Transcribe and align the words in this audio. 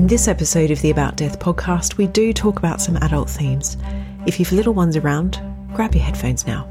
In 0.00 0.06
this 0.06 0.28
episode 0.28 0.70
of 0.70 0.80
the 0.80 0.88
About 0.88 1.16
Death 1.16 1.38
podcast, 1.38 1.98
we 1.98 2.06
do 2.06 2.32
talk 2.32 2.58
about 2.58 2.80
some 2.80 2.96
adult 3.02 3.28
themes. 3.28 3.76
If 4.24 4.40
you've 4.40 4.50
little 4.50 4.72
ones 4.72 4.96
around, 4.96 5.38
grab 5.74 5.94
your 5.94 6.02
headphones 6.02 6.46
now. 6.46 6.66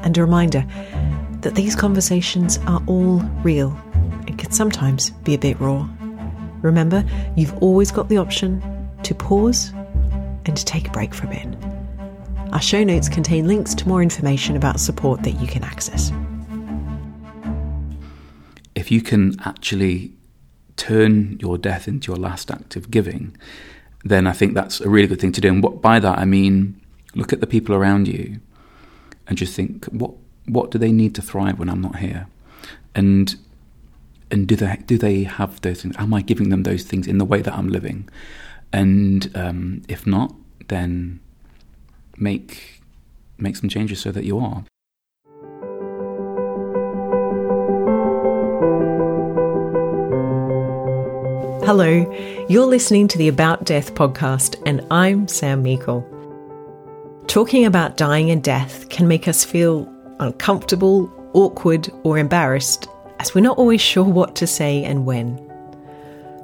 And 0.00 0.18
a 0.18 0.20
reminder 0.20 0.66
that 1.40 1.54
these 1.54 1.74
conversations 1.74 2.58
are 2.66 2.82
all 2.86 3.20
real 3.42 3.70
and 4.26 4.38
can 4.38 4.50
sometimes 4.50 5.12
be 5.24 5.32
a 5.32 5.38
bit 5.38 5.58
raw. 5.58 5.88
Remember, 6.60 7.06
you've 7.36 7.56
always 7.62 7.90
got 7.90 8.10
the 8.10 8.18
option 8.18 8.62
to 9.02 9.14
pause 9.14 9.72
and 10.44 10.54
to 10.54 10.64
take 10.66 10.88
a 10.88 10.90
break 10.90 11.14
for 11.14 11.26
a 11.26 11.30
bit. 11.30 11.56
Our 12.52 12.60
show 12.60 12.84
notes 12.84 13.08
contain 13.08 13.48
links 13.48 13.74
to 13.76 13.88
more 13.88 14.02
information 14.02 14.56
about 14.56 14.78
support 14.78 15.22
that 15.22 15.40
you 15.40 15.46
can 15.46 15.64
access. 15.64 16.12
If 18.74 18.90
you 18.90 19.00
can 19.00 19.40
actually 19.46 20.12
turn 20.76 21.38
your 21.40 21.58
death 21.58 21.86
into 21.88 22.12
your 22.12 22.16
last 22.16 22.50
act 22.50 22.76
of 22.76 22.90
giving, 22.90 23.36
then 24.04 24.26
I 24.26 24.32
think 24.32 24.54
that's 24.54 24.80
a 24.80 24.88
really 24.88 25.06
good 25.06 25.20
thing 25.20 25.32
to 25.32 25.40
do. 25.40 25.48
And 25.48 25.62
what, 25.62 25.80
by 25.80 25.98
that 25.98 26.18
I 26.18 26.24
mean, 26.24 26.80
look 27.14 27.32
at 27.32 27.40
the 27.40 27.46
people 27.46 27.74
around 27.74 28.08
you 28.08 28.40
and 29.26 29.38
just 29.38 29.54
think, 29.54 29.86
what 29.86 30.12
what 30.46 30.70
do 30.70 30.78
they 30.78 30.92
need 30.92 31.14
to 31.14 31.22
thrive 31.22 31.58
when 31.58 31.70
I'm 31.70 31.80
not 31.80 31.96
here? 31.96 32.26
And 32.94 33.34
and 34.30 34.46
do 34.46 34.56
they 34.56 34.76
do 34.86 34.98
they 34.98 35.24
have 35.24 35.60
those 35.62 35.82
things? 35.82 35.94
Am 35.98 36.12
I 36.12 36.22
giving 36.22 36.50
them 36.50 36.64
those 36.64 36.84
things 36.84 37.06
in 37.06 37.18
the 37.18 37.24
way 37.24 37.40
that 37.40 37.54
I'm 37.54 37.68
living? 37.68 38.08
And 38.72 39.30
um, 39.34 39.82
if 39.88 40.06
not, 40.06 40.34
then 40.68 41.20
make 42.16 42.82
make 43.38 43.56
some 43.56 43.68
changes 43.68 44.00
so 44.00 44.12
that 44.12 44.24
you 44.24 44.38
are. 44.38 44.64
Hello, 51.66 52.44
you're 52.46 52.66
listening 52.66 53.08
to 53.08 53.16
the 53.16 53.28
About 53.28 53.64
Death 53.64 53.94
podcast, 53.94 54.62
and 54.66 54.86
I'm 54.90 55.26
Sam 55.26 55.62
Meikle. 55.62 56.06
Talking 57.26 57.64
about 57.64 57.96
dying 57.96 58.30
and 58.30 58.44
death 58.44 58.86
can 58.90 59.08
make 59.08 59.26
us 59.28 59.46
feel 59.46 59.90
uncomfortable, 60.20 61.10
awkward, 61.32 61.88
or 62.02 62.18
embarrassed, 62.18 62.86
as 63.18 63.34
we're 63.34 63.40
not 63.40 63.56
always 63.56 63.80
sure 63.80 64.04
what 64.04 64.36
to 64.36 64.46
say 64.46 64.84
and 64.84 65.06
when. 65.06 65.40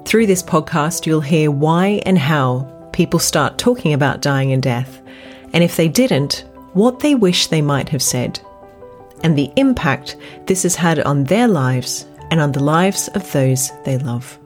Through 0.05 0.25
this 0.25 0.41
podcast, 0.41 1.05
you'll 1.05 1.21
hear 1.21 1.51
why 1.51 2.01
and 2.07 2.17
how 2.17 2.61
people 2.91 3.19
start 3.19 3.59
talking 3.59 3.93
about 3.93 4.23
dying 4.23 4.51
and 4.51 4.63
death, 4.63 5.03
and 5.53 5.63
if 5.63 5.77
they 5.77 5.87
didn't, 5.87 6.45
what 6.73 7.01
they 7.01 7.13
wish 7.13 7.45
they 7.45 7.61
might 7.61 7.89
have 7.89 8.01
said, 8.01 8.39
and 9.23 9.37
the 9.37 9.51
impact 9.55 10.15
this 10.47 10.63
has 10.63 10.73
had 10.73 10.99
on 11.01 11.25
their 11.25 11.47
lives 11.47 12.07
and 12.31 12.41
on 12.41 12.53
the 12.53 12.63
lives 12.63 13.07
of 13.09 13.31
those 13.33 13.69
they 13.85 13.99
love. 13.99 14.39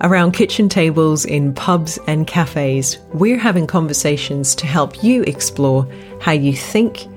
Around 0.00 0.32
kitchen 0.32 0.68
tables 0.68 1.24
in 1.24 1.52
pubs 1.54 1.98
and 2.06 2.24
cafes, 2.24 2.98
we're 3.12 3.36
having 3.36 3.66
conversations 3.66 4.54
to 4.54 4.66
help 4.66 5.02
you 5.02 5.24
explore 5.24 5.92
how 6.20 6.30
you 6.30 6.54
think, 6.54 7.08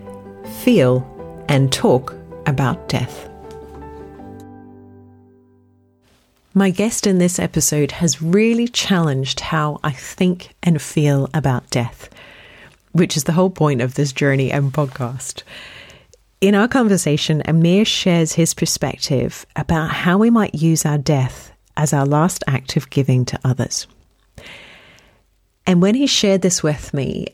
feel, 0.64 1.06
and 1.48 1.72
talk 1.72 2.16
about 2.48 2.90
death. 2.90 3.30
My 6.56 6.72
guest 6.72 7.06
in 7.06 7.20
this 7.20 7.38
episode 7.38 7.92
has 7.92 8.20
really 8.20 8.68
challenged 8.68 9.42
how 9.42 9.80
I 9.84 9.92
think 9.92 10.56
and 10.64 10.82
feel 10.82 11.30
about 11.36 11.70
death, 11.70 12.10
which 12.94 13.16
is 13.16 13.26
the 13.26 13.34
whole 13.34 13.52
point 13.52 13.82
of 13.82 13.94
this 13.94 14.12
journey 14.12 14.52
and 14.52 14.74
podcast. 14.74 15.44
In 16.42 16.56
our 16.56 16.68
conversation, 16.68 17.44
Amir 17.46 17.86
shares 17.86 18.34
his 18.34 18.56
perspective 18.56 19.46
about 19.56 19.92
how 19.92 20.18
we 20.18 20.32
might 20.32 20.56
use 20.56 20.84
our 20.84 20.98
death 20.98 21.51
as 21.82 21.94
our 21.94 22.06
last 22.06 22.44
act 22.46 22.78
of 22.78 22.92
giving 22.92 23.26
to 23.26 23.40
others. 23.44 23.88
And 25.66 25.82
when 25.82 25.96
he 25.96 26.06
shared 26.06 26.44
this 26.44 26.62
with 26.62 26.94
me, 26.94 27.26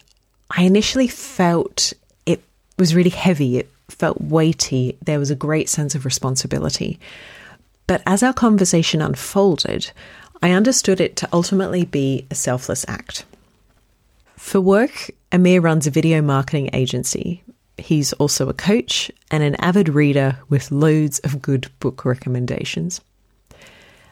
I 0.50 0.64
initially 0.64 1.10
felt 1.10 1.92
it 2.26 2.42
was 2.80 2.96
really 2.96 3.10
heavy, 3.10 3.58
it 3.58 3.70
felt 3.90 4.22
weighty, 4.22 4.98
there 5.04 5.20
was 5.20 5.30
a 5.30 5.36
great 5.36 5.68
sense 5.68 5.96
of 5.96 6.06
responsibility. 6.06 6.98
But 7.88 8.02
as 8.06 8.24
our 8.24 8.32
conversation 8.32 9.02
unfolded, 9.02 9.92
I 10.42 10.52
understood 10.52 11.02
it 11.02 11.18
to 11.18 11.30
ultimately 11.34 11.84
be 11.84 12.26
a 12.32 12.36
selfless 12.36 12.86
act. 12.88 13.26
For 14.38 14.62
work, 14.62 15.12
Amir 15.34 15.60
runs 15.60 15.88
a 15.88 15.92
video 15.92 16.22
marketing 16.22 16.70
agency. 16.72 17.44
He's 17.78 18.14
also 18.14 18.48
a 18.48 18.54
coach 18.54 19.12
and 19.30 19.44
an 19.44 19.56
avid 19.56 19.90
reader 19.90 20.38
with 20.48 20.72
loads 20.72 21.20
of 21.20 21.42
good 21.42 21.70
book 21.82 22.06
recommendations. 22.06 23.02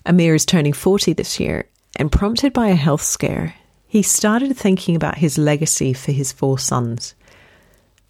Amir 0.07 0.35
is 0.35 0.45
turning 0.45 0.73
40 0.73 1.13
this 1.13 1.39
year, 1.39 1.67
and 1.95 2.11
prompted 2.11 2.53
by 2.53 2.67
a 2.67 2.75
health 2.75 3.01
scare, 3.01 3.55
he 3.87 4.03
started 4.03 4.55
thinking 4.55 4.95
about 4.95 5.17
his 5.17 5.39
legacy 5.39 5.93
for 5.93 6.11
his 6.11 6.31
four 6.31 6.59
sons. 6.59 7.15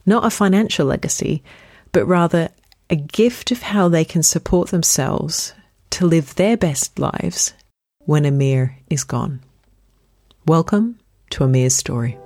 Not 0.06 0.26
a 0.26 0.30
financial 0.30 0.88
legacy, 0.88 1.42
but 1.94 2.06
rather 2.06 2.50
a 2.90 2.98
gift 2.98 3.52
of 3.52 3.62
how 3.62 3.88
they 3.88 4.04
can 4.04 4.24
support 4.24 4.72
themselves 4.72 5.54
to 5.92 6.06
live 6.06 6.36
their 6.36 6.58
best 6.58 7.00
lives 7.00 7.54
when 8.00 8.26
Amir 8.26 8.78
is 8.90 9.06
gone. 9.06 9.40
Welcome 10.46 11.00
to 11.30 11.46
Amir's 11.46 11.78
story. 11.78 12.18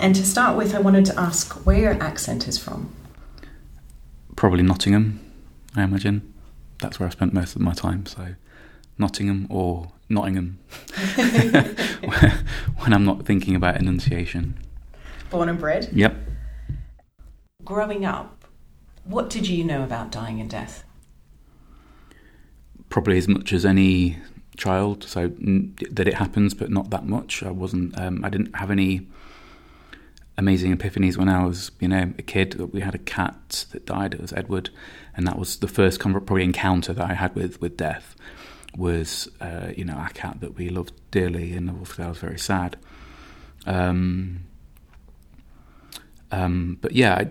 And 0.00 0.14
to 0.14 0.24
start 0.24 0.56
with, 0.56 0.74
I 0.74 0.78
wanted 0.78 1.04
to 1.06 1.20
ask 1.20 1.66
where 1.66 1.78
your 1.78 2.02
accent 2.02 2.48
is 2.48 2.56
from. 2.56 2.94
Probably 4.36 4.62
Nottingham. 4.62 5.27
I 5.76 5.82
imagine. 5.82 6.34
That's 6.80 6.98
where 6.98 7.08
I 7.08 7.10
spent 7.10 7.32
most 7.32 7.56
of 7.56 7.62
my 7.62 7.72
time. 7.72 8.06
So 8.06 8.34
Nottingham 8.98 9.46
or 9.50 9.92
Nottingham 10.08 10.58
when 12.78 12.92
I'm 12.92 13.04
not 13.04 13.24
thinking 13.24 13.54
about 13.54 13.76
enunciation. 13.76 14.58
Born 15.30 15.48
and 15.48 15.58
bred? 15.58 15.90
Yep. 15.92 16.16
Growing 17.64 18.04
up, 18.04 18.44
what 19.04 19.28
did 19.28 19.46
you 19.46 19.64
know 19.64 19.82
about 19.82 20.10
dying 20.10 20.40
and 20.40 20.48
death? 20.48 20.84
Probably 22.88 23.18
as 23.18 23.28
much 23.28 23.52
as 23.52 23.66
any 23.66 24.18
child. 24.56 25.04
So 25.04 25.28
that 25.90 26.08
it 26.08 26.14
happens, 26.14 26.54
but 26.54 26.70
not 26.70 26.90
that 26.90 27.06
much. 27.06 27.42
I 27.42 27.50
wasn't. 27.50 27.98
Um, 27.98 28.24
I 28.24 28.30
didn't 28.30 28.56
have 28.56 28.70
any 28.70 29.06
amazing 30.38 30.74
epiphanies 30.74 31.16
when 31.16 31.28
I 31.28 31.44
was, 31.44 31.72
you 31.80 31.88
know, 31.88 32.14
a 32.16 32.22
kid. 32.22 32.72
We 32.72 32.80
had 32.80 32.94
a 32.94 32.98
cat 32.98 33.66
that 33.72 33.84
died. 33.84 34.14
It 34.14 34.20
was 34.20 34.32
Edward, 34.32 34.70
and 35.16 35.26
that 35.26 35.38
was 35.38 35.58
the 35.58 35.68
first 35.68 36.00
probably 36.00 36.44
encounter 36.44 36.92
that 36.92 37.10
I 37.10 37.14
had 37.14 37.34
with 37.34 37.60
with 37.60 37.76
death. 37.76 38.14
Was 38.76 39.28
uh, 39.40 39.72
you 39.76 39.84
know 39.84 39.94
our 39.94 40.10
cat 40.10 40.40
that 40.40 40.56
we 40.56 40.70
loved 40.70 40.92
dearly, 41.10 41.52
and 41.52 41.68
obviously 41.68 42.04
I 42.04 42.08
was 42.08 42.18
very 42.18 42.38
sad. 42.38 42.76
Um, 43.66 44.44
um, 46.30 46.78
but 46.80 46.92
yeah, 46.92 47.14
I, 47.14 47.28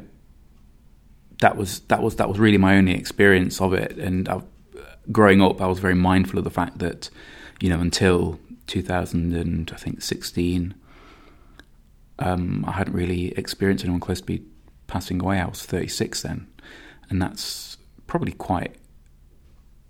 that 1.40 1.56
was 1.56 1.80
that 1.82 2.04
was 2.04 2.18
that 2.18 2.28
was 2.28 2.38
really 2.38 2.58
my 2.58 2.76
only 2.76 2.94
experience 2.94 3.62
of 3.62 3.74
it. 3.74 3.98
And 3.98 4.28
I, 4.28 4.42
growing 5.12 5.42
up, 5.42 5.62
I 5.62 5.68
was 5.68 5.80
very 5.80 5.96
mindful 5.96 6.38
of 6.40 6.44
the 6.44 6.52
fact 6.52 6.80
that 6.80 7.10
you 7.62 7.70
know 7.70 7.80
until 7.80 8.40
2000 8.68 9.34
and 9.34 9.72
I 9.74 9.78
think 9.78 10.02
16 10.02 10.76
um, 12.20 12.66
I 12.68 12.72
hadn't 12.74 12.94
really 12.94 13.30
experienced 13.38 13.84
anyone 13.84 14.00
close 14.00 14.20
to 14.20 14.26
be 14.26 14.44
passing 14.88 15.22
away. 15.22 15.40
I 15.40 15.46
was 15.46 15.64
36 15.64 16.22
then, 16.22 16.48
and 17.10 17.22
that's 17.22 17.78
probably 18.08 18.32
quite 18.32 18.76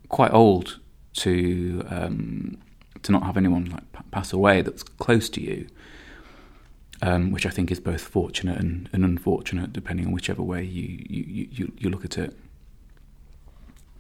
quite 0.09 0.33
old 0.33 0.79
to 1.13 1.85
um, 1.89 2.57
to 3.03 3.11
not 3.11 3.23
have 3.23 3.37
anyone 3.37 3.65
like 3.65 4.11
pass 4.11 4.33
away 4.33 4.61
that's 4.61 4.83
close 4.83 5.29
to 5.29 5.41
you. 5.41 5.67
Um, 6.99 7.31
which 7.31 7.45
I 7.45 7.51
think 7.51 7.69
is 7.69 7.79
both 7.79 8.01
fortunate 8.01 8.57
and, 8.57 8.89
and, 8.91 9.05
unfortunate, 9.05 9.71
depending 9.71 10.07
on 10.07 10.11
whichever 10.11 10.41
way 10.41 10.63
you, 10.63 11.05
you, 11.07 11.47
you, 11.51 11.71
you 11.77 11.89
look 11.91 12.03
at 12.03 12.17
it. 12.17 12.35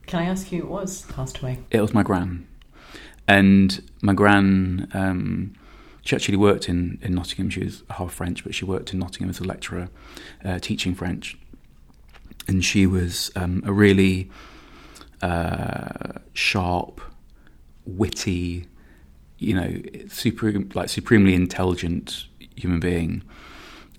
Can 0.07 0.19
I 0.19 0.25
ask 0.25 0.47
who 0.47 0.57
it 0.57 0.67
was 0.67 1.03
passed 1.03 1.37
away? 1.37 1.59
It 1.69 1.79
was 1.79 1.93
my 1.93 2.01
gran, 2.01 2.47
and 3.27 3.83
my 4.01 4.13
gran 4.13 4.89
um, 4.95 5.53
she 6.07 6.15
actually 6.15 6.37
worked 6.37 6.69
in, 6.69 6.99
in 7.01 7.15
Nottingham. 7.15 7.49
She 7.49 7.65
was 7.65 7.83
half 7.89 8.13
French, 8.13 8.41
but 8.45 8.55
she 8.55 8.63
worked 8.63 8.93
in 8.93 8.99
Nottingham 8.99 9.29
as 9.29 9.41
a 9.41 9.43
lecturer 9.43 9.89
uh, 10.45 10.57
teaching 10.57 10.95
French. 10.95 11.37
And 12.47 12.63
she 12.63 12.87
was 12.87 13.29
um, 13.35 13.61
a 13.65 13.73
really 13.73 14.31
uh, 15.21 16.19
sharp, 16.31 17.01
witty, 17.85 18.67
you 19.37 19.53
know, 19.53 19.81
super, 20.07 20.53
like 20.73 20.87
supremely 20.87 21.35
intelligent 21.35 22.27
human 22.55 22.79
being. 22.79 23.21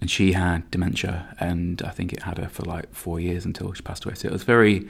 And 0.00 0.10
she 0.10 0.32
had 0.32 0.70
dementia, 0.70 1.36
and 1.38 1.82
I 1.82 1.90
think 1.90 2.14
it 2.14 2.22
had 2.22 2.38
her 2.38 2.48
for 2.48 2.62
like 2.62 2.94
four 2.94 3.20
years 3.20 3.44
until 3.44 3.70
she 3.74 3.82
passed 3.82 4.06
away. 4.06 4.14
So 4.14 4.28
it 4.28 4.32
was 4.32 4.44
very 4.44 4.88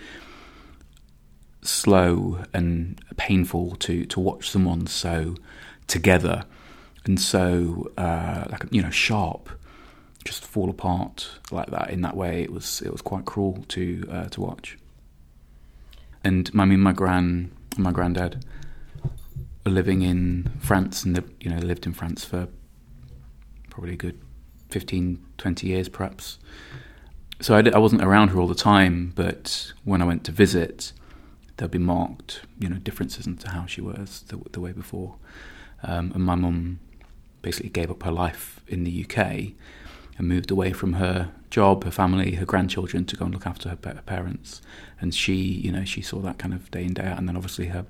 slow 1.62 2.44
and 2.54 3.00
painful 3.16 3.74
to 3.74 4.04
to 4.04 4.20
watch 4.20 4.48
someone 4.48 4.86
so 4.86 5.34
together 5.88 6.44
and 7.08 7.20
so 7.20 7.90
uh, 7.98 8.44
like 8.50 8.64
you 8.70 8.80
know 8.80 8.90
sharp 8.90 9.50
just 10.24 10.44
fall 10.44 10.70
apart 10.70 11.28
like 11.50 11.70
that 11.70 11.90
in 11.90 12.02
that 12.02 12.16
way 12.16 12.42
it 12.42 12.52
was 12.52 12.80
it 12.82 12.92
was 12.92 13.02
quite 13.02 13.24
cruel 13.24 13.64
to 13.68 14.06
uh, 14.10 14.28
to 14.28 14.40
watch 14.40 14.76
and 16.24 16.50
I 16.58 16.64
mean, 16.64 16.80
my 16.80 16.92
gran, 16.92 17.52
my 17.76 17.92
granddad, 17.92 18.44
were 19.64 19.72
living 19.72 20.02
in 20.02 20.50
France, 20.60 21.04
and 21.04 21.16
they, 21.16 21.22
you 21.40 21.50
know, 21.50 21.58
lived 21.58 21.86
in 21.86 21.92
France 21.92 22.24
for 22.24 22.48
probably 23.70 23.94
a 23.94 23.96
good 23.96 24.20
15, 24.70 25.24
20 25.38 25.66
years, 25.66 25.88
perhaps. 25.88 26.38
So 27.40 27.54
I, 27.54 27.60
I 27.72 27.78
wasn't 27.78 28.02
around 28.02 28.28
her 28.28 28.40
all 28.40 28.48
the 28.48 28.54
time, 28.54 29.12
but 29.14 29.72
when 29.84 30.02
I 30.02 30.04
went 30.04 30.24
to 30.24 30.32
visit, 30.32 30.92
there'd 31.56 31.70
be 31.70 31.78
marked, 31.78 32.42
you 32.58 32.68
know, 32.68 32.76
differences 32.76 33.26
into 33.26 33.50
how 33.50 33.66
she 33.66 33.80
was 33.80 34.24
the, 34.28 34.38
the 34.52 34.60
way 34.60 34.72
before. 34.72 35.16
Um, 35.82 36.10
and 36.14 36.24
my 36.24 36.34
mum 36.34 36.80
basically 37.42 37.70
gave 37.70 37.90
up 37.90 38.02
her 38.02 38.12
life 38.12 38.60
in 38.66 38.84
the 38.84 39.04
UK 39.04 39.52
and 40.18 40.28
moved 40.28 40.50
away 40.50 40.72
from 40.72 40.94
her 40.94 41.30
job, 41.50 41.84
her 41.84 41.90
family, 41.90 42.34
her 42.34 42.44
grandchildren 42.44 43.04
to 43.06 43.16
go 43.16 43.24
and 43.24 43.34
look 43.34 43.46
after 43.46 43.68
her 43.68 43.76
parents. 43.76 44.60
And 45.00 45.14
she, 45.14 45.34
you 45.34 45.72
know, 45.72 45.84
she 45.84 46.02
saw 46.02 46.18
that 46.20 46.38
kind 46.38 46.52
of 46.52 46.70
day 46.70 46.84
in 46.84 46.94
day 46.94 47.04
out. 47.04 47.18
And 47.18 47.28
then 47.28 47.36
obviously 47.36 47.66
her 47.66 47.86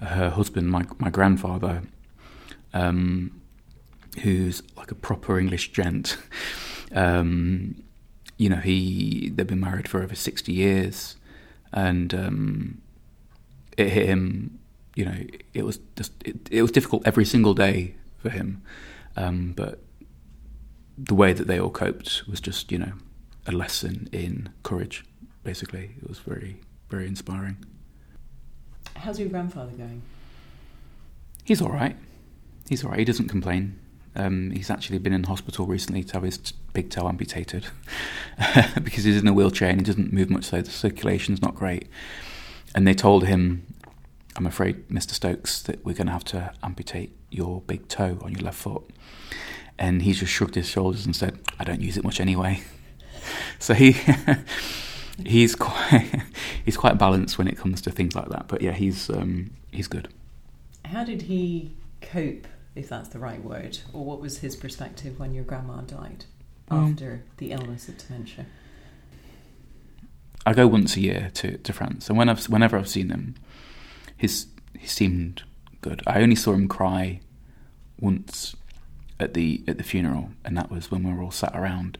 her 0.00 0.30
husband, 0.30 0.70
my 0.70 0.84
my 0.98 1.10
grandfather, 1.10 1.82
um, 2.72 3.40
who's 4.22 4.62
like 4.76 4.90
a 4.90 4.94
proper 4.94 5.38
English 5.38 5.72
gent. 5.72 6.16
Um, 6.94 7.82
you 8.36 8.50
know, 8.50 8.56
he 8.56 9.32
they've 9.34 9.46
been 9.46 9.60
married 9.60 9.88
for 9.88 10.02
over 10.02 10.14
sixty 10.14 10.52
years, 10.52 11.16
and 11.72 12.12
um, 12.12 12.82
it 13.78 13.88
hit 13.88 14.04
him. 14.10 14.58
You 14.94 15.06
know, 15.06 15.16
it 15.54 15.64
was 15.64 15.78
just 15.96 16.12
it, 16.22 16.36
it 16.50 16.60
was 16.60 16.70
difficult 16.70 17.06
every 17.06 17.24
single 17.24 17.54
day 17.54 17.94
for 18.22 18.30
him, 18.30 18.62
um, 19.16 19.52
but 19.56 19.80
the 20.96 21.14
way 21.14 21.32
that 21.32 21.46
they 21.46 21.58
all 21.58 21.70
coped 21.70 22.22
was 22.28 22.40
just 22.40 22.70
you 22.70 22.78
know 22.78 22.92
a 23.46 23.52
lesson 23.52 24.08
in 24.12 24.50
courage. 24.62 25.04
Basically, 25.42 25.96
it 26.00 26.08
was 26.08 26.20
very 26.20 26.60
very 26.88 27.06
inspiring. 27.06 27.56
How's 28.96 29.18
your 29.18 29.28
grandfather 29.28 29.72
going? 29.72 30.02
He's 31.44 31.60
all 31.60 31.70
right. 31.70 31.96
He's 32.68 32.84
all 32.84 32.90
right. 32.90 33.00
He 33.00 33.04
doesn't 33.04 33.28
complain. 33.28 33.78
Um, 34.14 34.50
he's 34.50 34.70
actually 34.70 34.98
been 34.98 35.12
in 35.12 35.24
hospital 35.24 35.66
recently 35.66 36.04
to 36.04 36.12
have 36.14 36.22
his 36.22 36.38
big 36.74 36.90
toe 36.90 37.08
amputated 37.08 37.66
because 38.82 39.04
he's 39.04 39.20
in 39.20 39.26
a 39.26 39.32
wheelchair 39.32 39.70
and 39.70 39.80
he 39.80 39.84
doesn't 39.84 40.12
move 40.12 40.30
much, 40.30 40.44
so 40.44 40.60
the 40.60 40.70
circulation's 40.70 41.40
not 41.40 41.54
great. 41.54 41.88
And 42.74 42.86
they 42.86 42.94
told 42.94 43.24
him, 43.24 43.66
I'm 44.36 44.46
afraid, 44.46 44.88
Mr. 44.88 45.12
Stokes, 45.12 45.62
that 45.62 45.84
we're 45.84 45.94
going 45.94 46.06
to 46.06 46.12
have 46.12 46.24
to 46.24 46.52
amputate 46.62 47.16
your 47.30 47.60
big 47.62 47.88
toe 47.88 48.18
on 48.22 48.32
your 48.32 48.40
left 48.40 48.58
foot. 48.58 48.82
And 49.78 50.02
he 50.02 50.12
just 50.12 50.32
shrugged 50.32 50.54
his 50.54 50.68
shoulders 50.68 51.04
and 51.04 51.14
said, 51.14 51.38
I 51.58 51.64
don't 51.64 51.80
use 51.80 51.96
it 51.96 52.04
much 52.04 52.20
anyway. 52.20 52.62
so 53.58 53.74
he. 53.74 53.96
he's 55.24 55.54
quite 55.54 56.22
he's 56.64 56.76
quite 56.76 56.98
balanced 56.98 57.38
when 57.38 57.48
it 57.48 57.56
comes 57.56 57.80
to 57.82 57.90
things 57.90 58.14
like 58.14 58.28
that. 58.28 58.48
But 58.48 58.62
yeah, 58.62 58.72
he's 58.72 59.10
um, 59.10 59.50
he's 59.70 59.88
good. 59.88 60.08
How 60.84 61.04
did 61.04 61.22
he 61.22 61.72
cope 62.00 62.46
if 62.74 62.88
that's 62.88 63.08
the 63.10 63.18
right 63.18 63.42
word, 63.42 63.78
or 63.92 64.04
what 64.04 64.20
was 64.20 64.38
his 64.38 64.56
perspective 64.56 65.18
when 65.18 65.34
your 65.34 65.44
grandma 65.44 65.82
died 65.82 66.24
um, 66.70 66.92
after 66.92 67.22
the 67.36 67.52
illness 67.52 67.88
of 67.88 67.98
dementia? 67.98 68.46
I 70.44 70.54
go 70.54 70.66
once 70.66 70.96
a 70.96 71.00
year 71.00 71.30
to, 71.34 71.58
to 71.58 71.72
France, 71.72 72.08
and 72.08 72.18
when 72.18 72.28
I've, 72.28 72.44
whenever 72.46 72.76
I've 72.76 72.88
seen 72.88 73.10
him, 73.10 73.36
his 74.22 74.46
he 74.78 74.86
seemed 74.86 75.42
good. 75.80 76.00
I 76.06 76.22
only 76.22 76.36
saw 76.36 76.52
him 76.52 76.68
cry 76.68 77.20
once 77.98 78.54
at 79.18 79.34
the 79.34 79.62
at 79.66 79.78
the 79.78 79.84
funeral, 79.84 80.30
and 80.44 80.56
that 80.56 80.70
was 80.70 80.90
when 80.90 81.02
we 81.02 81.12
were 81.12 81.22
all 81.22 81.32
sat 81.32 81.54
around 81.54 81.98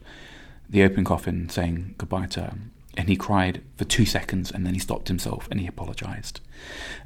the 0.69 0.83
open 0.83 1.03
coffin 1.03 1.49
saying 1.49 1.95
goodbye 1.97 2.27
to 2.27 2.41
him. 2.41 2.71
And 2.95 3.09
he 3.09 3.17
cried 3.17 3.61
for 3.75 3.83
two 3.83 4.05
seconds, 4.05 4.51
and 4.51 4.65
then 4.65 4.73
he 4.73 4.79
stopped 4.79 5.09
himself 5.09 5.49
and 5.51 5.59
he 5.59 5.67
apologised. 5.67 6.39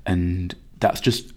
And 0.06 0.56
that's 0.80 1.02
just 1.02 1.34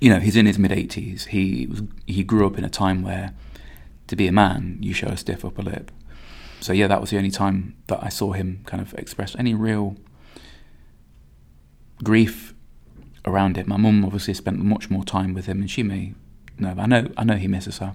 you 0.00 0.10
know, 0.10 0.20
he's 0.20 0.36
in 0.36 0.46
his 0.46 0.58
mid 0.58 0.70
80s. 0.70 1.26
He 1.26 1.66
was, 1.66 1.82
he 2.06 2.22
grew 2.22 2.46
up 2.46 2.56
in 2.56 2.64
a 2.64 2.70
time 2.70 3.02
where 3.02 3.34
to 4.06 4.14
be 4.14 4.28
a 4.28 4.32
man, 4.32 4.78
you 4.80 4.94
show 4.94 5.08
a 5.08 5.16
stiff 5.16 5.44
upper 5.44 5.62
lip. 5.62 5.90
So 6.60 6.72
yeah, 6.72 6.86
that 6.86 7.00
was 7.00 7.10
the 7.10 7.16
only 7.16 7.32
time 7.32 7.76
that 7.88 7.98
I 8.02 8.08
saw 8.08 8.32
him 8.32 8.62
kind 8.66 8.80
of 8.80 8.94
express 8.94 9.34
any 9.36 9.54
real 9.54 9.96
grief 12.04 12.54
around 13.28 13.58
it. 13.58 13.66
My 13.66 13.76
mum 13.76 14.04
obviously 14.04 14.34
spent 14.34 14.58
much 14.58 14.90
more 14.90 15.04
time 15.04 15.34
with 15.34 15.46
him, 15.46 15.60
and 15.60 15.70
she 15.70 15.82
may 15.82 16.14
know. 16.58 16.74
I 16.78 16.86
know, 16.86 17.08
I 17.16 17.24
know 17.24 17.36
he 17.36 17.48
misses 17.48 17.78
her. 17.78 17.94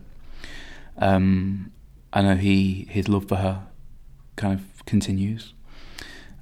Um, 0.98 1.72
I 2.12 2.22
know 2.22 2.36
he 2.36 2.88
his 2.90 3.08
love 3.10 3.28
for 3.28 3.38
her 3.38 3.68
kind 4.36 4.60
of 4.60 4.86
continues. 4.86 5.54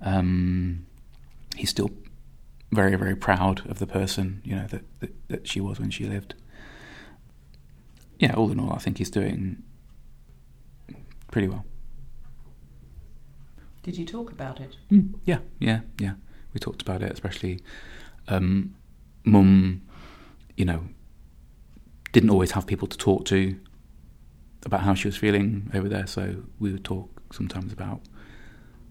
Um, 0.02 0.86
he's 1.56 1.70
still 1.70 1.92
very, 2.72 2.96
very 2.96 3.16
proud 3.16 3.70
of 3.70 3.80
the 3.80 3.88
person, 3.88 4.42
you 4.44 4.56
know, 4.56 4.68
that, 4.68 4.84
that, 5.00 5.28
that 5.28 5.48
she 5.48 5.60
was 5.60 5.80
when 5.80 5.90
she 5.90 6.06
lived. 6.06 6.34
Yeah, 8.20 8.34
all 8.34 8.52
in 8.52 8.60
all, 8.60 8.74
I 8.74 8.78
think 8.78 8.98
he's 8.98 9.10
doing 9.10 9.64
pretty 11.30 11.48
well. 11.48 11.66
Did 13.84 13.98
you 13.98 14.06
talk 14.06 14.32
about 14.32 14.60
it? 14.60 14.78
Mm, 14.92 15.16
yeah, 15.26 15.40
yeah, 15.60 15.82
yeah. 16.00 16.14
We 16.54 16.60
talked 16.60 16.82
about 16.82 17.02
it, 17.02 17.12
especially 17.12 17.60
um, 18.28 18.76
mum, 19.24 19.82
you 20.58 20.66
know, 20.66 20.84
didn't 22.12 22.30
always 22.30 22.52
have 22.52 22.68
people 22.68 22.88
to 22.88 22.98
talk 22.98 23.26
to 23.26 23.60
about 24.66 24.82
how 24.82 24.94
she 24.94 25.08
was 25.08 25.18
feeling 25.18 25.72
over 25.74 25.90
there, 25.90 26.08
so 26.08 26.44
we 26.60 26.72
would 26.72 26.84
talk 26.84 27.22
sometimes 27.34 27.74
about 27.74 28.02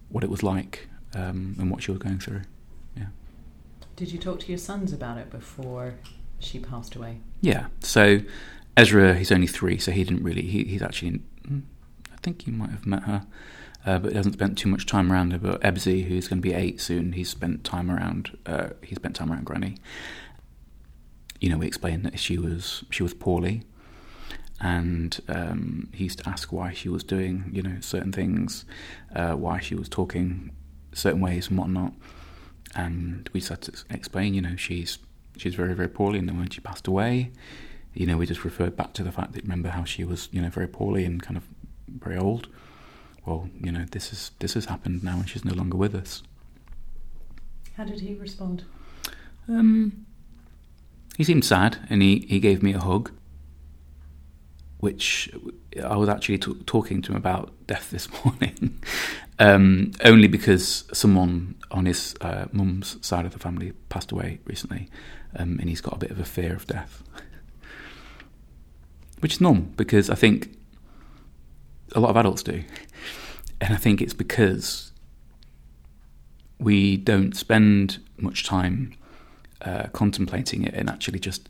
what 0.08 0.24
it 0.24 0.30
was 0.30 0.42
like 0.42 0.88
um, 1.14 1.54
and 1.58 1.70
what 1.70 1.82
she 1.82 1.90
was 1.90 1.98
going 1.98 2.18
through. 2.18 2.42
Yeah. 2.96 3.06
Did 3.96 4.12
you 4.12 4.18
talk 4.18 4.40
to 4.40 4.48
your 4.48 4.58
sons 4.58 4.92
about 4.92 5.18
it 5.18 5.30
before 5.30 5.94
she 6.38 6.58
passed 6.58 6.96
away? 6.96 7.20
Yeah. 7.40 7.66
So 7.80 8.20
Ezra, 8.76 9.14
he's 9.14 9.30
only 9.30 9.46
three, 9.46 9.78
so 9.78 9.92
he 9.92 10.04
didn't 10.04 10.24
really. 10.24 10.42
He, 10.42 10.64
he's 10.64 10.82
actually, 10.82 11.20
I 11.48 12.16
think 12.22 12.42
he 12.42 12.50
might 12.50 12.70
have 12.70 12.86
met 12.86 13.04
her, 13.04 13.26
uh, 13.86 13.98
but 13.98 14.12
he 14.12 14.16
hasn't 14.16 14.34
spent 14.34 14.58
too 14.58 14.68
much 14.68 14.86
time 14.86 15.12
around 15.12 15.32
her. 15.32 15.38
But 15.38 15.60
Ebsy, 15.62 16.04
who's 16.04 16.28
going 16.28 16.40
to 16.40 16.48
be 16.48 16.54
eight 16.54 16.80
soon, 16.80 17.12
he's 17.12 17.30
spent 17.30 17.64
time 17.64 17.90
around. 17.90 18.36
Uh, 18.46 18.70
he 18.82 18.94
spent 18.94 19.16
time 19.16 19.32
around 19.32 19.44
Granny. 19.44 19.76
You 21.40 21.50
know, 21.50 21.58
we 21.58 21.66
explained 21.66 22.04
that 22.04 22.18
she 22.18 22.38
was 22.38 22.84
she 22.90 23.02
was 23.02 23.14
poorly, 23.14 23.62
and 24.60 25.18
um, 25.28 25.88
he 25.94 26.04
used 26.04 26.18
to 26.18 26.28
ask 26.28 26.52
why 26.52 26.72
she 26.72 26.88
was 26.88 27.02
doing, 27.02 27.50
you 27.52 27.62
know, 27.62 27.78
certain 27.80 28.12
things, 28.12 28.64
uh, 29.14 29.32
why 29.32 29.60
she 29.60 29.74
was 29.74 29.88
talking 29.88 30.50
certain 30.92 31.20
ways 31.20 31.48
and 31.48 31.56
whatnot 31.56 31.92
and 32.74 33.28
we 33.32 33.40
had 33.40 33.62
to 33.62 33.72
explain, 33.90 34.34
you 34.34 34.40
know, 34.40 34.56
she's 34.56 34.98
she's 35.36 35.54
very 35.54 35.74
very 35.74 35.88
poorly, 35.88 36.18
and 36.18 36.28
then 36.28 36.38
when 36.38 36.50
she 36.50 36.60
passed 36.60 36.86
away, 36.86 37.30
you 37.94 38.06
know, 38.06 38.16
we 38.16 38.26
just 38.26 38.44
referred 38.44 38.76
back 38.76 38.92
to 38.94 39.02
the 39.02 39.12
fact 39.12 39.32
that 39.32 39.42
remember 39.42 39.70
how 39.70 39.84
she 39.84 40.04
was, 40.04 40.28
you 40.32 40.40
know, 40.40 40.50
very 40.50 40.68
poorly 40.68 41.04
and 41.04 41.22
kind 41.22 41.36
of 41.36 41.44
very 41.88 42.16
old. 42.16 42.48
Well, 43.30 43.48
you 43.60 43.70
know, 43.70 43.84
this 43.92 44.12
is 44.12 44.32
this 44.40 44.54
has 44.54 44.64
happened 44.64 45.04
now, 45.04 45.18
and 45.18 45.28
she's 45.28 45.44
no 45.44 45.54
longer 45.54 45.76
with 45.76 45.94
us. 45.94 46.24
How 47.76 47.84
did 47.84 48.00
he 48.00 48.14
respond? 48.14 48.64
Um, 49.46 50.04
he 51.16 51.22
seemed 51.22 51.44
sad, 51.44 51.78
and 51.88 52.02
he, 52.02 52.26
he 52.28 52.40
gave 52.40 52.60
me 52.60 52.72
a 52.72 52.80
hug, 52.80 53.12
which 54.78 55.32
I 55.80 55.96
was 55.96 56.08
actually 56.08 56.38
t- 56.38 56.60
talking 56.66 57.02
to 57.02 57.12
him 57.12 57.16
about 57.16 57.52
death 57.68 57.92
this 57.92 58.08
morning, 58.24 58.82
um, 59.38 59.92
only 60.04 60.26
because 60.26 60.82
someone 60.92 61.54
on 61.70 61.86
his 61.86 62.16
uh, 62.20 62.46
mum's 62.50 62.96
side 63.00 63.26
of 63.26 63.32
the 63.32 63.38
family 63.38 63.74
passed 63.90 64.10
away 64.10 64.40
recently, 64.44 64.88
um, 65.36 65.60
and 65.60 65.68
he's 65.68 65.80
got 65.80 65.94
a 65.94 65.98
bit 65.98 66.10
of 66.10 66.18
a 66.18 66.24
fear 66.24 66.56
of 66.56 66.66
death, 66.66 67.04
which 69.20 69.34
is 69.34 69.40
normal 69.40 69.66
because 69.76 70.10
I 70.10 70.16
think 70.16 70.56
a 71.94 72.00
lot 72.00 72.10
of 72.10 72.16
adults 72.16 72.42
do, 72.42 72.62
and 73.60 73.74
I 73.74 73.76
think 73.76 74.00
it's 74.00 74.14
because 74.14 74.92
we 76.58 76.96
don't 76.96 77.36
spend 77.36 77.98
much 78.18 78.44
time 78.44 78.94
uh, 79.62 79.84
contemplating 79.92 80.64
it 80.64 80.74
and 80.74 80.90
actually 80.90 81.18
just 81.18 81.48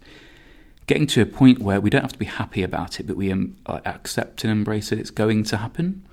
getting 0.86 1.06
to 1.06 1.20
a 1.20 1.26
point 1.26 1.58
where 1.60 1.80
we 1.80 1.90
don't 1.90 2.02
have 2.02 2.12
to 2.12 2.18
be 2.18 2.24
happy 2.24 2.62
about 2.62 2.98
it, 2.98 3.06
but 3.06 3.16
we 3.16 3.30
um, 3.30 3.56
accept 3.66 4.44
and 4.44 4.50
embrace 4.50 4.90
it. 4.92 4.98
It's 4.98 5.10
going 5.10 5.44
to 5.44 5.56
happen. 5.56 6.04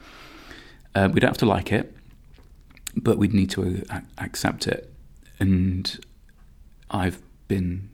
Uh, 0.93 1.09
we 1.11 1.19
don't 1.19 1.29
have 1.29 1.37
to 1.37 1.45
like 1.45 1.71
it, 1.71 1.95
but 2.95 3.17
we 3.17 3.27
need 3.27 3.49
to 3.51 3.83
accept 4.17 4.67
it. 4.67 4.91
And 5.39 5.99
I've 6.89 7.21
been 7.47 7.89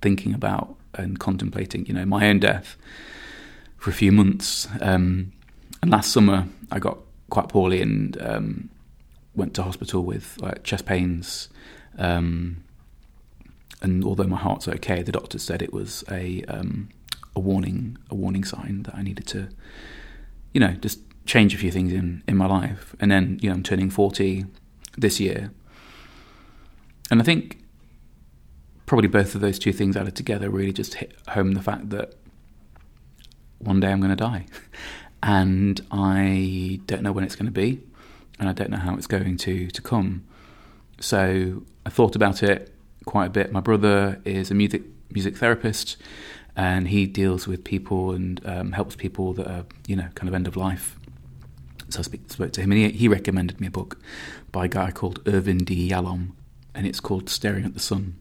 thinking 0.00 0.34
about 0.34 0.76
and 0.94 1.18
contemplating, 1.18 1.86
you 1.86 1.94
know, 1.94 2.04
my 2.04 2.28
own 2.28 2.38
death 2.40 2.76
for 3.76 3.90
a 3.90 3.94
few 3.94 4.12
months. 4.12 4.68
Um, 4.80 5.32
and 5.84 5.92
last 5.92 6.12
summer, 6.12 6.48
I 6.72 6.78
got 6.78 6.96
quite 7.28 7.50
poorly 7.50 7.82
and 7.82 8.16
um, 8.22 8.70
went 9.34 9.52
to 9.52 9.62
hospital 9.62 10.02
with 10.02 10.38
like, 10.40 10.64
chest 10.64 10.86
pains. 10.86 11.50
Um, 11.98 12.64
and 13.82 14.02
although 14.02 14.24
my 14.24 14.38
heart's 14.38 14.66
okay, 14.66 15.02
the 15.02 15.12
doctor 15.12 15.38
said 15.38 15.60
it 15.60 15.74
was 15.74 16.02
a 16.10 16.42
um, 16.44 16.88
a 17.36 17.40
warning 17.40 17.98
a 18.08 18.14
warning 18.14 18.44
sign 18.44 18.84
that 18.84 18.94
I 18.94 19.02
needed 19.02 19.26
to, 19.26 19.50
you 20.54 20.60
know, 20.60 20.72
just 20.72 21.00
change 21.26 21.54
a 21.54 21.58
few 21.58 21.70
things 21.70 21.92
in 21.92 22.22
in 22.26 22.38
my 22.38 22.46
life. 22.46 22.96
And 22.98 23.10
then 23.10 23.38
you 23.42 23.50
know 23.50 23.54
I'm 23.56 23.62
turning 23.62 23.90
forty 23.90 24.46
this 24.96 25.20
year, 25.20 25.50
and 27.10 27.20
I 27.20 27.24
think 27.24 27.62
probably 28.86 29.08
both 29.08 29.34
of 29.34 29.42
those 29.42 29.58
two 29.58 29.74
things 29.74 29.98
added 29.98 30.16
together 30.16 30.48
really 30.48 30.72
just 30.72 30.94
hit 30.94 31.14
home 31.28 31.52
the 31.52 31.62
fact 31.62 31.90
that 31.90 32.14
one 33.58 33.80
day 33.80 33.90
I'm 33.90 34.00
going 34.00 34.10
to 34.10 34.16
die, 34.16 34.46
and 35.24 35.80
I 35.90 36.80
don't 36.86 37.02
know 37.02 37.10
when 37.10 37.24
it's 37.24 37.34
going 37.34 37.46
to 37.46 37.52
be, 37.52 37.80
and 38.38 38.46
I 38.46 38.52
don't 38.52 38.70
know 38.70 38.76
how 38.76 38.94
it's 38.94 39.06
going 39.06 39.38
to 39.38 39.68
to 39.68 39.82
come. 39.82 40.24
So 41.00 41.62
I 41.86 41.90
thought 41.90 42.14
about 42.14 42.42
it 42.42 42.72
quite 43.06 43.26
a 43.26 43.30
bit. 43.30 43.50
My 43.50 43.60
brother 43.60 44.20
is 44.26 44.50
a 44.50 44.54
music 44.54 44.82
music 45.10 45.38
therapist, 45.38 45.96
and 46.54 46.88
he 46.88 47.06
deals 47.06 47.48
with 47.48 47.64
people 47.64 48.12
and 48.12 48.38
um, 48.44 48.72
helps 48.72 48.96
people 48.96 49.32
that 49.32 49.48
are 49.48 49.64
you 49.86 49.96
know 49.96 50.08
kind 50.14 50.28
of 50.28 50.34
end 50.34 50.46
of 50.46 50.56
life. 50.56 50.98
So 51.88 52.00
I 52.00 52.02
speak, 52.02 52.30
spoke 52.30 52.52
to 52.52 52.60
him, 52.60 52.70
and 52.72 52.80
he, 52.80 52.90
he 52.90 53.08
recommended 53.08 53.60
me 53.62 53.68
a 53.68 53.70
book 53.70 53.98
by 54.52 54.66
a 54.66 54.68
guy 54.68 54.90
called 54.90 55.20
Irvin 55.26 55.64
D. 55.64 55.88
Yalom, 55.88 56.32
and 56.74 56.86
it's 56.86 57.00
called 57.00 57.30
Staring 57.30 57.64
at 57.64 57.72
the 57.72 57.80
Sun. 57.80 58.16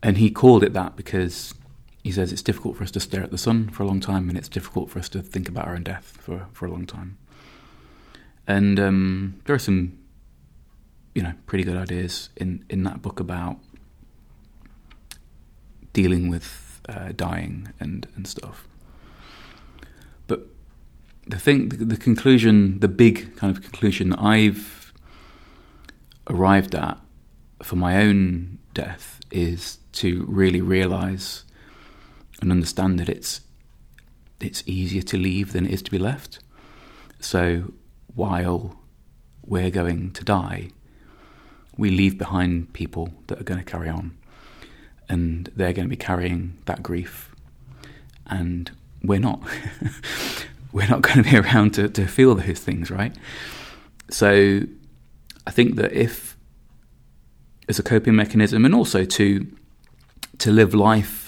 And 0.00 0.18
he 0.18 0.30
called 0.30 0.62
it 0.62 0.72
that 0.74 0.94
because 0.96 1.54
he 2.02 2.10
says 2.10 2.32
it's 2.32 2.42
difficult 2.42 2.76
for 2.76 2.82
us 2.82 2.90
to 2.92 3.00
stare 3.00 3.22
at 3.22 3.30
the 3.30 3.38
sun 3.38 3.68
for 3.68 3.84
a 3.84 3.86
long 3.86 4.00
time, 4.00 4.28
and 4.28 4.36
it's 4.36 4.48
difficult 4.48 4.90
for 4.90 4.98
us 4.98 5.08
to 5.10 5.22
think 5.22 5.48
about 5.48 5.66
our 5.66 5.74
own 5.74 5.84
death 5.84 6.18
for, 6.20 6.46
for 6.52 6.66
a 6.66 6.70
long 6.70 6.86
time. 6.86 7.16
And 8.46 8.80
um, 8.80 9.40
there 9.44 9.54
are 9.54 9.60
some, 9.60 9.98
you 11.14 11.22
know, 11.22 11.32
pretty 11.46 11.62
good 11.62 11.76
ideas 11.76 12.30
in, 12.36 12.64
in 12.68 12.82
that 12.84 13.02
book 13.02 13.20
about 13.20 13.58
dealing 15.92 16.28
with 16.28 16.80
uh, 16.88 17.12
dying 17.14 17.72
and, 17.78 18.08
and 18.16 18.26
stuff. 18.26 18.66
But 20.26 20.46
the 21.26 21.38
thing, 21.38 21.68
the, 21.68 21.84
the 21.84 21.96
conclusion, 21.96 22.80
the 22.80 22.88
big 22.88 23.36
kind 23.36 23.56
of 23.56 23.62
conclusion 23.62 24.10
that 24.10 24.20
I've 24.20 24.92
arrived 26.28 26.74
at 26.74 26.98
for 27.62 27.76
my 27.76 28.02
own 28.02 28.58
death 28.74 29.20
is 29.30 29.78
to 29.92 30.24
really 30.28 30.60
realize 30.60 31.44
and 32.42 32.50
understand 32.50 32.98
that 32.98 33.08
it's 33.08 33.40
it's 34.40 34.64
easier 34.66 35.02
to 35.02 35.16
leave 35.16 35.52
than 35.52 35.64
it 35.64 35.72
is 35.72 35.82
to 35.82 35.90
be 35.90 35.98
left. 35.98 36.40
So 37.20 37.72
while 38.14 38.76
we're 39.46 39.70
going 39.70 40.10
to 40.10 40.24
die, 40.24 40.70
we 41.76 41.90
leave 41.90 42.18
behind 42.18 42.72
people 42.72 43.14
that 43.28 43.40
are 43.40 43.44
going 43.44 43.60
to 43.60 43.64
carry 43.64 43.88
on, 43.88 44.18
and 45.08 45.48
they're 45.54 45.72
going 45.72 45.86
to 45.86 45.96
be 45.96 45.96
carrying 45.96 46.58
that 46.66 46.82
grief, 46.82 47.34
and 48.26 48.70
we're 49.02 49.20
not. 49.20 49.40
we're 50.72 50.88
not 50.88 51.02
going 51.02 51.22
to 51.22 51.30
be 51.30 51.36
around 51.36 51.74
to, 51.74 51.86
to 51.86 52.06
feel 52.06 52.34
those 52.34 52.58
things, 52.58 52.90
right? 52.90 53.14
So 54.08 54.62
I 55.46 55.50
think 55.50 55.76
that 55.76 55.92
if, 55.92 56.34
as 57.68 57.78
a 57.78 57.82
coping 57.82 58.16
mechanism, 58.16 58.64
and 58.64 58.74
also 58.74 59.04
to 59.04 59.46
to 60.38 60.50
live 60.50 60.74
life 60.74 61.21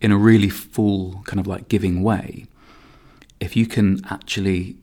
in 0.00 0.12
a 0.12 0.16
really 0.16 0.48
full 0.48 1.22
kind 1.24 1.38
of 1.38 1.46
like 1.46 1.68
giving 1.68 2.02
way, 2.02 2.46
if 3.38 3.56
you 3.56 3.66
can 3.66 4.00
actually 4.10 4.76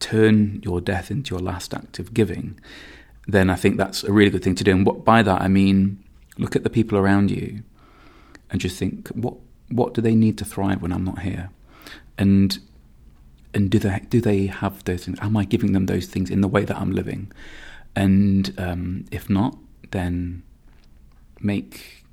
turn 0.00 0.60
your 0.62 0.80
death 0.80 1.10
into 1.10 1.34
your 1.34 1.40
last 1.40 1.74
act 1.74 1.98
of 1.98 2.14
giving, 2.14 2.58
then 3.26 3.50
I 3.50 3.56
think 3.56 3.76
that's 3.76 4.04
a 4.04 4.12
really 4.12 4.30
good 4.30 4.42
thing 4.42 4.54
to 4.56 4.64
do. 4.64 4.72
And 4.72 4.86
what, 4.86 5.04
by 5.04 5.22
that 5.22 5.40
I 5.42 5.48
mean, 5.48 6.02
look 6.38 6.56
at 6.56 6.62
the 6.62 6.70
people 6.70 6.98
around 6.98 7.30
you 7.30 7.62
and 8.50 8.60
just 8.60 8.78
think, 8.78 9.08
what 9.08 9.34
what 9.70 9.92
do 9.92 10.00
they 10.00 10.14
need 10.14 10.38
to 10.38 10.46
thrive 10.46 10.80
when 10.80 10.92
I'm 10.92 11.04
not 11.04 11.20
here? 11.20 11.50
And 12.16 12.58
and 13.52 13.70
do 13.70 13.78
they 13.78 14.00
do 14.08 14.20
they 14.20 14.46
have 14.46 14.82
those 14.84 15.04
things? 15.04 15.18
Am 15.20 15.36
I 15.36 15.44
giving 15.44 15.72
them 15.72 15.86
those 15.86 16.06
things 16.06 16.30
in 16.30 16.40
the 16.40 16.48
way 16.48 16.64
that 16.64 16.76
I'm 16.76 16.92
living? 16.92 17.30
And 17.94 18.54
um, 18.58 19.04
if 19.10 19.28
not, 19.28 19.58
then 19.90 20.42
make 21.40 22.04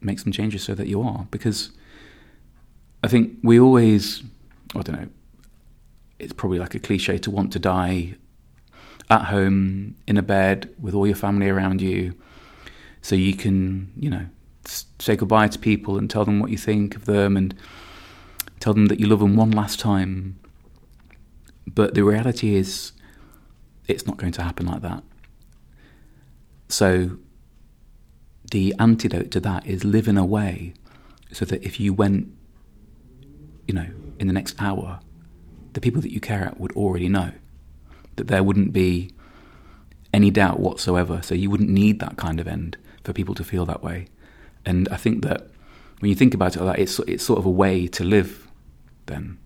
make 0.00 0.18
some 0.18 0.32
changes 0.32 0.62
so 0.62 0.74
that 0.74 0.86
you 0.86 1.02
are, 1.02 1.26
because 1.30 1.70
I 3.02 3.08
think 3.08 3.38
we 3.42 3.60
always, 3.60 4.22
I 4.74 4.82
don't 4.82 5.00
know, 5.00 5.08
it's 6.18 6.32
probably 6.32 6.58
like 6.58 6.74
a 6.74 6.80
cliche 6.80 7.18
to 7.18 7.30
want 7.30 7.52
to 7.52 7.58
die 7.58 8.16
at 9.10 9.26
home 9.26 9.94
in 10.06 10.16
a 10.16 10.22
bed 10.22 10.74
with 10.80 10.94
all 10.94 11.06
your 11.06 11.16
family 11.16 11.48
around 11.48 11.80
you, 11.80 12.14
so 13.00 13.14
you 13.14 13.34
can, 13.34 13.92
you 13.96 14.10
know, 14.10 14.26
say 14.98 15.16
goodbye 15.16 15.48
to 15.48 15.58
people 15.58 15.96
and 15.96 16.10
tell 16.10 16.24
them 16.24 16.40
what 16.40 16.50
you 16.50 16.58
think 16.58 16.96
of 16.96 17.04
them 17.04 17.36
and 17.36 17.54
tell 18.60 18.74
them 18.74 18.86
that 18.86 19.00
you 19.00 19.06
love 19.06 19.20
them 19.20 19.36
one 19.36 19.50
last 19.50 19.78
time. 19.78 20.38
But 21.66 21.94
the 21.94 22.02
reality 22.02 22.56
is, 22.56 22.92
it's 23.86 24.06
not 24.06 24.16
going 24.16 24.32
to 24.32 24.42
happen 24.42 24.66
like 24.66 24.82
that. 24.82 25.02
So, 26.68 27.18
the 28.50 28.74
antidote 28.78 29.30
to 29.32 29.40
that 29.40 29.66
is 29.66 29.84
live 29.84 30.08
in 30.08 30.18
a 30.18 30.24
way 30.24 30.74
so 31.32 31.44
that 31.44 31.62
if 31.62 31.78
you 31.78 31.92
went, 31.92 32.28
you 33.68 33.74
know, 33.74 33.86
in 34.18 34.26
the 34.26 34.32
next 34.32 34.60
hour, 34.60 34.98
the 35.74 35.80
people 35.80 36.02
that 36.02 36.12
you 36.12 36.20
care 36.20 36.42
about 36.42 36.58
would 36.58 36.72
already 36.72 37.08
know 37.08 37.30
that 38.16 38.26
there 38.26 38.42
wouldn't 38.42 38.72
be 38.72 39.12
any 40.12 40.30
doubt 40.30 40.58
whatsoever. 40.58 41.20
So 41.22 41.36
you 41.36 41.50
wouldn't 41.50 41.70
need 41.70 42.00
that 42.00 42.16
kind 42.16 42.40
of 42.40 42.48
end 42.48 42.76
for 43.04 43.12
people 43.12 43.36
to 43.36 43.44
feel 43.44 43.64
that 43.66 43.82
way. 43.82 44.08
And 44.66 44.88
I 44.88 44.96
think 44.96 45.22
that 45.22 45.48
when 46.00 46.08
you 46.08 46.16
think 46.16 46.34
about 46.34 46.56
it 46.56 46.62
like 46.62 46.76
that, 46.76 46.82
it's 46.82 46.98
it's 47.00 47.24
sort 47.24 47.38
of 47.38 47.46
a 47.46 47.50
way 47.50 47.86
to 47.88 48.02
live. 48.02 48.48
Then 49.06 49.38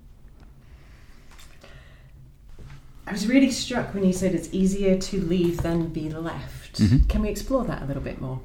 I 3.07 3.13
was 3.13 3.27
really 3.27 3.51
struck 3.51 3.93
when 3.93 4.05
you 4.05 4.13
said 4.13 4.35
it's 4.35 4.49
easier 4.53 4.97
to 4.99 5.21
leave 5.21 5.63
than 5.63 5.89
be 5.89 6.09
left. 6.09 6.81
Mm-hmm. 6.81 7.07
Can 7.09 7.23
we 7.23 7.29
explore 7.29 7.65
that 7.65 7.83
a 7.83 7.85
little 7.85 8.03
bit 8.03 8.21
more? 8.21 8.41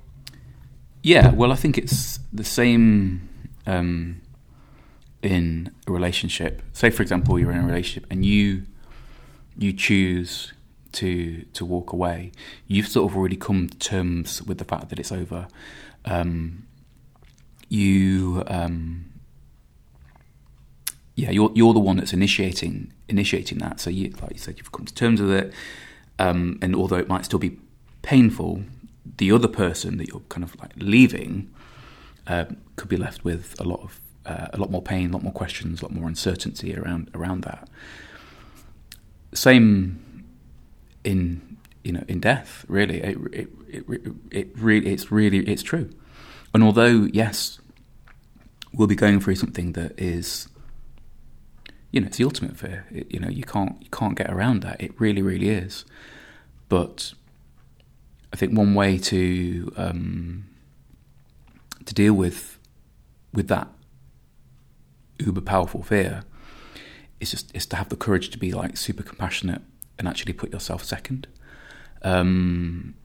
Yeah, 1.04 1.32
well, 1.32 1.52
I 1.52 1.56
think 1.56 1.78
it's 1.78 2.20
the 2.34 2.44
same 2.44 3.30
um, 3.66 4.22
in 5.22 5.72
a 5.88 5.92
relationship. 5.92 6.62
Say, 6.74 6.90
for 6.90 7.02
example, 7.02 7.40
you're 7.40 7.52
in 7.52 7.60
a 7.60 7.66
relationship 7.66 8.06
and 8.12 8.26
you 8.26 8.64
you 9.58 9.74
choose 9.74 10.54
to 10.94 11.44
to 11.54 11.66
walk 11.66 11.92
away. 11.92 12.32
You've 12.68 12.88
sort 12.88 13.12
of 13.12 13.18
already 13.18 13.36
come 13.36 13.70
to 13.70 13.78
terms 13.78 14.42
with 14.44 14.58
the 14.58 14.66
fact 14.66 14.90
that 14.90 15.00
it's 15.00 15.12
over. 15.12 15.48
Um, 16.06 16.68
you, 17.70 18.44
um, 18.48 19.06
yeah, 21.16 21.32
you're 21.32 21.52
you're 21.54 21.74
the 21.74 21.80
one 21.80 21.98
that's 21.98 22.14
initiating 22.14 22.94
initiating 23.10 23.58
that. 23.60 23.80
So, 23.80 23.90
you, 23.90 24.14
like 24.22 24.34
you 24.34 24.40
said, 24.40 24.58
you've 24.58 24.72
come 24.72 24.86
to 24.86 24.94
terms 24.94 25.22
with 25.22 25.32
it. 25.32 25.54
Um, 26.20 26.58
and 26.62 26.76
although 26.76 26.98
it 26.98 27.08
might 27.08 27.26
still 27.26 27.40
be 27.40 27.60
painful, 28.02 28.64
the 29.18 29.32
other 29.32 29.48
person 29.48 29.98
that 29.98 30.08
you're 30.08 30.22
kind 30.30 30.44
of 30.44 30.60
like 30.60 30.72
leaving 30.78 31.52
uh, 32.26 32.46
could 32.76 32.90
be 32.90 32.98
left 32.98 33.24
with 33.24 33.60
a 33.60 33.64
lot 33.64 33.82
of 33.82 34.02
uh, 34.28 34.48
a 34.52 34.58
lot 34.58 34.70
more 34.70 34.82
pain, 34.82 35.10
a 35.10 35.14
lot 35.14 35.24
more 35.24 35.32
questions, 35.32 35.82
a 35.82 35.86
lot 35.86 35.94
more 35.94 36.08
uncertainty 36.08 36.76
around 36.76 37.10
around 37.16 37.44
that. 37.44 37.70
Same 39.34 40.26
in 41.04 41.58
you 41.84 41.94
know 41.94 42.04
in 42.08 42.20
death. 42.20 42.66
Really, 42.68 43.02
it 43.02 43.18
it 43.32 43.50
it, 43.70 44.02
it 44.32 44.48
really 44.58 44.92
it's 44.92 45.12
really 45.12 45.40
it's 45.40 45.64
true. 45.64 45.90
And 46.54 46.62
although 46.62 47.08
yes, 47.14 47.60
we'll 48.74 48.88
be 48.88 48.96
going 48.96 49.22
through 49.22 49.36
something 49.36 49.72
that 49.74 49.98
is 49.98 50.50
you 51.92 52.02
know 52.02 52.08
it's 52.08 52.18
the 52.18 52.26
ultimate 52.26 52.58
fear. 52.58 52.86
It, 52.92 53.10
you 53.10 53.20
know 53.20 53.30
you 53.30 53.44
can't 53.44 53.82
you 53.82 53.90
can't 53.90 54.18
get 54.18 54.30
around 54.30 54.62
that. 54.64 54.82
It 54.82 55.00
really 55.00 55.22
really 55.22 55.50
is. 55.50 55.86
But 56.68 57.14
I 58.34 58.36
think 58.36 58.58
one 58.58 58.74
way 58.74 58.98
to 58.98 59.72
um, 59.78 60.50
to 61.86 61.94
deal 61.94 62.14
with 62.14 62.60
with 63.34 63.48
that 63.48 63.70
uber 65.20 65.42
powerful 65.42 65.84
fear 65.84 66.24
is 67.20 67.32
just 67.32 67.56
is 67.56 67.66
to 67.68 67.76
have 67.76 67.90
the 67.90 67.96
courage 67.96 68.30
to 68.30 68.38
be 68.38 68.52
like 68.52 68.78
super 68.78 69.04
compassionate 69.04 69.62
and 69.98 70.08
actually 70.08 70.34
put 70.34 70.52
yourself 70.52 70.84
second. 70.84 71.28
Um, 72.04 72.96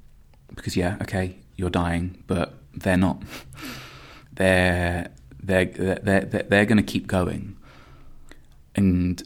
because 0.54 0.76
yeah, 0.76 0.98
okay, 1.02 1.36
you're 1.56 1.70
dying, 1.70 2.22
but 2.26 2.54
they're 2.74 2.96
not. 2.96 3.22
they're 4.32 5.10
they're 5.42 5.64
they're 5.64 6.20
they're, 6.20 6.42
they're 6.42 6.66
going 6.66 6.76
to 6.76 6.82
keep 6.82 7.06
going, 7.06 7.56
and 8.74 9.22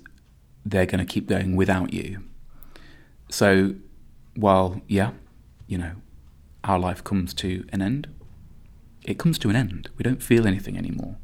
they're 0.65 0.87
going 0.87 1.05
to 1.05 1.13
keep 1.13 1.27
going 1.27 1.57
without 1.57 1.93
you. 1.93 2.23
So, 3.29 3.75
while 4.37 4.81
yeah, 4.87 5.13
you 5.67 5.79
know, 5.79 5.93
our 6.63 6.79
life 6.79 7.03
comes 7.03 7.35
to 7.35 7.67
an 7.73 7.83
end, 7.83 8.07
it 9.05 9.19
comes 9.19 9.39
to 9.41 9.51
an 9.51 9.57
end. 9.57 9.91
We 9.99 10.05
don't 10.05 10.23
feel 10.23 10.47
anything 10.47 10.79
anymore 10.79 11.17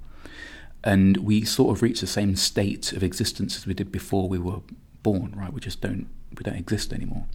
and 0.85 1.17
we 1.19 1.45
sort 1.45 1.77
of 1.77 1.83
reach 1.83 2.01
the 2.01 2.07
same 2.07 2.37
state 2.37 2.93
of 2.93 3.03
existence 3.03 3.57
as 3.57 3.67
we 3.67 3.75
did 3.75 3.93
before 3.93 4.29
we 4.29 4.39
were 4.39 4.61
born, 5.03 5.35
right? 5.37 5.53
We 5.53 5.61
just 5.61 5.81
don't 5.81 6.09
we 6.37 6.43
don't 6.43 6.57
exist 6.57 6.93
anymore. 6.93 7.27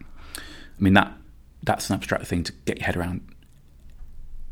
I 0.00 0.80
mean 0.80 0.94
that 0.94 1.12
that's 1.62 1.90
an 1.90 1.94
abstract 1.94 2.26
thing 2.26 2.44
to 2.44 2.52
get 2.64 2.78
your 2.78 2.86
head 2.86 2.96
around 2.96 3.20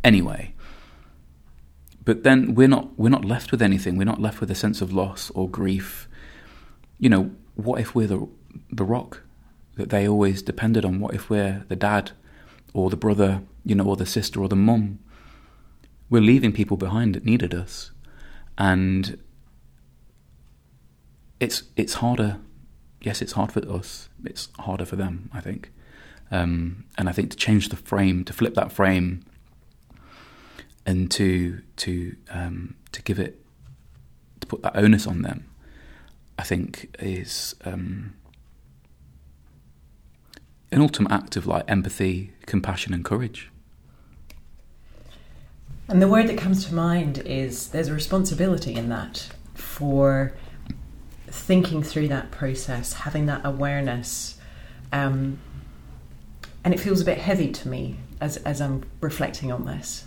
anyway. 0.03 0.55
But 2.05 2.23
then 2.23 2.55
we're 2.55 2.69
not 2.69 2.99
we're 2.99 3.09
not 3.09 3.25
left 3.25 3.51
with 3.51 3.63
anything. 3.63 3.97
We're 3.97 4.05
not 4.05 4.21
left 4.21 4.41
with 4.41 4.51
a 4.51 4.55
sense 4.55 4.81
of 4.81 4.93
loss 4.93 5.31
or 5.35 5.49
grief. 5.49 6.09
You 6.99 7.11
know, 7.11 7.31
what 7.55 7.81
if 7.81 7.95
we're 7.95 8.07
the 8.07 8.29
the 8.71 8.85
rock 8.85 9.23
that 9.77 9.91
they 9.91 10.09
always 10.09 10.43
depended 10.43 10.85
on? 10.85 11.01
What 11.01 11.15
if 11.15 11.29
we're 11.29 11.65
the 11.69 11.77
dad 11.77 12.13
or 12.77 12.91
the 12.91 12.97
brother, 12.97 13.43
you 13.65 13.75
know, 13.75 13.85
or 13.85 13.97
the 13.97 14.07
sister 14.07 14.41
or 14.43 14.49
the 14.49 14.57
mum. 14.57 14.99
We're 16.11 16.23
leaving 16.23 16.53
people 16.53 16.77
behind 16.77 17.15
that 17.15 17.25
needed 17.25 17.55
us, 17.55 17.91
and 18.59 19.19
it's 21.41 21.65
it's 21.77 21.95
harder. 21.95 22.39
Yes, 23.01 23.23
it's 23.23 23.33
hard 23.33 23.53
for 23.53 23.61
us. 23.71 24.09
It's 24.25 24.49
harder 24.59 24.85
for 24.85 24.97
them, 24.97 25.31
I 25.33 25.41
think. 25.41 25.71
Um, 26.31 26.85
and 26.99 27.09
I 27.09 27.13
think 27.13 27.31
to 27.31 27.37
change 27.37 27.69
the 27.69 27.77
frame, 27.77 28.25
to 28.25 28.33
flip 28.33 28.55
that 28.55 28.73
frame, 28.73 29.25
and 30.85 31.11
to 31.13 31.61
to 31.77 32.17
um, 32.31 32.77
to 32.93 33.03
give 33.03 33.19
it 33.19 33.45
to 34.41 34.47
put 34.47 34.63
that 34.63 34.77
onus 34.77 35.07
on 35.07 35.23
them, 35.23 35.49
I 36.39 36.43
think 36.43 36.97
is 36.99 37.55
um, 37.65 38.15
an 40.73 40.81
ultimate 40.81 41.13
act 41.13 41.37
of 41.37 41.47
like 41.47 41.65
empathy, 41.69 42.33
compassion, 42.47 42.93
and 42.93 43.05
courage. 43.05 43.51
And 45.89 46.03
the 46.03 46.09
word 46.09 46.27
that 46.29 46.37
comes 46.37 46.67
to 46.67 46.75
mind 46.75 47.19
is 47.19 47.69
there's 47.69 47.89
a 47.89 47.95
responsibility 47.95 48.75
in 48.75 48.89
that 48.89 49.29
for 49.55 50.33
thinking 51.29 51.83
through 51.83 52.09
that 52.09 52.31
process, 52.31 52.93
having 52.93 53.27
that 53.27 53.43
awareness. 53.45 54.39
Um, 54.93 55.39
and 56.65 56.75
it 56.75 56.81
feels 56.81 57.01
a 57.01 57.05
bit 57.05 57.19
heavy 57.19 57.53
to 57.53 57.69
me 57.69 57.97
as, 58.21 58.37
as 58.39 58.61
I'm 58.61 58.85
reflecting 59.01 59.53
on 59.53 59.65
this. 59.65 60.05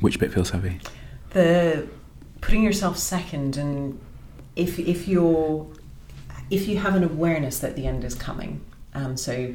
Which 0.00 0.18
bit 0.18 0.32
feels 0.32 0.50
heavy? 0.50 0.80
The 1.30 1.86
putting 2.40 2.62
yourself 2.62 2.96
second, 2.96 3.56
and 3.56 4.00
if 4.56 4.78
if 4.78 5.06
you're 5.06 5.66
if 6.48 6.66
you 6.66 6.78
have 6.78 6.94
an 6.94 7.04
awareness 7.04 7.58
that 7.58 7.76
the 7.76 7.86
end 7.86 8.04
is 8.04 8.14
coming, 8.14 8.64
um, 8.94 9.16
so 9.16 9.54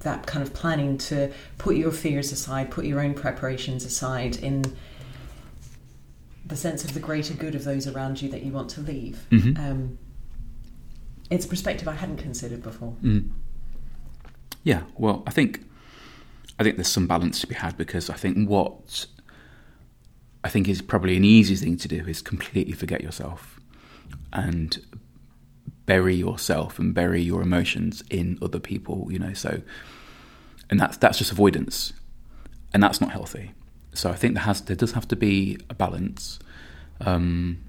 that 0.00 0.26
kind 0.26 0.42
of 0.42 0.52
planning 0.54 0.98
to 0.98 1.32
put 1.58 1.76
your 1.76 1.92
fears 1.92 2.32
aside, 2.32 2.70
put 2.70 2.84
your 2.84 3.00
own 3.00 3.14
preparations 3.14 3.84
aside 3.84 4.36
in 4.36 4.64
the 6.46 6.56
sense 6.56 6.84
of 6.84 6.94
the 6.94 7.00
greater 7.00 7.34
good 7.34 7.54
of 7.54 7.64
those 7.64 7.86
around 7.86 8.20
you 8.20 8.28
that 8.30 8.42
you 8.42 8.50
want 8.50 8.70
to 8.70 8.80
leave. 8.80 9.26
Mm-hmm. 9.30 9.60
Um, 9.60 9.98
it's 11.30 11.44
a 11.44 11.48
perspective 11.48 11.86
I 11.86 11.92
hadn't 11.92 12.16
considered 12.16 12.62
before. 12.62 12.94
Mm. 13.02 13.30
Yeah, 14.64 14.82
well, 14.96 15.22
I 15.26 15.30
think 15.30 15.64
I 16.58 16.62
think 16.62 16.76
there's 16.76 16.88
some 16.88 17.06
balance 17.06 17.40
to 17.40 17.46
be 17.46 17.54
had 17.54 17.76
because 17.76 18.10
I 18.10 18.14
think 18.14 18.48
what 18.48 19.06
I 20.44 20.48
think 20.48 20.68
is 20.68 20.82
probably 20.82 21.16
an 21.16 21.24
easy 21.24 21.56
thing 21.56 21.76
to 21.78 21.88
do 21.88 22.04
is 22.06 22.20
completely 22.20 22.72
forget 22.72 23.00
yourself 23.00 23.60
and 24.32 24.84
bury 25.86 26.14
yourself 26.14 26.78
and 26.78 26.94
bury 26.94 27.20
your 27.22 27.42
emotions 27.42 28.02
in 28.10 28.38
other 28.40 28.60
people. 28.60 29.08
You 29.10 29.18
know, 29.18 29.32
so 29.32 29.62
and 30.70 30.78
that's 30.78 30.96
that's 30.96 31.18
just 31.18 31.32
avoidance, 31.32 31.92
and 32.72 32.82
that's 32.82 33.00
not 33.00 33.12
healthy. 33.12 33.52
So 33.92 34.10
I 34.10 34.14
think 34.14 34.34
there 34.34 34.44
has 34.44 34.60
there 34.62 34.76
does 34.76 34.92
have 34.92 35.08
to 35.08 35.16
be 35.16 35.58
a 35.68 35.74
balance, 35.74 36.38
um, 37.00 37.64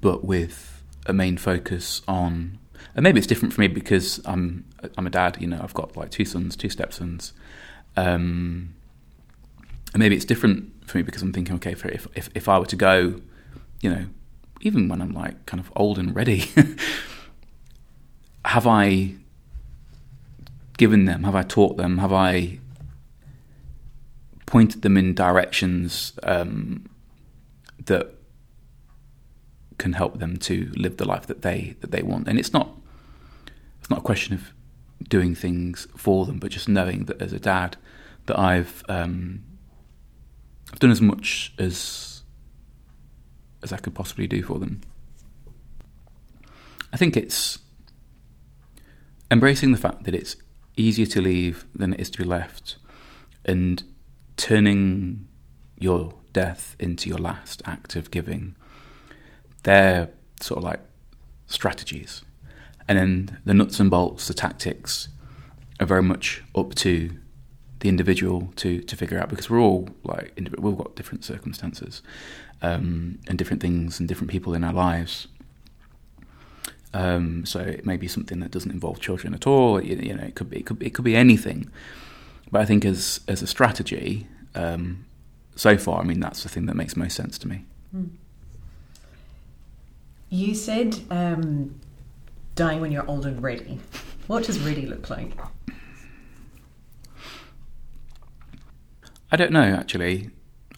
but 0.00 0.24
with 0.24 0.82
a 1.06 1.12
main 1.12 1.38
focus 1.38 2.02
on, 2.06 2.58
and 2.94 3.02
maybe 3.02 3.18
it's 3.18 3.26
different 3.26 3.54
for 3.54 3.62
me 3.62 3.68
because 3.68 4.20
I'm 4.24 4.64
I'm 4.96 5.06
a 5.06 5.10
dad. 5.10 5.38
You 5.40 5.46
know, 5.48 5.60
I've 5.62 5.74
got 5.74 5.96
like 5.96 6.10
two 6.10 6.24
sons, 6.24 6.54
two 6.54 6.68
stepsons, 6.68 7.32
um, 7.96 8.74
and 9.92 10.00
maybe 10.00 10.14
it's 10.14 10.26
different 10.26 10.72
for 10.88 10.98
me 10.98 11.02
because 11.02 11.22
I'm 11.22 11.32
thinking, 11.32 11.56
okay, 11.56 11.72
if 11.72 11.84
if 12.14 12.28
if 12.34 12.48
I 12.48 12.58
were 12.58 12.66
to 12.66 12.76
go, 12.76 13.20
you 13.80 13.90
know, 13.90 14.06
even 14.60 14.88
when 14.88 15.00
I'm 15.00 15.12
like 15.12 15.46
kind 15.46 15.60
of 15.60 15.72
old 15.76 15.98
and 15.98 16.14
ready, 16.14 16.50
have 18.48 18.66
I 18.66 19.14
given 20.76 21.04
them? 21.04 21.24
Have 21.24 21.34
I 21.34 21.42
taught 21.42 21.76
them? 21.76 21.98
Have 21.98 22.12
I 22.12 22.60
pointed 24.46 24.80
them 24.80 24.96
in 24.96 25.14
directions 25.14 26.14
um, 26.22 26.88
that 27.84 28.14
can 29.76 29.92
help 29.92 30.18
them 30.18 30.38
to 30.38 30.72
live 30.74 30.96
the 30.96 31.04
life 31.04 31.26
that 31.26 31.42
they 31.42 31.76
that 31.80 31.90
they 31.90 32.02
want. 32.02 32.26
And 32.26 32.38
it's 32.38 32.52
not 32.52 32.74
it's 33.78 33.90
not 33.90 34.00
a 34.00 34.02
question 34.02 34.34
of 34.34 34.52
doing 35.08 35.34
things 35.34 35.86
for 35.96 36.26
them, 36.26 36.38
but 36.38 36.50
just 36.50 36.68
knowing 36.68 37.04
that 37.04 37.20
as 37.20 37.32
a 37.32 37.38
dad 37.38 37.76
that 38.26 38.38
I've 38.38 38.82
um, 38.88 39.44
I've 40.72 40.78
done 40.78 40.90
as 40.90 41.00
much 41.00 41.52
as 41.58 42.22
as 43.62 43.72
I 43.72 43.76
could 43.76 43.94
possibly 43.94 44.26
do 44.26 44.42
for 44.42 44.58
them. 44.58 44.80
I 46.90 46.96
think 46.96 47.16
it's 47.16 47.58
embracing 49.30 49.72
the 49.72 49.78
fact 49.78 50.04
that 50.04 50.14
it's 50.14 50.36
easier 50.76 51.06
to 51.06 51.20
leave 51.20 51.66
than 51.74 51.94
it 51.94 52.00
is 52.00 52.10
to 52.10 52.18
be 52.18 52.24
left, 52.24 52.76
and 53.44 53.82
turning 54.36 55.26
your 55.78 56.14
death 56.32 56.76
into 56.78 57.08
your 57.08 57.18
last 57.18 57.62
act 57.64 57.96
of 57.96 58.10
giving. 58.10 58.54
They're 59.64 60.10
sort 60.40 60.58
of 60.58 60.64
like 60.64 60.80
strategies. 61.46 62.22
And 62.86 62.98
then 62.98 63.40
the 63.44 63.54
nuts 63.54 63.80
and 63.80 63.90
bolts, 63.90 64.28
the 64.28 64.34
tactics, 64.34 65.08
are 65.80 65.86
very 65.86 66.02
much 66.02 66.42
up 66.54 66.74
to 66.76 67.10
the 67.80 67.88
individual 67.88 68.52
to, 68.56 68.80
to 68.80 68.96
figure 68.96 69.18
out 69.18 69.28
because 69.28 69.48
we're 69.48 69.60
all 69.60 69.88
like 70.02 70.32
we've 70.58 70.76
got 70.76 70.96
different 70.96 71.24
circumstances 71.24 72.02
um, 72.60 73.20
and 73.28 73.38
different 73.38 73.62
things 73.62 74.00
and 74.00 74.08
different 74.08 74.30
people 74.30 74.54
in 74.54 74.64
our 74.64 74.72
lives. 74.72 75.28
Um, 76.94 77.44
so 77.44 77.60
it 77.60 77.84
may 77.84 77.96
be 77.96 78.08
something 78.08 78.40
that 78.40 78.50
doesn't 78.50 78.70
involve 78.70 79.00
children 79.00 79.34
at 79.34 79.46
all. 79.46 79.82
You, 79.82 79.96
you 79.96 80.14
know, 80.14 80.24
it 80.24 80.34
could 80.34 80.50
be 80.50 80.58
it 80.58 80.66
could 80.66 80.82
it 80.82 80.94
could 80.94 81.04
be 81.04 81.16
anything. 81.16 81.70
But 82.50 82.62
I 82.62 82.64
think 82.64 82.84
as 82.84 83.20
as 83.28 83.42
a 83.42 83.46
strategy, 83.46 84.26
um, 84.54 85.04
so 85.54 85.76
far, 85.76 86.00
I 86.00 86.04
mean, 86.04 86.20
that's 86.20 86.42
the 86.42 86.48
thing 86.48 86.66
that 86.66 86.76
makes 86.76 86.96
most 86.96 87.14
sense 87.14 87.38
to 87.38 87.48
me. 87.48 87.64
You 90.30 90.54
said 90.54 90.98
um, 91.10 91.80
dying 92.54 92.80
when 92.80 92.92
you're 92.92 93.06
old 93.06 93.26
and 93.26 93.42
ready. 93.42 93.80
What 94.26 94.44
does 94.44 94.58
ready 94.58 94.86
look 94.86 95.08
like? 95.08 95.32
I 99.30 99.36
don't 99.36 99.52
know, 99.52 99.62
actually. 99.62 100.30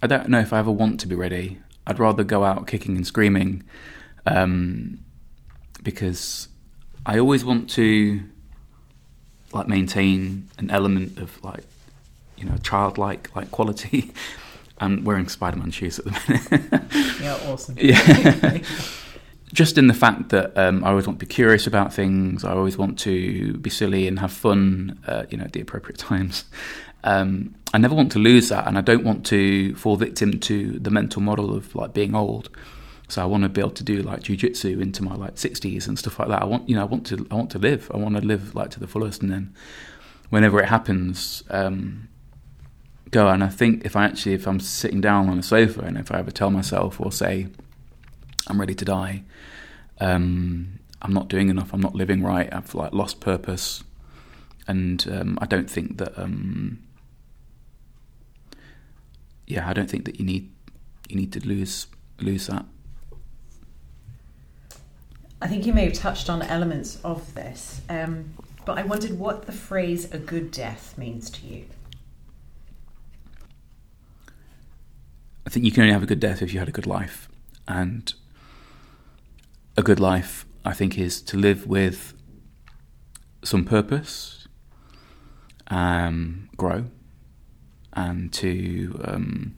I 0.03 0.07
don't 0.07 0.29
know 0.29 0.40
if 0.40 0.53
I 0.53 0.59
ever 0.59 0.70
want 0.70 0.99
to 1.01 1.07
be 1.07 1.14
ready. 1.14 1.59
I'd 1.87 1.99
rather 1.99 2.25
go 2.25 2.44
out 2.44 2.66
kicking 2.66 2.96
and 2.96 3.07
screaming 3.07 3.64
um, 4.27 5.01
because 5.83 6.49
I 7.07 7.19
always 7.19 7.45
want 7.45 7.71
to 7.71 8.23
like 9.53 9.66
maintain 9.69 10.49
an 10.59 10.71
element 10.71 11.19
of 11.19 11.43
like 11.43 11.64
you 12.37 12.45
know 12.45 12.57
childlike 12.62 13.35
like 13.35 13.51
quality. 13.51 14.12
I'm 14.83 15.05
wearing 15.05 15.29
Spider-Man 15.29 15.73
shoes 15.73 15.99
at 15.99 16.07
the 16.07 16.11
minute. 16.27 17.21
Yeah, 17.21 17.38
awesome. 17.53 17.77
yeah. 17.79 18.61
Just 19.53 19.77
in 19.77 19.88
the 19.88 19.95
fact 19.95 20.31
that 20.31 20.57
um, 20.57 20.83
I 20.85 20.88
always 20.88 21.07
want 21.07 21.21
to 21.21 21.27
be 21.27 21.31
curious 21.31 21.66
about 21.66 21.93
things. 21.93 22.45
I 22.45 22.53
always 22.53 22.79
want 22.79 22.99
to 23.01 23.59
be 23.59 23.69
silly 23.69 24.09
and 24.09 24.19
have 24.21 24.33
fun, 24.33 24.99
uh, 25.07 25.25
you 25.29 25.37
know, 25.37 25.45
at 25.45 25.53
the 25.53 25.61
appropriate 25.61 25.99
times. 25.99 26.45
Um, 27.05 27.55
I 27.75 27.79
never 27.79 27.95
want 27.95 28.11
to 28.12 28.19
lose 28.19 28.49
that, 28.49 28.66
and 28.66 28.79
I 28.79 28.81
don't 28.81 29.05
want 29.05 29.27
to 29.27 29.75
fall 29.75 29.97
victim 29.97 30.38
to 30.40 30.79
the 30.79 30.90
mental 30.90 31.21
model 31.21 31.55
of 31.55 31.75
like 31.75 31.93
being 31.93 32.14
old. 32.14 32.49
So 33.11 33.20
I 33.20 33.25
want 33.25 33.42
to 33.42 33.49
be 33.49 33.61
able 33.61 33.70
to 33.70 33.83
do 33.83 34.03
like 34.03 34.20
jujitsu 34.20 34.81
into 34.81 35.03
my 35.03 35.16
like 35.16 35.37
sixties 35.37 35.88
and 35.88 35.99
stuff 35.99 36.18
like 36.20 36.29
that. 36.29 36.42
I 36.42 36.44
want, 36.44 36.68
you 36.68 36.77
know, 36.77 36.83
I 36.83 36.85
want 36.85 37.05
to, 37.07 37.27
I 37.31 37.35
want 37.35 37.51
to 37.51 37.59
live. 37.59 37.90
I 37.92 37.96
want 37.96 38.14
to 38.14 38.23
live 38.23 38.55
like 38.55 38.70
to 38.70 38.81
the 38.81 38.87
fullest, 38.87 39.20
and 39.20 39.33
then 39.33 39.55
whenever 40.29 40.61
it 40.61 40.68
happens, 40.68 41.42
um, 41.51 42.09
go. 43.11 43.29
And 43.29 43.42
I 43.42 43.49
think 43.49 43.85
if 43.85 43.96
I 43.96 44.05
actually, 44.05 44.35
if 44.35 44.46
I'm 44.46 44.61
sitting 44.61 45.01
down 45.01 45.29
on 45.29 45.38
a 45.38 45.42
sofa, 45.42 45.81
and 45.81 45.99
if 45.99 46.12
I 46.12 46.20
ever 46.20 46.31
tell 46.31 46.51
myself 46.51 47.01
or 47.01 47.11
say, 47.11 47.49
I'm 48.46 48.61
ready 48.61 48.75
to 48.77 48.85
die, 48.85 49.25
um, 50.01 50.79
I'm 51.03 51.12
not 51.12 51.29
doing 51.29 51.49
enough. 51.49 51.73
I'm 51.75 51.81
not 51.81 51.96
living 51.96 52.23
right. 52.23 52.49
I've 52.53 52.75
like 52.77 52.92
lost 52.92 53.20
purpose, 53.20 53.83
and 54.68 55.05
um, 55.11 55.38
I 55.42 55.46
don't 55.46 55.68
think 55.68 55.99
that. 55.99 56.16
Um, 56.16 56.79
yeah, 59.49 59.68
I 59.68 59.73
don't 59.73 59.90
think 59.90 60.05
that 60.05 60.20
you 60.20 60.25
need 60.25 60.49
you 61.09 61.16
need 61.16 61.33
to 61.33 61.44
lose 61.44 61.88
lose 62.20 62.46
that. 62.46 62.66
I 65.42 65.48
think 65.48 65.64
you 65.64 65.72
may 65.72 65.85
have 65.85 65.94
touched 65.94 66.29
on 66.29 66.42
elements 66.42 66.98
of 67.03 67.35
this, 67.35 67.81
um, 67.88 68.35
but 68.66 68.79
I 68.79 68.83
wondered 68.83 69.18
what 69.18 69.46
the 69.46 69.53
phrase 69.53 70.12
"a 70.12 70.18
good 70.18 70.50
death" 70.50 70.98
means 70.98 71.31
to 71.31 71.46
you. 71.46 71.64
I 75.46 75.50
think 75.50 75.64
you 75.64 75.72
can 75.72 75.83
only 75.83 75.94
have 75.94 76.03
a 76.03 76.07
good 76.07 76.20
death 76.20 76.42
if 76.42 76.53
you 76.53 76.59
had 76.59 76.68
a 76.68 76.72
good 76.72 76.87
life, 76.87 77.29
and 77.66 78.12
a 79.76 79.83
good 79.83 79.98
life, 79.98 80.44
I 80.64 80.74
think, 80.74 80.98
is 80.98 81.22
to 81.22 81.38
live 81.38 81.66
with 81.66 82.12
some 83.42 83.64
purpose, 83.64 84.46
um, 85.68 86.50
grow, 86.59 86.85
and 87.94 88.31
to 88.35 89.00
um, 89.05 89.57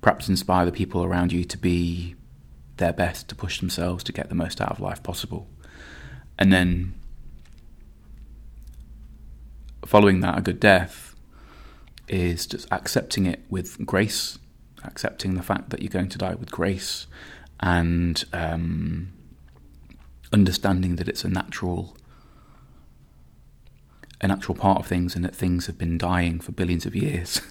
perhaps 0.00 0.30
inspire 0.30 0.64
the 0.64 0.72
people 0.72 1.04
around 1.04 1.30
you 1.30 1.44
to 1.44 1.58
be 1.58 2.16
their 2.82 2.92
best, 2.92 3.28
to 3.28 3.34
push 3.34 3.60
themselves 3.60 4.04
to 4.04 4.12
get 4.12 4.28
the 4.28 4.34
most 4.34 4.60
out 4.60 4.70
of 4.70 4.80
life 4.80 5.02
possible, 5.02 5.48
and 6.38 6.52
then 6.52 6.94
following 9.84 10.20
that, 10.20 10.36
a 10.36 10.42
good 10.42 10.60
death 10.60 11.14
is 12.08 12.46
just 12.46 12.66
accepting 12.70 13.26
it 13.26 13.40
with 13.48 13.84
grace, 13.86 14.38
accepting 14.84 15.34
the 15.34 15.42
fact 15.42 15.70
that 15.70 15.80
you're 15.80 15.90
going 15.90 16.08
to 16.08 16.18
die 16.18 16.34
with 16.34 16.50
grace, 16.50 17.06
and 17.60 18.24
um, 18.32 19.12
understanding 20.32 20.96
that 20.96 21.08
it's 21.08 21.24
a 21.24 21.28
natural 21.28 21.96
a 24.20 24.28
natural 24.28 24.54
part 24.54 24.78
of 24.78 24.86
things 24.86 25.16
and 25.16 25.24
that 25.24 25.34
things 25.34 25.66
have 25.66 25.76
been 25.76 25.98
dying 25.98 26.38
for 26.38 26.52
billions 26.52 26.86
of 26.86 26.94
years. 26.94 27.40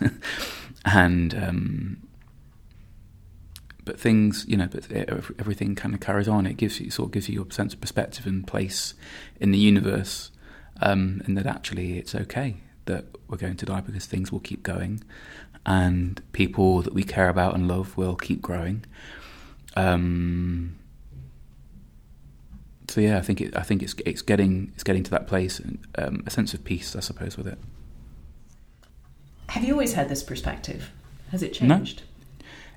And 0.86 1.36
um, 1.36 2.08
but 3.86 4.00
things 4.00 4.46
you 4.48 4.56
know 4.56 4.68
but 4.68 4.90
everything 5.40 5.76
kind 5.76 5.94
of 5.94 6.00
carries 6.00 6.28
on 6.28 6.46
it 6.46 6.58
gives 6.58 6.80
you 6.80 6.92
sort 6.92 7.08
of 7.08 7.12
gives 7.12 7.30
you 7.30 7.46
a 7.48 7.54
sense 7.54 7.74
of 7.74 7.82
perspective 7.82 8.26
and 8.26 8.48
place 8.48 8.94
in 9.40 9.52
the 9.52 9.58
universe 9.58 10.32
um, 10.82 11.22
and 11.26 11.38
that 11.38 11.46
actually 11.46 11.98
it's 11.98 12.16
okay 12.16 12.58
that 12.86 13.06
we're 13.28 13.38
going 13.38 13.56
to 13.56 13.66
die 13.66 13.82
because 13.82 14.06
things 14.06 14.32
will 14.32 14.40
keep 14.40 14.64
going 14.64 15.04
and 15.66 16.22
people 16.32 16.82
that 16.82 16.94
we 16.94 17.04
care 17.04 17.30
about 17.30 17.54
and 17.54 17.68
love 17.68 17.96
will 17.98 18.16
keep 18.16 18.42
growing 18.42 18.84
um, 19.76 20.76
so 22.92 23.00
yeah, 23.00 23.18
I 23.18 23.22
think 23.22 23.40
it, 23.40 23.56
I 23.56 23.62
think 23.62 23.82
it's 23.82 23.96
it's 24.06 24.22
getting 24.22 24.72
it's 24.74 24.84
getting 24.84 25.04
to 25.04 25.12
that 25.12 25.26
place 25.26 25.60
and 25.60 25.80
um, 25.98 26.24
a 26.26 26.30
sense 26.30 26.54
of 26.54 26.64
peace, 26.64 26.96
I 26.96 27.00
suppose, 27.00 27.38
with 27.38 27.48
it. 27.48 27.58
Have 29.48 29.64
you 29.64 29.74
always 29.74 29.94
had 29.94 30.10
this 30.10 30.24
perspective? 30.24 30.92
Has 31.32 31.42
it 31.42 31.54
changed? 31.54 32.02
No. 32.02 32.08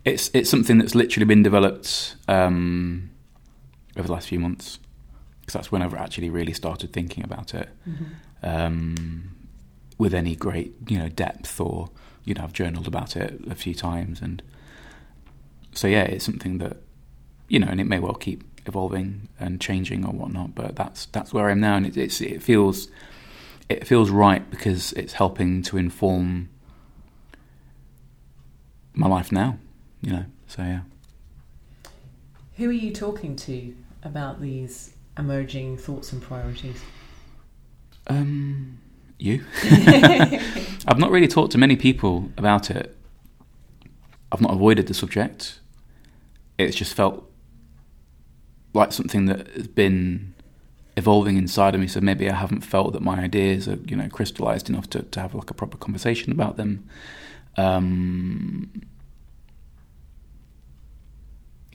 It's 0.05 0.31
it's 0.35 0.51
something 0.51 0.79
that's 0.79 0.95
literally 0.95 1.25
been 1.25 1.43
developed 1.43 2.17
um, 2.29 3.11
over 3.97 4.07
the 4.07 4.13
last 4.13 4.29
few 4.29 4.39
months 4.39 4.79
because 5.41 5.55
that's 5.55 5.73
when 5.73 5.83
I've 5.83 5.95
actually 5.95 6.31
really 6.31 6.53
started 6.53 6.93
thinking 6.93 7.25
about 7.25 7.55
it 7.55 7.69
mm-hmm. 7.89 8.05
um, 8.43 9.37
with 9.99 10.15
any 10.15 10.37
great 10.37 10.75
you 10.89 10.99
know 10.99 11.09
depth 11.09 11.61
or 11.61 11.91
you 12.25 12.35
know 12.35 12.43
I've 12.43 12.53
journaled 12.53 12.87
about 12.87 13.17
it 13.17 13.41
a 13.51 13.55
few 13.55 13.75
times 13.75 14.21
and 14.21 14.43
so 15.73 15.87
yeah 15.87 16.03
it's 16.03 16.25
something 16.25 16.59
that 16.59 16.79
you 17.49 17.59
know 17.59 17.69
and 17.69 17.81
it 17.81 17.85
may 17.85 17.99
well 17.99 18.15
keep 18.15 18.43
evolving 18.67 19.29
and 19.39 19.61
changing 19.61 20.05
or 20.05 20.13
whatnot. 20.13 20.55
But 20.55 20.77
that's 20.77 21.07
that's 21.07 21.33
where 21.33 21.49
I 21.49 21.53
am 21.53 21.61
now, 21.61 21.77
and 21.77 21.87
it, 21.87 21.97
it's 21.97 22.21
it 22.21 22.43
feels 22.43 22.89
it 23.69 23.87
feels 23.87 24.11
right 24.11 24.49
because 24.51 24.93
it's 24.93 25.15
helping 25.15 25.63
to 25.63 25.77
inform 25.77 26.49
my 28.95 29.09
life 29.09 29.33
now. 29.33 29.59
You 30.05 30.13
know, 30.13 30.25
so 30.47 30.63
yeah. 30.63 30.81
Who 32.57 32.69
are 32.69 32.73
you 32.73 32.93
talking 32.93 33.35
to 33.37 33.75
about 34.03 34.41
these 34.41 34.93
emerging 35.17 35.79
thoughts 35.79 36.13
and 36.13 36.21
priorities? 36.21 36.81
Um, 38.07 38.79
you. 39.19 39.45
I've 40.87 40.99
not 40.99 41.11
really 41.11 41.27
talked 41.27 41.53
to 41.53 41.59
many 41.59 41.75
people 41.75 42.31
about 42.37 42.71
it. 42.71 42.97
I've 44.31 44.43
not 44.43 44.53
avoided 44.53 44.89
the 44.89 44.95
subject. 44.95 45.61
It's 46.59 46.77
just 46.77 46.93
felt 46.93 47.31
like 48.75 48.93
something 48.93 49.25
that 49.27 49.49
has 49.49 49.69
been 49.69 50.35
evolving 50.99 51.39
inside 51.39 51.75
of 51.75 51.81
me. 51.81 51.87
So 51.87 52.01
maybe 52.01 52.29
I 52.29 52.35
haven't 52.35 52.61
felt 52.61 52.93
that 52.93 53.01
my 53.03 53.21
ideas 53.21 53.67
are 53.69 53.79
you 53.87 53.97
know 53.97 54.09
crystallized 54.09 54.69
enough 54.69 54.91
to, 54.91 55.03
to 55.03 55.21
have 55.21 55.35
like 55.35 55.51
a 55.51 55.55
proper 55.55 55.79
conversation 55.79 56.31
about 56.31 56.59
them. 56.59 56.87
Um, 57.57 58.71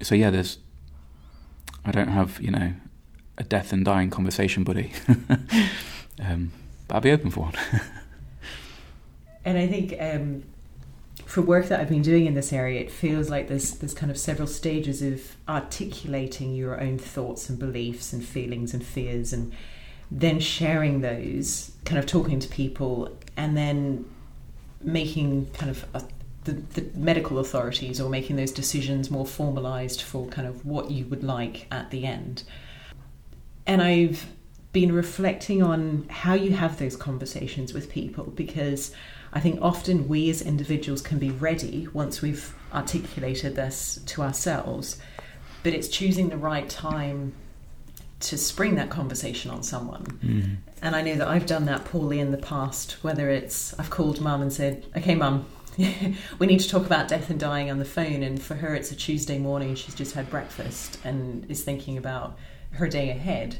so 0.01 0.15
yeah, 0.15 0.29
there's 0.29 0.59
I 1.85 1.91
don't 1.91 2.09
have 2.09 2.39
you 2.41 2.51
know 2.51 2.73
a 3.37 3.43
death 3.43 3.71
and 3.73 3.85
dying 3.85 4.09
conversation 4.09 4.63
buddy, 4.63 4.91
um, 6.23 6.51
but 6.87 6.95
I'll 6.95 7.01
be 7.01 7.11
open 7.11 7.31
for 7.31 7.41
one. 7.41 7.53
and 9.45 9.57
I 9.57 9.67
think 9.67 9.95
um, 9.99 10.43
for 11.25 11.41
work 11.41 11.67
that 11.67 11.79
I've 11.79 11.89
been 11.89 12.01
doing 12.01 12.25
in 12.25 12.33
this 12.33 12.51
area, 12.51 12.81
it 12.81 12.91
feels 12.91 13.29
like 13.29 13.47
there's 13.47 13.71
there's 13.77 13.93
kind 13.93 14.11
of 14.11 14.17
several 14.17 14.47
stages 14.47 15.01
of 15.01 15.35
articulating 15.47 16.55
your 16.55 16.79
own 16.79 16.97
thoughts 16.97 17.49
and 17.49 17.57
beliefs 17.57 18.13
and 18.13 18.23
feelings 18.23 18.73
and 18.73 18.85
fears, 18.85 19.31
and 19.31 19.53
then 20.11 20.39
sharing 20.39 21.01
those, 21.01 21.71
kind 21.85 21.99
of 21.99 22.05
talking 22.05 22.39
to 22.39 22.47
people, 22.47 23.17
and 23.37 23.55
then 23.55 24.05
making 24.81 25.47
kind 25.53 25.69
of 25.69 25.85
a, 25.93 26.03
the, 26.53 26.81
the 26.81 26.97
medical 26.97 27.39
authorities 27.39 27.99
or 27.99 28.09
making 28.09 28.35
those 28.35 28.51
decisions 28.51 29.09
more 29.09 29.25
formalized 29.25 30.01
for 30.01 30.27
kind 30.27 30.47
of 30.47 30.65
what 30.65 30.91
you 30.91 31.05
would 31.05 31.23
like 31.23 31.67
at 31.71 31.91
the 31.91 32.05
end. 32.05 32.43
And 33.65 33.81
I've 33.81 34.25
been 34.71 34.91
reflecting 34.91 35.63
on 35.63 36.05
how 36.09 36.33
you 36.33 36.51
have 36.51 36.77
those 36.77 36.95
conversations 36.95 37.73
with 37.73 37.89
people 37.89 38.25
because 38.25 38.93
I 39.33 39.39
think 39.39 39.59
often 39.61 40.07
we 40.07 40.29
as 40.29 40.41
individuals 40.41 41.01
can 41.01 41.19
be 41.19 41.31
ready 41.31 41.87
once 41.93 42.21
we've 42.21 42.53
articulated 42.73 43.55
this 43.55 43.99
to 44.07 44.21
ourselves, 44.21 44.99
but 45.63 45.73
it's 45.73 45.87
choosing 45.87 46.29
the 46.29 46.37
right 46.37 46.69
time 46.69 47.33
to 48.21 48.37
spring 48.37 48.75
that 48.75 48.89
conversation 48.89 49.49
on 49.49 49.63
someone. 49.63 50.03
Mm. 50.23 50.57
And 50.81 50.95
I 50.95 51.01
know 51.01 51.15
that 51.15 51.27
I've 51.27 51.45
done 51.45 51.65
that 51.65 51.85
poorly 51.85 52.19
in 52.19 52.31
the 52.31 52.37
past, 52.37 53.03
whether 53.03 53.29
it's 53.29 53.77
I've 53.79 53.89
called 53.89 54.19
mum 54.19 54.41
and 54.41 54.51
said, 54.51 54.85
okay, 54.97 55.15
mum, 55.15 55.45
we 56.39 56.47
need 56.47 56.59
to 56.59 56.67
talk 56.67 56.85
about 56.85 57.07
death 57.07 57.29
and 57.29 57.39
dying 57.39 57.71
on 57.71 57.79
the 57.79 57.85
phone. 57.85 58.21
And 58.23 58.41
for 58.41 58.55
her, 58.55 58.73
it's 58.75 58.91
a 58.91 58.95
Tuesday 58.95 59.37
morning, 59.37 59.75
she's 59.75 59.95
just 59.95 60.13
had 60.13 60.29
breakfast 60.29 60.97
and 61.03 61.49
is 61.49 61.63
thinking 61.63 61.97
about 61.97 62.37
her 62.71 62.87
day 62.87 63.09
ahead. 63.09 63.57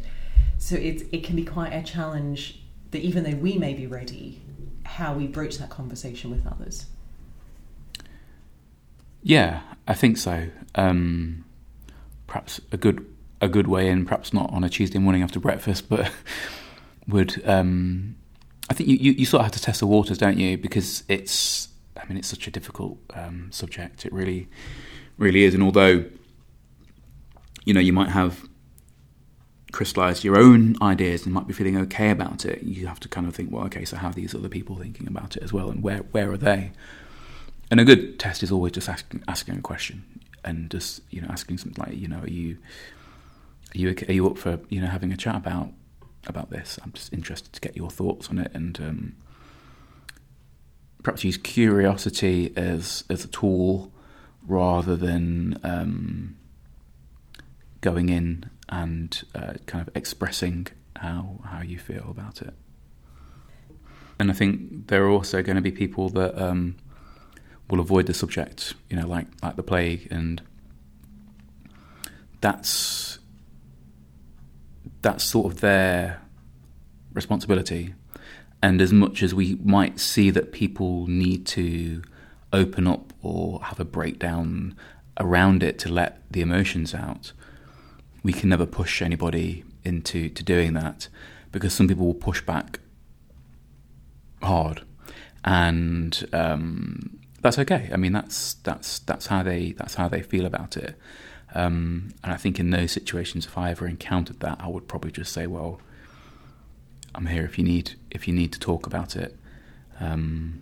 So 0.58 0.76
it, 0.76 1.04
it 1.12 1.24
can 1.24 1.36
be 1.36 1.46
quite 1.46 1.72
a 1.72 1.82
challenge 1.82 2.62
that 2.92 3.02
even 3.02 3.24
though 3.24 3.38
we 3.38 3.58
may 3.58 3.74
be 3.74 3.88
ready, 3.88 4.42
how 4.84 5.14
we 5.14 5.28
broach 5.28 5.58
that 5.60 5.70
conversation 5.70 6.32
with 6.32 6.46
others. 6.46 6.88
Yeah, 9.24 9.62
I 9.88 9.94
think 9.94 10.18
so. 10.18 10.50
Um, 10.76 11.46
perhaps 12.28 12.60
a 12.72 12.78
good 12.78 13.06
a 13.42 13.48
good 13.48 13.68
way 13.68 13.88
in, 13.88 14.06
perhaps 14.06 14.34
not 14.34 14.52
on 14.52 14.66
a 14.66 14.70
Tuesday 14.70 15.00
morning 15.00 15.24
after 15.24 15.40
breakfast, 15.40 15.88
but 15.88 16.12
would 17.08 17.42
um, 17.48 18.18
I 18.70 18.74
think 18.74 18.90
you, 18.90 18.98
you, 18.98 19.12
you, 19.14 19.26
sort 19.26 19.40
of 19.40 19.46
have 19.46 19.54
to 19.54 19.62
test 19.62 19.80
the 19.80 19.88
waters, 19.88 20.18
don't 20.18 20.38
you? 20.38 20.58
Because 20.58 21.04
it's 21.08 21.70
I 22.02 22.08
mean 22.08 22.18
it's 22.18 22.28
such 22.28 22.48
a 22.48 22.52
difficult 22.52 22.98
um, 23.14 23.52
subject. 23.52 24.06
It 24.06 24.14
really 24.14 24.48
really 25.18 25.44
is, 25.44 25.54
and 25.54 25.64
although 25.64 26.06
you 27.66 27.74
know 27.74 27.80
you 27.80 27.94
might 27.94 28.10
have 28.10 28.48
crystallized 29.72 30.24
your 30.24 30.38
own 30.38 30.76
ideas 30.82 31.26
and 31.26 31.34
might 31.34 31.48
be 31.48 31.54
feeling 31.54 31.78
okay 31.78 32.10
about 32.10 32.46
it, 32.46 32.64
you 32.64 32.88
have 32.88 33.00
to 33.00 33.08
kind 33.08 33.28
of 33.28 33.36
think, 33.36 33.52
well, 33.52 33.66
okay, 33.66 33.86
so 33.86 33.96
how 33.98 34.10
are 34.10 34.14
these 34.14 34.34
other 34.34 34.50
people 34.50 34.76
thinking 34.76 35.08
about 35.08 35.38
it 35.38 35.44
as 35.44 35.54
well, 35.54 35.70
and 35.70 35.84
where 35.84 36.00
where 36.12 36.32
are 36.32 36.38
they? 36.38 36.72
And 37.72 37.80
a 37.80 37.86
good 37.86 38.20
test 38.20 38.42
is 38.42 38.52
always 38.52 38.72
just 38.74 38.90
asking 38.90 39.24
asking 39.28 39.58
a 39.58 39.62
question 39.62 40.04
and 40.44 40.72
just 40.72 41.02
you 41.12 41.22
know 41.22 41.28
asking 41.30 41.60
something 41.60 41.84
like, 41.84 41.98
you 41.98 42.08
know, 42.08 42.20
are 42.20 42.30
you 42.30 42.58
are 43.76 43.78
you 43.78 43.96
are 44.08 44.14
you 44.14 44.28
up 44.28 44.38
for 44.38 44.60
you 44.70 44.82
know 44.82 44.88
having 44.88 45.12
a 45.12 45.18
chat 45.18 45.36
about 45.36 45.70
about 46.26 46.50
this? 46.50 46.80
I'm 46.84 46.92
just 46.94 47.14
interested 47.14 47.54
to 47.54 47.62
get 47.62 47.76
your 47.76 47.90
thoughts 47.90 48.30
on 48.30 48.40
it 48.40 48.52
and. 48.54 48.80
Um, 48.80 49.16
perhaps 51.04 51.24
use 51.24 51.38
curiosity 51.38 52.54
as 52.56 53.04
as 53.10 53.24
a 53.24 53.28
tool 53.28 53.92
rather 54.48 54.96
than 54.96 55.60
um, 55.64 56.36
going 57.82 58.10
in 58.10 58.50
and 58.68 59.24
uh, 59.36 59.54
kind 59.66 59.88
of 59.88 59.96
expressing 59.96 60.68
how 60.98 61.40
how 61.46 61.62
you 61.62 61.78
feel 61.78 62.08
about 62.10 62.42
it. 62.42 62.54
And 64.20 64.30
I 64.30 64.34
think 64.34 64.88
there 64.88 65.06
are 65.06 65.10
also 65.10 65.42
going 65.42 65.56
to 65.56 65.62
be 65.62 65.72
people 65.72 66.10
that 66.10 66.38
um, 66.38 66.76
will 67.70 67.80
avoid 67.80 68.06
the 68.06 68.14
subject, 68.14 68.74
you 68.90 68.98
know, 68.98 69.08
like 69.08 69.28
like 69.42 69.56
the 69.56 69.64
plague, 69.64 70.08
and 70.12 70.42
that's 72.42 73.20
that's 75.02 75.24
sort 75.24 75.54
of 75.54 75.62
their 75.62 76.22
responsibility. 77.14 77.94
And 78.62 78.82
as 78.82 78.92
much 78.92 79.24
as 79.24 79.34
we 79.34 79.56
might 79.64 80.00
see 80.00 80.30
that 80.32 80.52
people 80.52 81.08
need 81.08 81.46
to 81.48 82.02
open 82.52 82.88
up 82.88 83.14
or 83.22 83.64
have 83.64 83.80
a 83.80 83.86
breakdown 83.86 84.76
around 85.20 85.64
it 85.64 85.80
to 85.80 85.90
let 85.90 86.22
the 86.32 86.42
emotions 86.42 86.94
out, 86.94 87.32
we 88.24 88.34
can 88.34 88.50
never 88.50 88.66
push 88.66 89.02
anybody 89.02 89.64
into 89.84 90.30
to 90.30 90.44
doing 90.44 90.74
that 90.74 91.08
because 91.52 91.74
some 91.74 91.88
people 91.88 92.06
will 92.06 92.14
push 92.14 92.42
back 92.42 92.80
hard, 94.42 94.84
and 95.44 96.28
um, 96.34 97.20
that's 97.42 97.60
okay. 97.60 97.90
I 97.92 97.98
mean, 97.98 98.12
that's 98.12 98.56
that's 98.56 99.00
that's 99.00 99.28
how 99.28 99.44
they 99.44 99.74
that's 99.74 99.96
how 99.96 100.08
they 100.08 100.22
feel 100.22 100.46
about 100.46 100.78
it. 100.78 100.98
Um, 101.56 102.14
and 102.24 102.32
I 102.32 102.38
think 102.38 102.60
in 102.60 102.70
those 102.70 102.92
situations, 102.92 103.46
if 103.46 103.58
I 103.58 103.72
ever 103.72 103.88
encountered 103.88 104.40
that, 104.42 104.58
I 104.60 104.68
would 104.68 104.88
probably 104.88 105.12
just 105.12 105.32
say, 105.32 105.48
"Well, 105.48 105.82
I'm 107.16 107.28
here 107.28 107.46
if 107.46 107.58
you 107.58 107.64
need 107.64 107.96
if 108.12 108.28
you 108.28 108.34
need 108.34 108.52
to 108.54 108.60
talk 108.60 108.86
about 108.86 109.16
it," 109.16 109.38
um, 110.00 110.62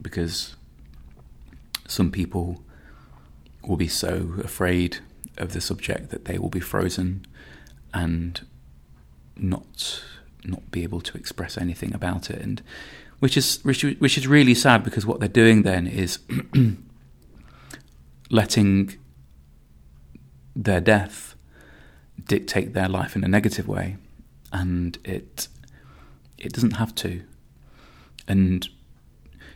because 0.00 0.56
some 1.86 2.10
people 2.10 2.62
will 3.62 3.76
be 3.76 3.88
so 3.88 4.34
afraid 4.44 4.98
of 5.36 5.52
the 5.52 5.60
subject 5.60 6.10
that 6.10 6.24
they 6.24 6.38
will 6.38 6.48
be 6.48 6.60
frozen 6.60 7.24
and 7.94 8.46
not 9.36 10.04
not 10.44 10.70
be 10.70 10.82
able 10.82 11.00
to 11.00 11.16
express 11.16 11.58
anything 11.58 11.94
about 11.94 12.30
it, 12.30 12.40
and 12.40 12.62
which 13.18 13.36
is 13.36 13.60
which, 13.64 13.82
which 13.82 14.16
is 14.16 14.26
really 14.26 14.54
sad 14.54 14.84
because 14.84 15.04
what 15.04 15.20
they're 15.20 15.28
doing 15.28 15.62
then 15.62 15.86
is 15.86 16.18
letting 18.30 18.96
their 20.54 20.80
death 20.80 21.34
dictate 22.26 22.74
their 22.74 22.88
life 22.88 23.16
in 23.16 23.24
a 23.24 23.28
negative 23.28 23.68
way, 23.68 23.96
and 24.52 24.98
it 25.04 25.48
it 26.38 26.52
doesn't 26.52 26.72
have 26.72 26.94
to. 26.96 27.22
And 28.26 28.68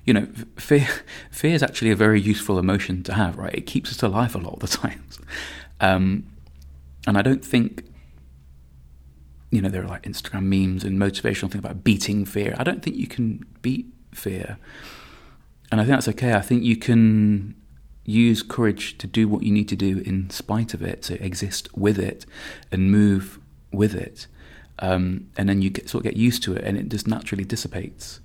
you 0.05 0.13
know, 0.13 0.29
fear 0.57 0.89
fear 1.31 1.55
is 1.55 1.63
actually 1.63 1.91
a 1.91 1.97
very 1.97 2.21
useful 2.21 2.59
emotion 2.59 3.03
to 3.05 3.15
have, 3.15 3.39
right? 3.39 3.55
It 3.55 3.67
keeps 3.67 3.91
us 3.91 4.03
alive 4.03 4.35
a 4.35 4.39
lot 4.39 4.55
of 4.55 4.61
the 4.61 4.67
times, 4.79 5.19
um, 5.81 6.27
and 7.07 7.17
I 7.17 7.23
don't 7.23 7.45
think. 7.45 7.85
You 9.51 9.61
know, 9.61 9.69
there 9.69 9.83
are 9.85 9.89
like 9.89 10.05
Instagram 10.05 10.45
memes 10.45 10.83
and 10.83 10.99
motivational 10.99 11.51
things 11.51 11.57
about 11.57 11.85
beating 11.85 12.25
fear. 12.25 12.55
I 12.59 12.65
don't 12.65 12.83
think 12.83 12.97
you 12.97 13.07
can 13.07 13.45
beat 13.61 13.85
fear. 14.11 14.57
And 15.71 15.79
I 15.79 15.85
think 15.85 15.95
that's 15.95 16.09
okay. 16.09 16.33
I 16.33 16.41
think 16.41 16.63
you 16.63 16.75
can 16.75 17.55
use 18.05 18.43
courage 18.43 18.97
to 18.97 19.07
do 19.07 19.29
what 19.29 19.43
you 19.43 19.53
need 19.53 19.69
to 19.69 19.77
do 19.77 19.99
in 20.07 20.31
spite 20.31 20.73
of 20.73 20.83
it, 20.83 21.03
to 21.03 21.23
exist 21.23 21.69
with 21.77 21.99
it 21.99 22.25
and 22.71 22.91
move 22.91 23.39
with 23.71 23.95
it. 23.95 24.27
Um, 24.79 25.29
and 25.37 25.49
then 25.49 25.63
you 25.63 25.71
get, 25.71 25.89
sort 25.89 26.05
of 26.05 26.11
get 26.11 26.17
used 26.17 26.43
to 26.45 26.55
it 26.55 26.65
and 26.65 26.77
it 26.77 26.89
just 26.89 27.07
naturally 27.07 27.45
dissipates. 27.45 28.21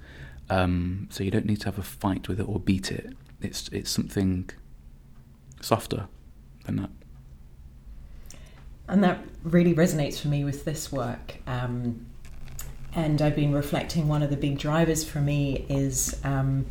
Um, 0.50 1.08
so 1.12 1.24
you 1.24 1.32
don't 1.32 1.46
need 1.46 1.60
to 1.62 1.66
have 1.66 1.78
a 1.78 1.84
fight 1.84 2.28
with 2.28 2.40
it 2.40 2.48
or 2.48 2.60
beat 2.60 2.92
it. 2.92 3.14
It's, 3.42 3.68
it's 3.70 3.92
something 3.92 4.50
softer 5.62 6.08
than 6.66 6.78
that. 6.78 6.90
And 8.88 9.04
that 9.04 9.20
really 9.44 9.74
resonates 9.74 10.20
for 10.20 10.30
me 10.30 10.46
with 10.46 10.64
this 10.64 10.92
work. 10.92 11.38
Um, 11.46 12.06
and 12.96 13.22
I've 13.22 13.36
been 13.36 13.54
reflecting 13.54 14.08
one 14.08 14.24
of 14.24 14.30
the 14.30 14.38
big 14.38 14.58
drivers 14.58 15.04
for 15.04 15.20
me 15.20 15.66
is 15.70 16.20
um, 16.24 16.66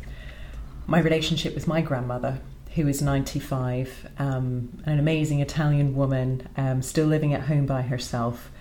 my 0.87 0.99
relationship 0.99 1.53
with 1.53 1.67
my 1.67 1.81
grandmother 1.81 2.41
who 2.77 2.87
is 2.87 3.01
95, 3.01 4.07
um, 4.19 4.83
an 4.85 4.99
amazing 4.99 5.39
Italian 5.39 5.95
woman, 5.95 6.47
um, 6.57 6.83
still 6.83 7.07
living 7.07 7.33
at 7.33 7.41
home 7.41 7.65
by 7.65 7.81
herself. 7.81 8.51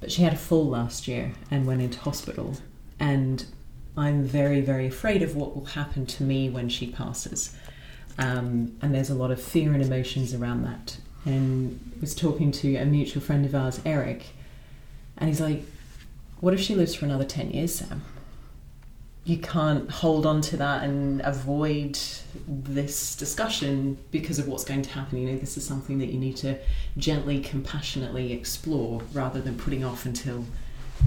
But 0.00 0.12
she 0.12 0.22
had 0.22 0.32
a 0.32 0.36
fall 0.36 0.68
last 0.68 1.08
year 1.08 1.32
and 1.50 1.66
went 1.66 1.82
into 1.82 1.98
hospital. 1.98 2.56
And 3.00 3.44
I'm 3.96 4.24
very, 4.24 4.60
very 4.60 4.86
afraid 4.86 5.22
of 5.22 5.36
what 5.36 5.54
will 5.54 5.66
happen 5.66 6.06
to 6.06 6.22
me 6.22 6.50
when 6.50 6.68
she 6.68 6.86
passes. 6.86 7.56
Um, 8.18 8.76
and 8.82 8.94
there's 8.94 9.10
a 9.10 9.14
lot 9.14 9.30
of 9.30 9.42
fear 9.42 9.72
and 9.72 9.82
emotions 9.82 10.34
around 10.34 10.64
that. 10.64 10.98
And 11.24 11.80
I 11.96 12.00
was 12.00 12.14
talking 12.14 12.52
to 12.52 12.76
a 12.76 12.84
mutual 12.84 13.22
friend 13.22 13.46
of 13.46 13.54
ours, 13.54 13.80
Eric, 13.84 14.26
and 15.16 15.28
he's 15.28 15.40
like, 15.40 15.64
What 16.40 16.54
if 16.54 16.60
she 16.60 16.74
lives 16.74 16.94
for 16.94 17.06
another 17.06 17.24
10 17.24 17.50
years, 17.50 17.74
Sam? 17.76 18.02
You 19.24 19.38
can't 19.38 19.90
hold 19.90 20.26
on 20.26 20.40
to 20.42 20.56
that 20.58 20.82
and 20.82 21.22
avoid 21.22 21.98
this 22.46 23.16
discussion 23.16 23.96
because 24.10 24.38
of 24.38 24.46
what's 24.46 24.64
going 24.64 24.82
to 24.82 24.90
happen. 24.90 25.18
You 25.18 25.32
know, 25.32 25.38
this 25.38 25.56
is 25.56 25.66
something 25.66 25.98
that 25.98 26.06
you 26.06 26.18
need 26.18 26.36
to 26.38 26.58
gently, 26.98 27.40
compassionately 27.40 28.32
explore 28.32 29.00
rather 29.12 29.40
than 29.40 29.56
putting 29.56 29.84
off 29.84 30.04
until 30.04 30.44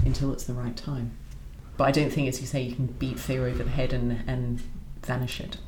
until 0.04 0.32
it's 0.32 0.44
the 0.44 0.52
right 0.52 0.76
time. 0.76 1.12
But 1.76 1.84
I 1.84 1.90
don't 1.92 2.10
think, 2.10 2.28
as 2.28 2.40
you 2.40 2.46
say, 2.46 2.60
you 2.62 2.74
can 2.74 2.86
beat 2.86 3.18
fear 3.18 3.46
over 3.46 3.62
the 3.62 3.70
head 3.70 3.92
and, 3.92 4.22
and 4.26 4.60
vanish 5.02 5.40
it. 5.40 5.58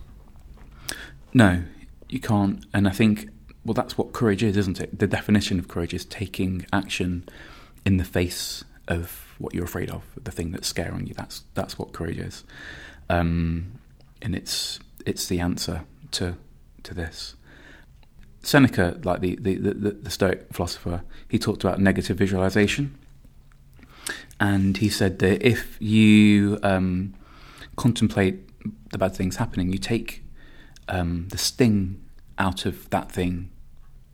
No, 1.32 1.62
you 2.08 2.18
can't. 2.18 2.64
And 2.74 2.88
I 2.88 2.90
think, 2.90 3.28
well, 3.64 3.74
that's 3.74 3.96
what 3.96 4.12
courage 4.12 4.42
is, 4.42 4.56
isn't 4.56 4.80
it? 4.80 4.98
The 4.98 5.06
definition 5.06 5.60
of 5.60 5.68
courage 5.68 5.94
is 5.94 6.04
taking 6.04 6.66
action 6.72 7.28
in 7.86 7.96
the 7.96 8.04
face 8.04 8.64
of 8.88 9.29
what 9.40 9.54
you're 9.54 9.64
afraid 9.64 9.90
of, 9.90 10.02
the 10.22 10.30
thing 10.30 10.52
that's 10.52 10.68
scaring 10.68 11.06
you. 11.06 11.14
That's 11.14 11.42
that's 11.54 11.78
what 11.78 11.92
courage 11.92 12.18
is, 12.18 12.44
um, 13.08 13.72
and 14.22 14.34
it's 14.34 14.78
it's 15.06 15.26
the 15.26 15.40
answer 15.40 15.82
to 16.12 16.36
to 16.82 16.94
this. 16.94 17.34
Seneca, 18.42 18.98
like 19.04 19.20
the, 19.20 19.36
the, 19.36 19.56
the, 19.56 19.90
the 19.90 20.10
Stoic 20.10 20.50
philosopher, 20.50 21.02
he 21.28 21.38
talked 21.38 21.62
about 21.62 21.78
negative 21.78 22.16
visualization, 22.16 22.98
and 24.38 24.78
he 24.78 24.88
said 24.88 25.18
that 25.18 25.46
if 25.46 25.76
you 25.80 26.58
um, 26.62 27.14
contemplate 27.76 28.48
the 28.90 28.98
bad 28.98 29.14
things 29.14 29.36
happening, 29.36 29.70
you 29.72 29.78
take 29.78 30.24
um, 30.88 31.28
the 31.28 31.38
sting 31.38 32.02
out 32.38 32.64
of 32.64 32.88
that 32.90 33.12
thing 33.12 33.50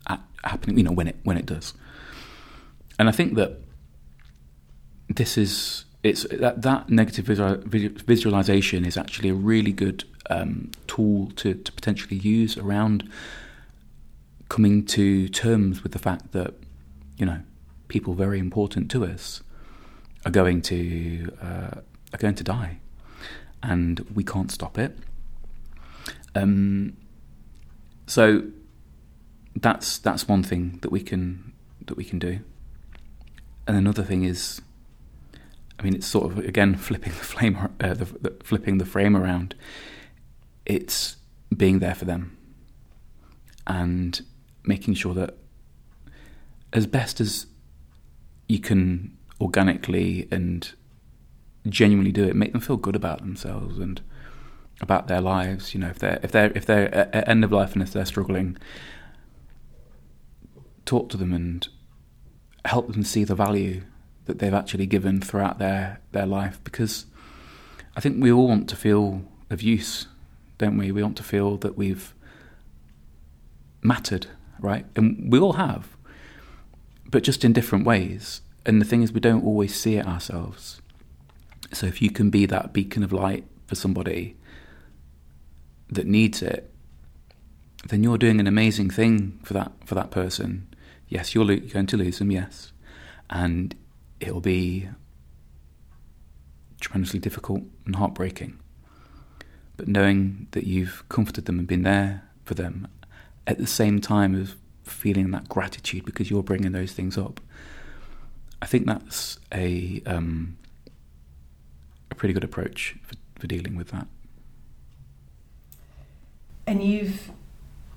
at, 0.08 0.20
happening. 0.44 0.76
You 0.76 0.84
know 0.84 0.92
when 0.92 1.08
it 1.08 1.16
when 1.22 1.36
it 1.36 1.46
does, 1.46 1.74
and 2.98 3.08
I 3.08 3.12
think 3.12 3.34
that 3.34 3.60
this 5.08 5.38
is 5.38 5.84
it's 6.02 6.24
that, 6.30 6.62
that 6.62 6.88
negative 6.88 7.24
visual, 7.24 7.56
visualization 7.64 8.84
is 8.84 8.96
actually 8.96 9.28
a 9.28 9.34
really 9.34 9.72
good 9.72 10.04
um, 10.30 10.70
tool 10.86 11.32
to, 11.36 11.54
to 11.54 11.72
potentially 11.72 12.16
use 12.16 12.56
around 12.56 13.08
coming 14.48 14.84
to 14.84 15.28
terms 15.28 15.82
with 15.82 15.92
the 15.92 15.98
fact 15.98 16.32
that 16.32 16.54
you 17.16 17.26
know 17.26 17.40
people 17.88 18.14
very 18.14 18.38
important 18.38 18.90
to 18.90 19.04
us 19.04 19.42
are 20.24 20.30
going 20.30 20.62
to 20.62 21.32
uh, 21.42 21.80
are 22.12 22.18
going 22.18 22.34
to 22.34 22.44
die, 22.44 22.78
and 23.62 24.00
we 24.14 24.22
can't 24.24 24.50
stop 24.50 24.78
it. 24.78 24.96
Um, 26.34 26.96
so 28.06 28.42
that's 29.56 29.98
that's 29.98 30.28
one 30.28 30.42
thing 30.42 30.78
that 30.82 30.90
we 30.90 31.00
can 31.00 31.52
that 31.86 31.96
we 31.96 32.04
can 32.04 32.18
do, 32.18 32.40
and 33.66 33.76
another 33.76 34.02
thing 34.02 34.24
is 34.24 34.60
I 35.78 35.82
mean, 35.82 35.94
it's 35.94 36.06
sort 36.06 36.30
of 36.30 36.38
again 36.38 36.74
flipping 36.74 37.12
the 37.12 37.18
flame, 37.18 37.56
uh, 37.80 37.94
the, 37.94 38.04
the, 38.04 38.36
flipping 38.42 38.78
the 38.78 38.86
frame 38.86 39.16
around. 39.16 39.54
It's 40.64 41.16
being 41.54 41.78
there 41.78 41.94
for 41.94 42.04
them 42.04 42.36
and 43.66 44.20
making 44.64 44.94
sure 44.94 45.14
that, 45.14 45.36
as 46.72 46.86
best 46.86 47.20
as 47.20 47.46
you 48.48 48.58
can 48.58 49.16
organically 49.40 50.28
and 50.30 50.72
genuinely 51.68 52.12
do 52.12 52.24
it, 52.24 52.34
make 52.34 52.52
them 52.52 52.60
feel 52.60 52.76
good 52.76 52.96
about 52.96 53.20
themselves 53.20 53.78
and 53.78 54.00
about 54.80 55.08
their 55.08 55.20
lives. 55.20 55.74
You 55.74 55.80
know, 55.80 55.88
if 55.88 55.98
they're 55.98 56.20
if 56.22 56.32
they're 56.32 56.52
if 56.54 56.66
they're 56.66 56.94
at 56.94 57.28
end 57.28 57.44
of 57.44 57.52
life 57.52 57.74
and 57.74 57.82
if 57.82 57.92
they're 57.92 58.06
struggling, 58.06 58.56
talk 60.84 61.08
to 61.10 61.16
them 61.16 61.32
and 61.32 61.68
help 62.64 62.92
them 62.92 63.04
see 63.04 63.24
the 63.24 63.34
value 63.34 63.82
that 64.26 64.38
they've 64.38 64.54
actually 64.54 64.86
given 64.86 65.20
throughout 65.20 65.58
their, 65.58 66.00
their 66.12 66.26
life 66.26 66.60
because 66.62 67.06
I 67.96 68.00
think 68.00 68.22
we 68.22 68.30
all 68.30 68.48
want 68.48 68.68
to 68.68 68.76
feel 68.76 69.22
of 69.48 69.62
use, 69.62 70.06
don't 70.58 70.76
we? 70.76 70.92
We 70.92 71.02
want 71.02 71.16
to 71.16 71.22
feel 71.22 71.56
that 71.58 71.76
we've 71.76 72.12
mattered, 73.82 74.26
right? 74.60 74.84
And 74.94 75.32
we 75.32 75.38
all 75.38 75.54
have, 75.54 75.96
but 77.10 77.22
just 77.22 77.44
in 77.44 77.52
different 77.52 77.86
ways. 77.86 78.42
And 78.66 78.80
the 78.80 78.84
thing 78.84 79.02
is, 79.02 79.12
we 79.12 79.20
don't 79.20 79.44
always 79.44 79.74
see 79.74 79.96
it 79.96 80.06
ourselves. 80.06 80.82
So 81.72 81.86
if 81.86 82.02
you 82.02 82.10
can 82.10 82.30
be 82.30 82.46
that 82.46 82.72
beacon 82.72 83.02
of 83.02 83.12
light 83.12 83.44
for 83.66 83.76
somebody 83.76 84.36
that 85.88 86.06
needs 86.06 86.42
it, 86.42 86.70
then 87.88 88.02
you're 88.02 88.18
doing 88.18 88.40
an 88.40 88.46
amazing 88.46 88.90
thing 88.90 89.38
for 89.44 89.54
that 89.54 89.72
for 89.84 89.94
that 89.94 90.10
person. 90.10 90.66
Yes, 91.08 91.34
you're 91.34 91.44
lo- 91.44 91.56
going 91.56 91.86
to 91.86 91.96
lose 91.96 92.18
them, 92.18 92.32
yes, 92.32 92.72
and 93.30 93.74
it'll 94.20 94.40
be 94.40 94.88
tremendously 96.80 97.20
difficult 97.20 97.62
and 97.84 97.96
heartbreaking. 97.96 98.58
But 99.76 99.88
knowing 99.88 100.48
that 100.52 100.64
you've 100.64 101.06
comforted 101.08 101.44
them 101.44 101.58
and 101.58 101.68
been 101.68 101.82
there 101.82 102.22
for 102.44 102.54
them 102.54 102.88
at 103.46 103.58
the 103.58 103.66
same 103.66 104.00
time 104.00 104.34
as 104.34 104.54
feeling 104.84 105.30
that 105.32 105.48
gratitude 105.48 106.04
because 106.04 106.30
you're 106.30 106.42
bringing 106.42 106.72
those 106.72 106.92
things 106.92 107.18
up, 107.18 107.40
I 108.62 108.66
think 108.66 108.86
that's 108.86 109.38
a 109.52 110.02
um, 110.06 110.56
a 112.10 112.14
pretty 112.14 112.32
good 112.32 112.44
approach 112.44 112.96
for, 113.02 113.16
for 113.40 113.46
dealing 113.46 113.76
with 113.76 113.88
that. 113.88 114.06
And 116.66 116.82
you've 116.82 117.30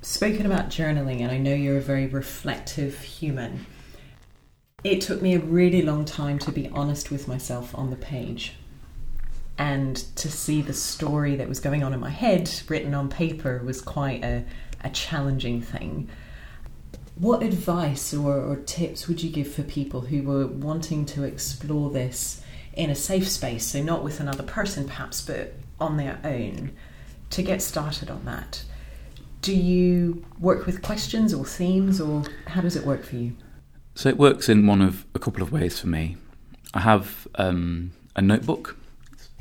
spoken 0.02 0.46
about 0.46 0.70
journaling, 0.70 1.22
and 1.22 1.32
I 1.32 1.38
know 1.38 1.54
you're 1.54 1.78
a 1.78 1.82
very 1.82 2.08
reflective 2.08 3.00
human. 3.00 3.66
It 4.84 5.02
took 5.02 5.22
me 5.22 5.36
a 5.36 5.40
really 5.40 5.82
long 5.82 6.06
time 6.06 6.40
to 6.40 6.52
be 6.52 6.70
honest 6.70 7.12
with 7.12 7.28
myself 7.28 7.76
on 7.76 7.90
the 7.90 7.98
page 7.98 8.54
and 9.58 9.98
to 10.16 10.32
see 10.32 10.62
the 10.62 10.74
story 10.74 11.36
that 11.36 11.50
was 11.50 11.60
going 11.60 11.84
on 11.84 11.94
in 11.94 12.00
my 12.00 12.10
head 12.10 12.50
written 12.70 12.94
on 12.94 13.10
paper 13.10 13.62
was 13.66 13.82
quite 13.82 14.24
a, 14.24 14.46
a 14.82 14.90
challenging 14.90 15.62
thing. 15.62 16.08
What 17.16 17.44
advice 17.44 18.14
or, 18.14 18.38
or 18.38 18.56
tips 18.56 19.10
would 19.10 19.22
you 19.22 19.30
give 19.30 19.52
for 19.52 19.64
people 19.64 20.00
who 20.00 20.24
were 20.24 20.48
wanting 20.48 21.06
to 21.08 21.24
explore 21.24 21.90
this 21.90 22.42
in 22.72 22.90
a 22.90 22.96
safe 22.96 23.28
space, 23.28 23.66
so 23.66 23.84
not 23.84 24.02
with 24.02 24.22
another 24.22 24.44
person 24.44 24.88
perhaps, 24.88 25.20
but 25.20 25.56
on 25.82 25.98
their 25.98 26.22
own, 26.24 26.72
to 27.32 27.44
get 27.44 27.62
started 27.62 28.10
on 28.10 28.24
that? 28.24 28.64
Do 29.42 29.54
you 29.54 30.24
work 30.40 30.66
with 30.66 30.82
questions 30.82 31.34
or 31.34 31.44
themes, 31.44 32.00
or 32.00 32.24
how 32.48 32.62
does 32.62 32.78
it 32.78 32.86
work 32.86 33.04
for 33.04 33.18
you? 33.18 33.36
So 34.00 34.08
it 34.08 34.18
works 34.18 34.48
in 34.48 34.66
one 34.66 34.82
of 34.82 35.06
a 35.14 35.20
couple 35.20 35.44
of 35.44 35.52
ways 35.52 35.82
for 35.82 35.88
me. 35.88 36.16
I 36.74 36.80
have 36.80 37.28
um, 37.36 37.92
a 38.16 38.22
notebook. 38.22 38.78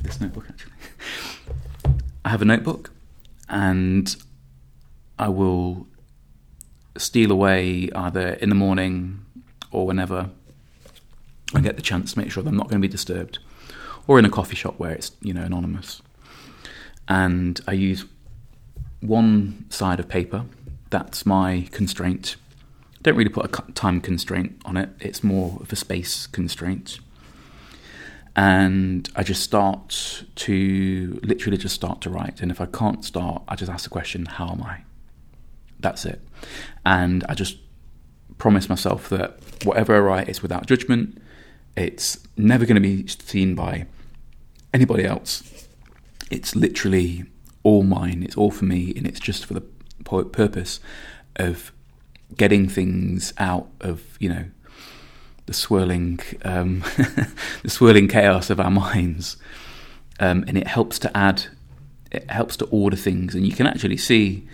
This 0.01 0.19
notebook, 0.19 0.47
actually. 0.49 0.73
I 2.25 2.29
have 2.29 2.41
a 2.41 2.45
notebook, 2.45 2.91
and 3.47 4.13
I 5.17 5.29
will 5.29 5.87
steal 6.97 7.31
away 7.31 7.89
either 7.95 8.31
in 8.31 8.49
the 8.49 8.55
morning 8.55 9.25
or 9.71 9.87
whenever 9.87 10.29
I 11.55 11.61
get 11.61 11.77
the 11.77 11.81
chance 11.81 12.11
to 12.11 12.19
make 12.19 12.29
sure 12.29 12.43
that 12.43 12.49
I'm 12.49 12.57
not 12.57 12.67
going 12.67 12.81
to 12.81 12.85
be 12.85 12.91
disturbed, 12.91 13.39
or 14.07 14.19
in 14.19 14.25
a 14.25 14.29
coffee 14.29 14.57
shop 14.57 14.77
where 14.77 14.91
it's 14.91 15.13
you 15.21 15.33
know 15.33 15.43
anonymous. 15.43 16.01
And 17.07 17.61
I 17.65 17.71
use 17.71 18.03
one 18.99 19.67
side 19.69 20.01
of 20.01 20.09
paper. 20.09 20.43
That's 20.89 21.25
my 21.25 21.69
constraint. 21.71 22.35
Don't 23.01 23.15
really 23.15 23.29
put 23.29 23.45
a 23.45 23.71
time 23.73 24.01
constraint 24.01 24.61
on 24.65 24.75
it. 24.77 24.89
It's 24.99 25.23
more 25.23 25.57
of 25.61 25.71
a 25.71 25.75
space 25.75 26.27
constraint. 26.27 26.99
And 28.35 29.09
I 29.15 29.23
just 29.23 29.41
start 29.41 30.23
to 30.35 31.19
literally 31.23 31.57
just 31.57 31.75
start 31.75 32.01
to 32.01 32.09
write. 32.09 32.41
And 32.41 32.51
if 32.51 32.61
I 32.61 32.65
can't 32.65 33.03
start, 33.03 33.43
I 33.47 33.55
just 33.55 33.71
ask 33.71 33.83
the 33.85 33.89
question, 33.89 34.25
"How 34.25 34.49
am 34.51 34.61
I?" 34.61 34.83
That's 35.79 36.05
it. 36.05 36.21
And 36.85 37.23
I 37.27 37.33
just 37.33 37.57
promise 38.37 38.69
myself 38.69 39.09
that 39.09 39.39
whatever 39.65 39.95
I 39.95 39.99
write 39.99 40.29
is 40.29 40.41
without 40.41 40.65
judgment. 40.67 41.21
It's 41.75 42.19
never 42.37 42.65
going 42.65 42.75
to 42.75 42.81
be 42.81 43.07
seen 43.07 43.55
by 43.55 43.85
anybody 44.73 45.05
else. 45.05 45.67
It's 46.29 46.55
literally 46.55 47.25
all 47.63 47.83
mine. 47.83 48.23
It's 48.23 48.37
all 48.37 48.51
for 48.51 48.65
me, 48.65 48.93
and 48.95 49.07
it's 49.07 49.19
just 49.19 49.45
for 49.45 49.53
the 49.53 49.63
purpose 50.03 50.79
of 51.35 51.71
getting 52.37 52.67
things 52.69 53.33
out 53.37 53.67
of 53.81 54.03
you 54.19 54.29
know 54.29 54.45
the 55.45 55.53
swirling 55.53 56.19
um, 56.43 56.79
the 57.63 57.69
swirling 57.69 58.07
chaos 58.07 58.49
of 58.49 58.59
our 58.59 58.71
minds, 58.71 59.37
um, 60.19 60.43
and 60.47 60.57
it 60.57 60.67
helps 60.67 60.99
to 60.99 61.17
add. 61.17 61.45
It 62.11 62.29
helps 62.29 62.57
to 62.57 62.65
order 62.65 62.97
things, 62.97 63.35
and 63.35 63.45
you 63.45 63.53
can 63.53 63.67
actually 63.67 63.97
see 63.97 64.47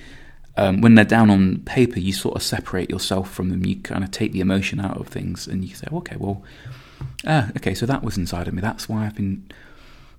um, 0.58 0.82
when 0.82 0.96
they're 0.96 1.06
down 1.06 1.30
on 1.30 1.60
paper, 1.60 2.00
you 2.00 2.14
sort 2.14 2.36
of 2.36 2.44
separate 2.44 2.90
yourself 2.90 3.32
from 3.32 3.50
them. 3.50 3.66
You 3.66 3.78
kind 3.78 4.04
of 4.04 4.12
take 4.12 4.32
the 4.32 4.42
emotion 4.42 4.80
out 4.80 4.98
of 4.98 5.08
things, 5.08 5.48
and 5.48 5.64
you 5.64 5.76
say, 5.76 5.88
"Okay, 5.92 6.16
well, 6.18 6.44
ah, 7.26 7.50
okay, 7.58 7.74
so 7.74 7.86
that 7.86 8.04
was 8.04 8.18
inside 8.18 8.48
of 8.48 8.54
me. 8.54 8.62
That's 8.62 8.88
why 8.88 9.06
I've 9.06 9.16
been 9.16 9.50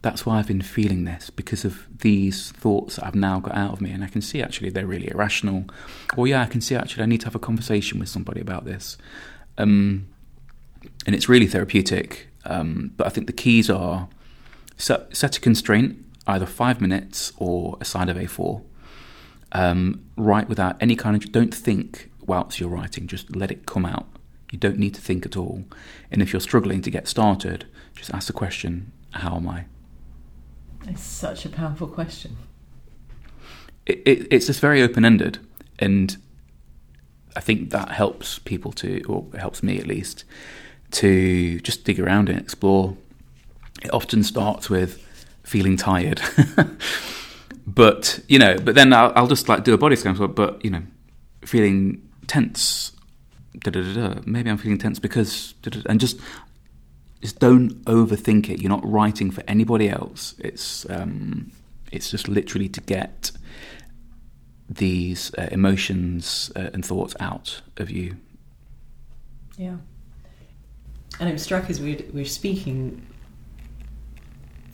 that's 0.06 0.24
why 0.24 0.38
I've 0.38 0.46
been 0.46 0.62
feeling 0.62 1.02
this 1.02 1.30
because 1.30 1.64
of 1.64 1.84
these 1.98 2.52
thoughts 2.52 2.94
that 2.94 3.04
I've 3.04 3.16
now 3.16 3.40
got 3.40 3.56
out 3.56 3.72
of 3.72 3.80
me, 3.80 3.90
and 3.90 4.04
I 4.04 4.06
can 4.06 4.22
see 4.22 4.40
actually 4.40 4.70
they're 4.70 4.86
really 4.86 5.10
irrational. 5.10 5.64
Or 6.16 6.28
yeah, 6.28 6.42
I 6.42 6.46
can 6.46 6.60
see 6.60 6.76
actually 6.76 7.02
I 7.02 7.06
need 7.06 7.22
to 7.22 7.26
have 7.26 7.34
a 7.34 7.40
conversation 7.40 7.98
with 7.98 8.08
somebody 8.08 8.40
about 8.40 8.64
this, 8.64 8.96
um, 9.58 10.06
and 11.06 11.16
it's 11.16 11.28
really 11.28 11.48
therapeutic. 11.48 12.28
Um, 12.44 12.92
but 12.96 13.08
I 13.08 13.10
think 13.10 13.26
the 13.26 13.32
keys 13.32 13.68
are 13.68 14.08
set, 14.76 15.16
set, 15.16 15.36
a 15.38 15.40
constraint, 15.40 15.96
either 16.28 16.46
five 16.46 16.80
minutes 16.80 17.32
or 17.38 17.76
a 17.80 17.84
side 17.84 18.08
of 18.08 18.16
A4. 18.16 18.62
Um, 19.50 20.04
write 20.16 20.48
without 20.48 20.80
any 20.80 20.94
kind 20.94 21.16
of 21.16 21.32
don't 21.32 21.52
think 21.52 22.12
whilst 22.20 22.60
you're 22.60 22.68
writing. 22.68 23.08
Just 23.08 23.34
let 23.34 23.50
it 23.50 23.66
come 23.66 23.84
out. 23.84 24.06
You 24.52 24.58
don't 24.60 24.78
need 24.78 24.94
to 24.94 25.00
think 25.00 25.26
at 25.26 25.36
all. 25.36 25.64
And 26.12 26.22
if 26.22 26.32
you're 26.32 26.38
struggling 26.38 26.80
to 26.82 26.90
get 26.90 27.08
started, 27.08 27.66
just 27.96 28.14
ask 28.14 28.28
the 28.28 28.32
question, 28.32 28.92
"How 29.10 29.34
am 29.34 29.48
I?" 29.48 29.64
It's 30.88 31.02
such 31.02 31.44
a 31.44 31.48
powerful 31.48 31.88
question. 31.88 32.36
It, 33.86 34.02
it, 34.04 34.28
it's 34.30 34.46
just 34.46 34.60
very 34.60 34.82
open 34.82 35.04
ended, 35.04 35.38
and 35.78 36.16
I 37.36 37.40
think 37.40 37.70
that 37.70 37.90
helps 37.90 38.38
people 38.40 38.72
to, 38.72 39.02
or 39.08 39.26
helps 39.38 39.62
me 39.62 39.78
at 39.78 39.86
least, 39.86 40.24
to 40.92 41.60
just 41.60 41.84
dig 41.84 42.00
around 42.00 42.28
and 42.28 42.38
explore. 42.38 42.96
It 43.82 43.92
often 43.92 44.22
starts 44.22 44.70
with 44.70 45.02
feeling 45.42 45.76
tired, 45.76 46.20
but 47.66 48.20
you 48.28 48.38
know, 48.38 48.56
but 48.58 48.74
then 48.74 48.92
I'll, 48.92 49.12
I'll, 49.14 49.26
just 49.26 49.48
like 49.48 49.64
do 49.64 49.74
a 49.74 49.78
body 49.78 49.96
scan, 49.96 50.14
but 50.14 50.64
you 50.64 50.70
know, 50.70 50.82
feeling 51.44 52.02
tense. 52.26 52.92
Da, 53.58 53.70
da, 53.70 53.80
da, 53.94 54.20
Maybe 54.26 54.50
I'm 54.50 54.58
feeling 54.58 54.78
tense 54.78 54.98
because, 54.98 55.54
and 55.86 55.98
just 55.98 56.20
just 57.20 57.38
don't 57.38 57.84
overthink 57.84 58.48
it. 58.50 58.60
You're 58.60 58.70
not 58.70 58.88
writing 58.88 59.30
for 59.30 59.42
anybody 59.48 59.88
else. 59.88 60.34
It's 60.38 60.88
um, 60.90 61.52
it's 61.92 62.10
just 62.10 62.28
literally 62.28 62.68
to 62.68 62.80
get 62.80 63.32
these 64.68 65.32
uh, 65.38 65.48
emotions 65.50 66.50
uh, 66.56 66.70
and 66.72 66.84
thoughts 66.84 67.14
out 67.20 67.62
of 67.76 67.90
you. 67.90 68.16
Yeah, 69.56 69.76
and 71.20 71.28
I'm 71.28 71.38
struck 71.38 71.70
as 71.70 71.80
we're 71.80 72.02
we're 72.12 72.24
speaking 72.24 73.06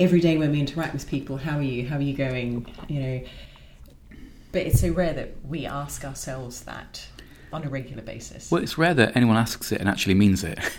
every 0.00 0.20
day 0.20 0.36
when 0.36 0.50
we 0.50 0.60
interact 0.60 0.92
with 0.92 1.08
people. 1.08 1.36
How 1.36 1.58
are 1.58 1.62
you? 1.62 1.88
How 1.88 1.96
are 1.96 2.02
you 2.02 2.16
going? 2.16 2.66
You 2.88 3.00
know, 3.00 3.22
but 4.50 4.62
it's 4.62 4.80
so 4.80 4.90
rare 4.90 5.12
that 5.12 5.34
we 5.46 5.66
ask 5.66 6.04
ourselves 6.04 6.62
that 6.64 7.06
on 7.52 7.64
a 7.64 7.68
regular 7.68 8.02
basis. 8.02 8.50
Well, 8.50 8.62
it's 8.62 8.78
rare 8.78 8.94
that 8.94 9.16
anyone 9.16 9.36
asks 9.36 9.72
it 9.72 9.80
and 9.80 9.88
actually 9.88 10.14
means 10.14 10.42
it. 10.42 10.58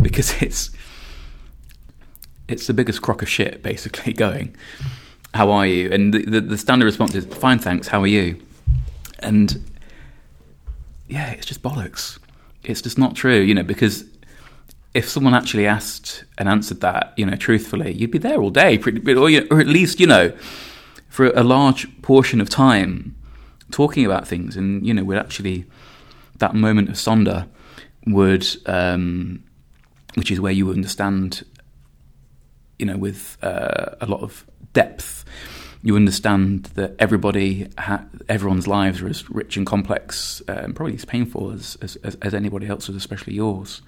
because 0.00 0.30
it's 0.42 0.70
it's 2.48 2.66
the 2.66 2.74
biggest 2.74 3.02
crock 3.02 3.22
of 3.22 3.28
shit 3.28 3.62
basically 3.62 4.12
going. 4.26 4.54
How 5.34 5.50
are 5.50 5.66
you? 5.66 5.90
And 5.90 6.14
the, 6.14 6.24
the, 6.24 6.40
the 6.40 6.58
standard 6.58 6.86
response 6.86 7.14
is 7.14 7.26
fine, 7.26 7.58
thanks. 7.58 7.88
How 7.88 8.00
are 8.00 8.06
you? 8.06 8.40
And 9.18 9.62
yeah, 11.08 11.30
it's 11.30 11.46
just 11.46 11.62
bollocks. 11.62 12.18
It's 12.64 12.80
just 12.80 12.98
not 12.98 13.14
true, 13.14 13.40
you 13.40 13.54
know, 13.54 13.62
because 13.62 14.04
if 14.94 15.08
someone 15.08 15.34
actually 15.34 15.66
asked 15.66 16.24
and 16.38 16.48
answered 16.48 16.80
that, 16.80 17.12
you 17.16 17.26
know, 17.26 17.36
truthfully, 17.36 17.92
you'd 17.92 18.10
be 18.10 18.18
there 18.18 18.40
all 18.40 18.50
day, 18.50 18.78
or, 18.78 19.30
or 19.50 19.60
at 19.60 19.66
least, 19.66 20.00
you 20.00 20.06
know, 20.06 20.32
for 21.08 21.26
a 21.26 21.42
large 21.42 22.00
portion 22.02 22.40
of 22.40 22.48
time 22.48 23.14
talking 23.70 24.06
about 24.06 24.26
things. 24.26 24.56
And, 24.56 24.86
you 24.86 24.94
know, 24.94 25.04
would 25.04 25.18
actually, 25.18 25.66
that 26.38 26.54
moment 26.54 26.88
of 26.88 26.94
sonder 26.94 27.46
would 28.06 28.46
um, 28.64 29.44
which 30.16 30.30
is 30.30 30.40
where 30.40 30.52
you 30.52 30.70
understand, 30.70 31.44
you 32.78 32.86
know, 32.86 32.96
with 32.96 33.38
uh, 33.42 33.94
a 34.00 34.06
lot 34.06 34.22
of 34.22 34.46
depth, 34.72 35.24
you 35.82 35.94
understand 35.94 36.64
that 36.74 36.96
everybody, 36.98 37.68
ha- 37.78 38.04
everyone's 38.28 38.66
lives 38.66 39.02
are 39.02 39.08
as 39.08 39.28
rich 39.30 39.56
and 39.56 39.66
complex, 39.66 40.42
uh, 40.48 40.52
and 40.52 40.74
probably 40.74 40.94
as 40.94 41.04
painful 41.04 41.52
as, 41.52 41.76
as, 41.80 41.96
as 42.22 42.34
anybody 42.34 42.66
else's, 42.66 42.96
especially 42.96 43.34
yours. 43.34 43.82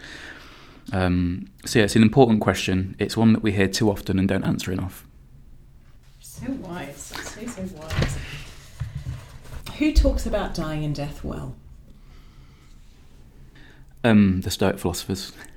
Um, 0.93 1.51
so 1.65 1.79
yeah, 1.79 1.87
it's 1.87 1.97
an 1.97 2.03
important 2.03 2.41
question. 2.41 2.95
It's 2.99 3.17
one 3.17 3.33
that 3.33 3.43
we 3.43 3.53
hear 3.53 3.69
too 3.69 3.91
often 3.91 4.19
and 4.19 4.29
don't 4.29 4.45
answer 4.45 4.71
enough. 4.71 5.07
So 6.21 6.47
wise, 6.61 6.97
so 6.97 7.47
so 7.47 7.63
wise. 7.75 8.19
Who 9.79 9.93
talks 9.93 10.27
about 10.27 10.55
dying 10.55 10.85
and 10.85 10.95
death 10.95 11.25
well? 11.25 11.57
Um, 14.05 14.43
the 14.43 14.51
Stoic 14.51 14.79
philosophers 14.79 15.33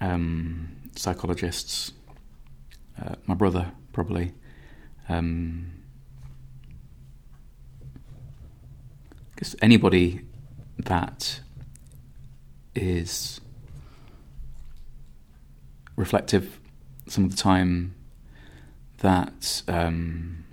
um, 0.00 0.76
psychologists, 0.96 1.92
uh, 3.00 3.14
my 3.26 3.34
brother 3.34 3.72
probably. 3.92 4.32
Um, 5.08 5.72
because 9.34 9.54
anybody 9.62 10.22
that 10.78 11.40
is 12.74 13.40
reflective 15.94 16.60
some 17.06 17.24
of 17.24 17.30
the 17.30 17.36
time 17.36 17.94
that 18.98 19.62
um, 19.68 20.44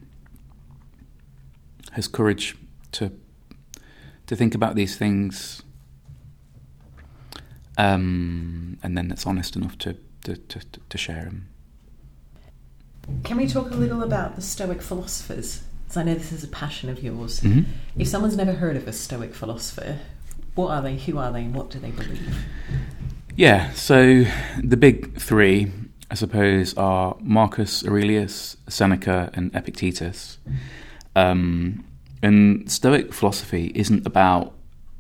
has 1.91 2.07
courage 2.07 2.55
to 2.91 3.11
to 4.27 4.35
think 4.35 4.55
about 4.55 4.75
these 4.75 4.97
things 4.97 5.63
um, 7.77 8.77
and 8.83 8.97
then 8.97 9.07
that's 9.07 9.25
honest 9.25 9.55
enough 9.55 9.77
to, 9.79 9.97
to, 10.23 10.35
to, 10.35 10.59
to 10.89 10.97
share 10.97 11.25
them. 11.25 11.49
Can 13.23 13.37
we 13.37 13.47
talk 13.47 13.71
a 13.71 13.75
little 13.75 14.01
about 14.01 14.35
the 14.35 14.41
Stoic 14.41 14.81
philosophers? 14.81 15.63
Because 15.83 15.97
I 15.97 16.03
know 16.03 16.15
this 16.15 16.31
is 16.31 16.43
a 16.43 16.47
passion 16.47 16.89
of 16.89 17.03
yours. 17.03 17.41
Mm-hmm. 17.41 17.69
If 17.97 18.07
someone's 18.07 18.35
never 18.35 18.53
heard 18.53 18.75
of 18.75 18.87
a 18.87 18.93
Stoic 18.93 19.35
philosopher, 19.35 19.99
what 20.55 20.69
are 20.71 20.81
they, 20.81 20.97
who 20.97 21.17
are 21.17 21.31
they, 21.31 21.41
and 21.41 21.53
what 21.53 21.69
do 21.69 21.79
they 21.79 21.91
believe? 21.91 22.35
Yeah, 23.35 23.71
so 23.73 24.25
the 24.63 24.77
big 24.77 25.19
three, 25.19 25.71
I 26.09 26.15
suppose, 26.15 26.73
are 26.77 27.17
Marcus 27.19 27.85
Aurelius, 27.85 28.57
Seneca, 28.67 29.29
and 29.33 29.53
Epictetus. 29.53 30.37
Um, 31.15 31.85
and 32.23 32.71
Stoic 32.71 33.13
philosophy 33.13 33.71
isn't 33.75 34.07
about 34.07 34.53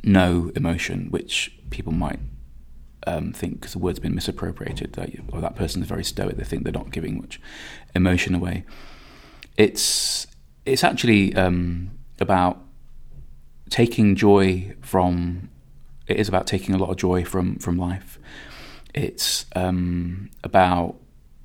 no 0.03 0.51
emotion, 0.55 1.07
which 1.09 1.57
people 1.69 1.93
might 1.93 2.19
um, 3.05 3.33
think 3.33 3.59
because 3.59 3.73
the 3.73 3.79
word's 3.79 3.99
been 3.99 4.15
misappropriated 4.15 4.93
that 4.93 5.13
you, 5.13 5.23
or 5.31 5.41
that 5.41 5.55
person 5.55 5.81
is 5.81 5.87
very 5.87 6.03
stoic. 6.03 6.37
They 6.37 6.43
think 6.43 6.63
they're 6.63 6.73
not 6.73 6.91
giving 6.91 7.19
much 7.19 7.39
emotion 7.93 8.35
away. 8.35 8.65
It's 9.57 10.27
it's 10.65 10.83
actually 10.83 11.35
um, 11.35 11.91
about 12.19 12.61
taking 13.69 14.15
joy 14.15 14.75
from. 14.81 15.49
It 16.07 16.17
is 16.17 16.27
about 16.27 16.45
taking 16.45 16.75
a 16.75 16.77
lot 16.77 16.89
of 16.89 16.97
joy 16.97 17.23
from 17.23 17.57
from 17.57 17.77
life. 17.77 18.19
It's 18.93 19.45
um, 19.55 20.29
about 20.43 20.95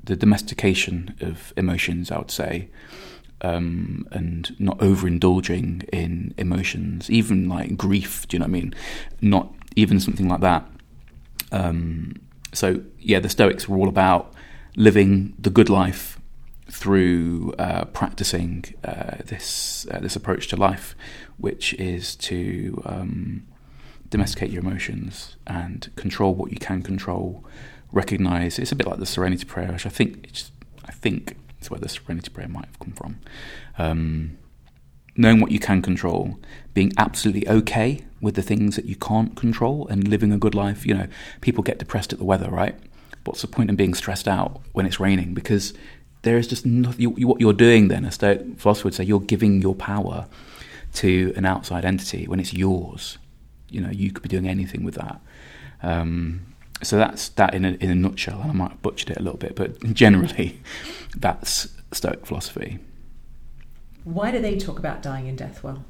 the 0.02 0.16
domestication 0.16 1.16
of 1.20 1.52
emotions, 1.56 2.10
I 2.10 2.18
would 2.18 2.30
say, 2.30 2.68
um, 3.42 4.06
and 4.12 4.54
not 4.58 4.78
overindulging 4.78 5.88
in 5.90 6.34
emotions, 6.38 7.10
even 7.10 7.48
like 7.48 7.76
grief. 7.76 8.26
Do 8.28 8.36
you 8.36 8.38
know 8.38 8.44
what 8.44 8.50
I 8.50 8.52
mean? 8.52 8.74
Not 9.20 9.52
even 9.76 10.00
something 10.00 10.28
like 10.28 10.40
that. 10.40 10.66
Um, 11.52 12.20
so 12.52 12.82
yeah, 12.98 13.20
the 13.20 13.28
Stoics 13.28 13.68
were 13.68 13.78
all 13.78 13.88
about 13.88 14.34
living 14.76 15.34
the 15.38 15.50
good 15.50 15.68
life 15.68 16.20
through 16.70 17.52
uh, 17.58 17.84
practicing 17.86 18.64
uh, 18.84 19.16
this 19.24 19.86
uh, 19.90 19.98
this 19.98 20.16
approach 20.16 20.48
to 20.48 20.56
life, 20.56 20.94
which 21.36 21.74
is 21.74 22.14
to 22.16 22.82
um, 22.86 23.46
domesticate 24.08 24.50
your 24.50 24.62
emotions 24.62 25.36
and 25.46 25.90
control 25.96 26.34
what 26.34 26.52
you 26.52 26.58
can 26.58 26.82
control. 26.82 27.44
Recognize 27.92 28.58
it's 28.58 28.70
a 28.70 28.76
bit 28.76 28.86
like 28.86 28.98
the 28.98 29.06
Serenity 29.06 29.44
Prayer, 29.44 29.72
which 29.72 29.86
I 29.86 29.88
think 29.88 30.26
it's, 30.28 30.52
I 30.84 30.92
think 30.92 31.36
it's 31.58 31.70
where 31.70 31.80
the 31.80 31.88
Serenity 31.88 32.30
Prayer 32.30 32.48
might 32.48 32.66
have 32.66 32.78
come 32.78 32.92
from. 32.92 33.20
Um, 33.78 34.38
knowing 35.16 35.40
what 35.40 35.50
you 35.50 35.58
can 35.58 35.82
control, 35.82 36.38
being 36.72 36.92
absolutely 36.96 37.48
okay 37.48 38.04
with 38.20 38.34
the 38.34 38.42
things 38.42 38.76
that 38.76 38.84
you 38.84 38.96
can't 38.96 39.36
control, 39.36 39.86
and 39.88 40.06
living 40.06 40.32
a 40.32 40.38
good 40.38 40.54
life. 40.54 40.86
You 40.86 40.94
know, 40.94 41.06
people 41.40 41.62
get 41.62 41.78
depressed 41.78 42.12
at 42.12 42.18
the 42.18 42.24
weather, 42.24 42.50
right? 42.50 42.76
What's 43.24 43.42
the 43.42 43.48
point 43.48 43.70
in 43.70 43.76
being 43.76 43.94
stressed 43.94 44.28
out 44.28 44.60
when 44.72 44.86
it's 44.86 45.00
raining? 45.00 45.34
Because 45.34 45.74
there 46.22 46.36
is 46.36 46.46
just 46.46 46.66
nothing. 46.66 47.00
You, 47.00 47.26
what 47.26 47.40
you're 47.40 47.52
doing 47.52 47.88
then, 47.88 48.04
a 48.04 48.10
Stoic 48.10 48.58
philosopher 48.58 48.86
would 48.86 48.94
say, 48.94 49.04
you're 49.04 49.20
giving 49.20 49.62
your 49.62 49.74
power 49.74 50.26
to 50.94 51.32
an 51.36 51.44
outside 51.44 51.84
entity 51.84 52.26
when 52.26 52.40
it's 52.40 52.52
yours. 52.52 53.18
You 53.68 53.80
know, 53.80 53.90
you 53.90 54.12
could 54.12 54.22
be 54.22 54.28
doing 54.28 54.48
anything 54.48 54.84
with 54.84 54.96
that. 54.96 55.20
Um, 55.82 56.46
so 56.82 56.96
that's 56.96 57.28
that 57.30 57.54
in 57.54 57.64
a, 57.64 57.72
in 57.72 57.90
a 57.90 57.94
nutshell. 57.94 58.40
And 58.40 58.50
I 58.50 58.54
might 58.54 58.70
have 58.70 58.82
butchered 58.82 59.10
it 59.10 59.18
a 59.18 59.22
little 59.22 59.38
bit, 59.38 59.54
but 59.54 59.80
generally, 59.92 60.60
that's 61.16 61.68
Stoic 61.92 62.26
philosophy. 62.26 62.78
Why 64.04 64.30
do 64.30 64.40
they 64.40 64.58
talk 64.58 64.78
about 64.78 65.02
dying 65.02 65.28
and 65.28 65.36
death 65.36 65.62
well? 65.62 65.84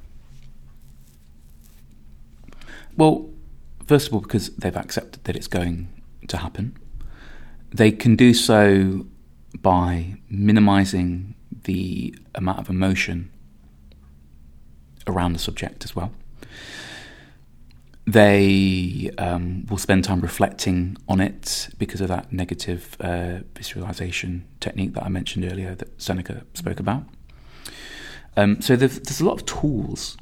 Well, 3.01 3.31
first 3.87 4.09
of 4.09 4.13
all, 4.13 4.21
because 4.21 4.51
they've 4.57 4.77
accepted 4.77 5.25
that 5.25 5.35
it's 5.35 5.47
going 5.47 5.89
to 6.29 6.37
happen. 6.37 6.77
They 7.71 7.93
can 7.93 8.15
do 8.15 8.35
so 8.35 9.07
by 9.59 10.17
minimizing 10.29 11.35
the 11.65 12.15
amount 12.35 12.59
of 12.59 12.69
emotion 12.69 13.31
around 15.07 15.33
the 15.33 15.39
subject 15.39 15.83
as 15.83 15.97
well. 15.97 16.13
They 18.07 19.11
um, 19.17 19.65
will 19.71 19.79
spend 19.79 20.05
time 20.05 20.21
reflecting 20.21 20.99
on 21.09 21.23
it 21.23 21.71
because 21.79 22.03
of 22.03 22.09
that 22.09 22.35
negative 22.35 22.99
uh, 23.01 23.39
visualization 23.57 24.47
technique 24.61 24.93
that 24.93 25.05
I 25.05 25.09
mentioned 25.09 25.51
earlier 25.51 25.75
that 25.75 26.03
Seneca 26.03 26.45
spoke 26.53 26.79
about. 26.79 27.05
Um, 28.37 28.61
so 28.61 28.77
there's, 28.77 29.01
there's 29.01 29.23
a 29.23 29.25
lot 29.25 29.41
of 29.41 29.47
tools, 29.47 30.19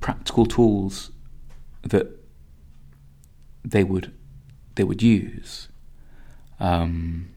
practical 0.00 0.44
tools 0.44 1.12
that 1.90 2.08
they 3.64 3.84
would 3.84 4.12
they 4.74 4.84
would 4.84 5.02
use 5.02 5.68
um, 6.60 7.28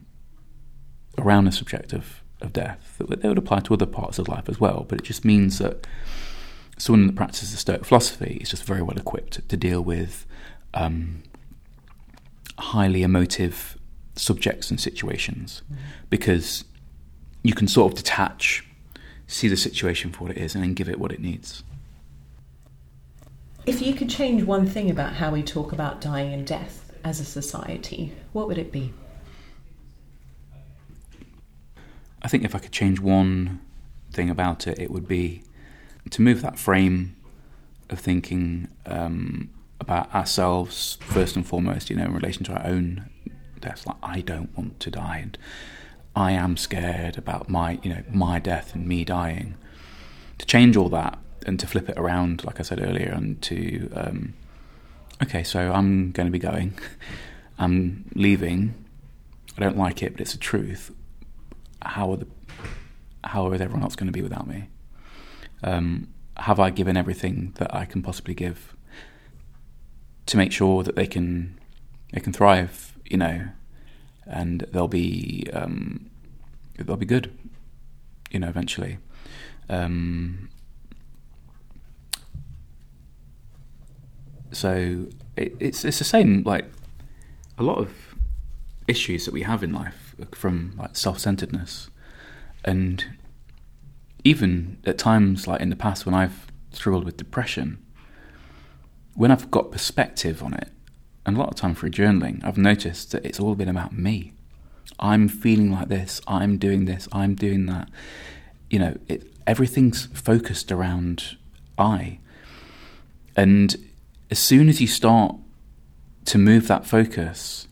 around 1.17 1.45
the 1.45 1.51
subject 1.51 1.93
of, 1.93 2.23
of 2.41 2.53
death 2.53 2.95
that 2.97 3.21
they 3.21 3.27
would 3.27 3.37
apply 3.37 3.59
to 3.59 3.73
other 3.73 3.85
parts 3.85 4.17
of 4.19 4.27
life 4.27 4.49
as 4.49 4.59
well. 4.59 4.85
But 4.87 4.99
it 4.99 5.03
just 5.03 5.23
means 5.23 5.59
that 5.59 5.85
someone 6.77 7.07
that 7.07 7.15
practices 7.15 7.51
the 7.51 7.57
Stoic 7.57 7.85
philosophy 7.85 8.37
is 8.41 8.49
just 8.49 8.63
very 8.63 8.81
well 8.81 8.97
equipped 8.97 9.47
to 9.47 9.57
deal 9.57 9.81
with 9.81 10.25
um, 10.73 11.23
highly 12.57 13.03
emotive 13.03 13.77
subjects 14.15 14.69
and 14.69 14.79
situations 14.79 15.61
mm-hmm. 15.65 15.81
because 16.09 16.63
you 17.43 17.53
can 17.53 17.67
sort 17.67 17.91
of 17.91 17.97
detach, 17.97 18.65
see 19.27 19.47
the 19.47 19.57
situation 19.57 20.11
for 20.11 20.25
what 20.25 20.31
it 20.31 20.37
is, 20.37 20.55
and 20.55 20.63
then 20.63 20.73
give 20.73 20.89
it 20.89 20.99
what 20.99 21.11
it 21.11 21.19
needs. 21.19 21.63
If 23.67 23.81
you 23.81 23.93
could 23.93 24.09
change 24.09 24.43
one 24.43 24.65
thing 24.65 24.89
about 24.89 25.15
how 25.15 25.29
we 25.29 25.43
talk 25.43 25.73
about 25.73 25.99
dying 25.99 26.33
and 26.33 26.47
death 26.47 26.89
as 27.03 27.19
a 27.19 27.25
society, 27.25 28.13
what 28.31 28.47
would 28.47 28.57
it 28.57 28.71
be? 28.71 28.93
I 32.21 32.29
think 32.29 32.45
if 32.45 32.55
I 32.55 32.59
could 32.59 32.71
change 32.71 33.01
one 33.01 33.59
thing 34.13 34.29
about 34.29 34.67
it, 34.67 34.79
it 34.79 34.89
would 34.89 35.05
be 35.05 35.43
to 36.11 36.21
move 36.21 36.41
that 36.43 36.57
frame 36.57 37.17
of 37.89 37.99
thinking 37.99 38.69
um, 38.85 39.49
about 39.81 40.15
ourselves 40.15 40.97
first 41.01 41.35
and 41.35 41.45
foremost, 41.45 41.89
you 41.89 41.97
know, 41.97 42.05
in 42.05 42.13
relation 42.13 42.45
to 42.45 42.53
our 42.53 42.65
own 42.65 43.09
death. 43.59 43.85
Like, 43.85 43.97
I 44.01 44.21
don't 44.21 44.57
want 44.57 44.79
to 44.79 44.89
die, 44.89 45.17
and 45.17 45.37
I 46.15 46.31
am 46.31 46.55
scared 46.55 47.17
about 47.17 47.49
my, 47.49 47.79
you 47.83 47.93
know, 47.93 48.03
my 48.09 48.39
death 48.39 48.73
and 48.73 48.87
me 48.87 49.03
dying. 49.03 49.55
To 50.37 50.45
change 50.45 50.77
all 50.77 50.87
that 50.89 51.19
and 51.45 51.59
to 51.59 51.67
flip 51.67 51.89
it 51.89 51.97
around, 51.97 52.43
like 52.43 52.59
I 52.59 52.63
said 52.63 52.81
earlier, 52.81 53.11
and 53.11 53.41
to, 53.43 53.89
um, 53.95 54.33
okay, 55.23 55.43
so 55.43 55.71
I'm 55.71 56.11
going 56.11 56.27
to 56.27 56.31
be 56.31 56.39
going, 56.39 56.77
I'm 57.59 58.05
leaving. 58.13 58.73
I 59.57 59.61
don't 59.61 59.77
like 59.77 60.03
it, 60.03 60.13
but 60.13 60.21
it's 60.21 60.33
the 60.33 60.37
truth 60.37 60.91
how 61.81 62.11
are 62.11 62.17
the 62.17 62.27
how 63.23 63.51
is 63.51 63.61
everyone 63.61 63.83
else 63.83 63.95
going 63.95 64.07
to 64.07 64.13
be 64.13 64.21
without 64.21 64.47
me? 64.47 64.69
Um, 65.63 66.07
have 66.37 66.59
I 66.59 66.69
given 66.69 66.95
everything 66.95 67.53
that 67.57 67.73
I 67.73 67.85
can 67.85 68.01
possibly 68.01 68.33
give 68.33 68.75
to 70.27 70.37
make 70.37 70.51
sure 70.51 70.83
that 70.83 70.95
they 70.95 71.07
can 71.07 71.59
they 72.13 72.19
can 72.19 72.33
thrive? 72.33 72.93
You 73.05 73.17
know, 73.17 73.47
and 74.25 74.61
they'll 74.71 74.87
be 74.87 75.47
um, 75.53 76.09
they'll 76.77 76.95
be 76.95 77.05
good. 77.05 77.37
You 78.31 78.39
know, 78.39 78.49
eventually. 78.49 78.99
Um, 79.69 80.49
so 84.57 85.05
it, 85.35 85.55
it's 85.59 85.85
it's 85.85 85.99
the 85.99 86.03
same. 86.03 86.43
Like 86.43 86.65
a 87.57 87.63
lot 87.63 87.77
of 87.77 87.91
issues 88.87 89.25
that 89.25 89.33
we 89.33 89.43
have 89.43 89.63
in 89.63 89.71
life 89.71 90.15
from 90.33 90.73
like 90.77 90.95
self-centeredness, 90.95 91.89
and 92.65 93.05
even 94.23 94.77
at 94.85 94.97
times 94.97 95.47
like 95.47 95.61
in 95.61 95.69
the 95.69 95.75
past 95.75 96.05
when 96.05 96.15
I've 96.15 96.47
struggled 96.71 97.05
with 97.05 97.17
depression, 97.17 97.77
when 99.13 99.31
I've 99.31 99.51
got 99.51 99.71
perspective 99.71 100.41
on 100.41 100.53
it, 100.53 100.69
and 101.25 101.37
a 101.37 101.39
lot 101.39 101.49
of 101.49 101.55
time 101.55 101.75
through 101.75 101.91
journaling, 101.91 102.43
I've 102.43 102.57
noticed 102.57 103.11
that 103.11 103.23
it's 103.23 103.39
all 103.39 103.53
been 103.53 103.69
about 103.69 103.93
me. 103.93 104.33
I'm 104.99 105.27
feeling 105.27 105.71
like 105.71 105.89
this. 105.89 106.19
I'm 106.27 106.57
doing 106.57 106.85
this. 106.85 107.07
I'm 107.11 107.35
doing 107.35 107.67
that. 107.67 107.89
You 108.71 108.79
know, 108.79 108.97
it, 109.07 109.31
everything's 109.45 110.07
focused 110.07 110.71
around 110.71 111.37
I. 111.77 112.19
And 113.35 113.75
as 114.29 114.39
soon 114.39 114.69
as 114.69 114.81
you 114.81 114.87
start 114.87 115.35
to 116.25 116.37
move 116.37 116.67
that 116.67 116.85
focus 116.85 117.67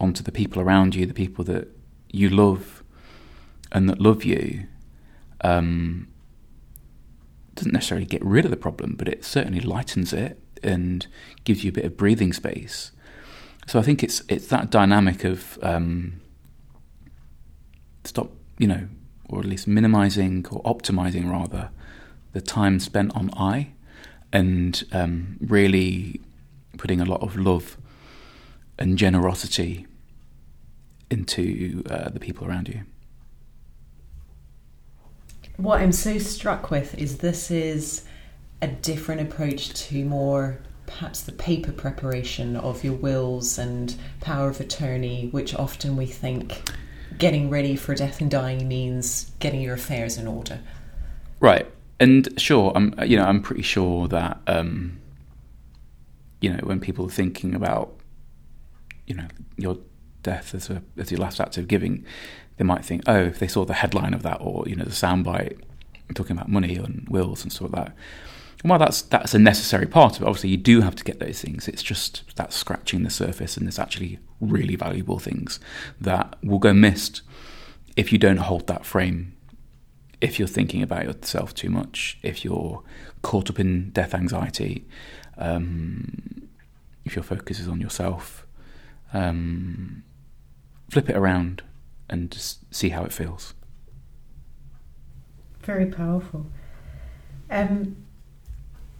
onto 0.00 0.22
the 0.22 0.32
people 0.32 0.60
around 0.60 0.94
you, 0.94 1.06
the 1.06 1.14
people 1.14 1.44
that 1.44 1.68
you 2.10 2.28
love 2.28 2.82
and 3.70 3.88
that 3.88 4.00
love 4.00 4.24
you 4.24 4.66
um, 5.42 6.08
doesn't 7.54 7.72
necessarily 7.72 8.06
get 8.06 8.24
rid 8.24 8.44
of 8.44 8.50
the 8.50 8.56
problem, 8.56 8.94
but 8.96 9.08
it 9.08 9.24
certainly 9.24 9.60
lightens 9.60 10.12
it 10.12 10.40
and 10.62 11.06
gives 11.44 11.62
you 11.62 11.70
a 11.70 11.72
bit 11.72 11.84
of 11.84 11.96
breathing 11.96 12.32
space. 12.32 12.90
So 13.66 13.78
I 13.78 13.82
think 13.82 14.02
it's 14.02 14.22
it's 14.28 14.48
that 14.48 14.70
dynamic 14.70 15.24
of 15.24 15.58
um, 15.62 16.20
stop, 18.04 18.30
you 18.58 18.66
know, 18.66 18.88
or 19.28 19.40
at 19.40 19.46
least 19.46 19.66
minimizing 19.66 20.46
or 20.50 20.62
optimizing 20.62 21.30
rather 21.30 21.70
the 22.32 22.40
time 22.40 22.80
spent 22.80 23.14
on 23.14 23.30
I, 23.36 23.73
and 24.34 24.84
um, 24.92 25.38
really 25.40 26.20
putting 26.76 27.00
a 27.00 27.04
lot 27.04 27.22
of 27.22 27.36
love 27.36 27.78
and 28.78 28.98
generosity 28.98 29.86
into 31.08 31.82
uh, 31.88 32.10
the 32.10 32.18
people 32.18 32.46
around 32.46 32.68
you. 32.68 32.80
What 35.56 35.80
I'm 35.80 35.92
so 35.92 36.18
struck 36.18 36.72
with 36.72 36.98
is 36.98 37.18
this 37.18 37.50
is 37.52 38.04
a 38.60 38.66
different 38.66 39.20
approach 39.20 39.72
to 39.86 40.04
more 40.04 40.58
perhaps 40.86 41.22
the 41.22 41.32
paper 41.32 41.70
preparation 41.70 42.56
of 42.56 42.82
your 42.82 42.94
wills 42.94 43.56
and 43.56 43.94
power 44.20 44.48
of 44.48 44.60
attorney, 44.60 45.28
which 45.30 45.54
often 45.54 45.96
we 45.96 46.06
think 46.06 46.60
getting 47.18 47.50
ready 47.50 47.76
for 47.76 47.94
death 47.94 48.20
and 48.20 48.32
dying 48.32 48.66
means 48.66 49.30
getting 49.38 49.60
your 49.60 49.74
affairs 49.74 50.18
in 50.18 50.26
order. 50.26 50.58
Right, 51.38 51.70
and 52.04 52.40
sure, 52.40 52.70
I'm 52.74 52.94
you 53.06 53.16
know 53.16 53.24
I'm 53.24 53.40
pretty 53.40 53.62
sure 53.62 54.06
that 54.08 54.38
um, 54.46 55.00
you 56.40 56.50
know 56.50 56.58
when 56.62 56.78
people 56.78 57.06
are 57.06 57.10
thinking 57.10 57.54
about 57.54 57.94
you 59.06 59.14
know 59.14 59.26
your 59.56 59.78
death 60.22 60.54
as 60.54 60.68
a 60.68 60.82
as 60.98 61.10
your 61.10 61.20
last 61.20 61.40
act 61.40 61.56
of 61.56 61.66
giving, 61.66 62.04
they 62.58 62.64
might 62.64 62.84
think, 62.84 63.02
oh, 63.06 63.22
if 63.22 63.38
they 63.38 63.48
saw 63.48 63.64
the 63.64 63.72
headline 63.72 64.12
of 64.12 64.22
that 64.22 64.38
or 64.42 64.68
you 64.68 64.76
know 64.76 64.84
the 64.84 64.90
soundbite 64.90 65.58
talking 66.14 66.36
about 66.36 66.50
money 66.50 66.76
and 66.76 67.08
wills 67.08 67.42
and 67.42 67.50
stuff 67.50 67.72
like 67.72 67.86
that, 67.86 67.96
while 68.62 68.78
that's 68.78 69.00
that's 69.00 69.32
a 69.32 69.38
necessary 69.38 69.86
part 69.86 70.16
of 70.16 70.22
it, 70.22 70.26
obviously 70.26 70.50
you 70.50 70.58
do 70.58 70.82
have 70.82 70.96
to 70.96 71.04
get 71.04 71.20
those 71.20 71.40
things. 71.40 71.68
It's 71.68 71.82
just 71.82 72.22
that's 72.36 72.54
scratching 72.54 73.02
the 73.02 73.10
surface, 73.10 73.56
and 73.56 73.66
there's 73.66 73.78
actually 73.78 74.18
really 74.40 74.76
valuable 74.76 75.18
things 75.18 75.58
that 76.00 76.36
will 76.42 76.58
go 76.58 76.74
missed 76.74 77.22
if 77.96 78.12
you 78.12 78.18
don't 78.18 78.38
hold 78.38 78.66
that 78.66 78.84
frame. 78.84 79.33
If 80.24 80.38
you're 80.38 80.48
thinking 80.48 80.82
about 80.82 81.04
yourself 81.04 81.52
too 81.52 81.68
much, 81.68 82.18
if 82.22 82.46
you're 82.46 82.82
caught 83.20 83.50
up 83.50 83.60
in 83.60 83.90
death 83.90 84.14
anxiety, 84.14 84.86
um, 85.36 86.48
if 87.04 87.14
your 87.14 87.22
focus 87.22 87.60
is 87.60 87.68
on 87.68 87.78
yourself, 87.78 88.46
um, 89.12 90.02
flip 90.88 91.10
it 91.10 91.14
around 91.14 91.62
and 92.08 92.30
just 92.30 92.74
see 92.74 92.88
how 92.88 93.04
it 93.04 93.12
feels. 93.12 93.52
Very 95.60 95.84
powerful. 95.84 96.46
Um, 97.50 97.96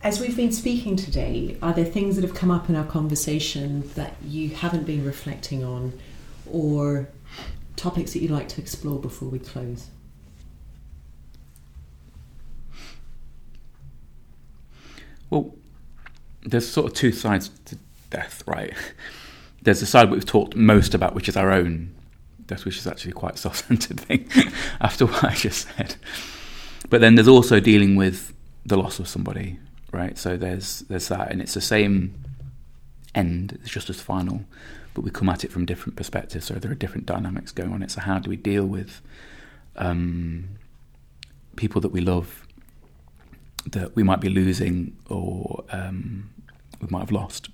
as 0.03 0.21
we've 0.21 0.37
been 0.37 0.53
speaking 0.53 0.95
today, 0.95 1.57
are 1.63 1.73
there 1.73 1.87
things 1.87 2.17
that 2.17 2.23
have 2.23 2.35
come 2.35 2.51
up 2.51 2.69
in 2.69 2.77
our 2.77 2.85
conversation 2.85 3.89
that 3.95 4.15
you 4.23 4.51
haven't 4.51 4.85
been 4.85 5.07
reflecting 5.07 5.65
on 5.65 5.99
or 6.53 7.09
topics 7.77 8.13
that 8.13 8.21
you'd 8.21 8.31
like 8.31 8.49
to 8.49 8.61
explore 8.61 9.01
before 9.01 9.31
we 9.31 9.39
close? 9.39 9.89
Well, 15.35 15.53
there's 16.45 16.69
sort 16.69 16.87
of 16.87 16.97
two 16.97 17.11
sides 17.11 17.51
to 17.65 17.77
death, 18.09 18.45
right? 18.47 18.73
There's 19.63 19.81
the 19.81 19.87
side 19.87 20.09
we've 20.09 20.25
talked 20.25 20.55
most 20.55 20.95
about, 20.95 21.13
which 21.17 21.29
is 21.29 21.37
our 21.37 21.51
own 21.51 21.93
death, 22.47 22.65
which 22.65 22.77
is 22.77 22.87
actually 22.87 23.15
quite 23.15 23.35
a 23.35 23.39
self-centered 23.47 23.99
thing 23.99 24.29
after 24.81 25.07
what 25.07 25.25
I 25.25 25.35
just 25.35 25.67
said. 25.77 25.97
But 26.89 27.01
then 27.01 27.17
there's 27.17 27.27
also 27.27 27.59
dealing 27.59 27.97
with 27.97 28.33
the 28.65 28.77
loss 28.77 29.01
of 29.01 29.09
somebody, 29.09 29.59
right? 29.91 30.17
So 30.17 30.37
there's 30.37 30.81
there's 30.83 31.09
that, 31.09 31.33
and 31.33 31.43
it's 31.43 31.55
the 31.55 31.61
same 31.61 32.15
end. 33.13 33.59
It's 33.61 33.71
just 33.71 33.91
as 33.91 34.01
final, 34.01 34.45
but 34.95 35.03
we 35.03 35.11
come 35.11 35.29
at 35.29 35.43
it 35.43 35.51
from 35.51 35.67
different 35.67 35.97
perspectives. 35.97 36.45
So 36.45 36.55
there 36.55 36.71
are 36.71 36.77
different 36.77 37.07
dynamics 37.07 37.51
going 37.51 37.73
on. 37.73 37.83
It's 37.83 37.95
so 37.95 38.03
how 38.03 38.21
do 38.21 38.31
we 38.31 38.37
deal 38.37 38.67
with 38.67 39.03
um, 39.75 40.51
people 41.57 41.81
that 41.81 41.91
we 41.91 42.01
love 42.01 42.44
that 43.67 43.97
we 43.97 44.03
might 44.03 44.21
be 44.21 44.29
losing 44.29 44.97
or 45.09 45.65
um, 45.71 46.31
we 46.81 46.89
might 46.91 47.01
have 47.01 47.13
lost. 47.13 47.49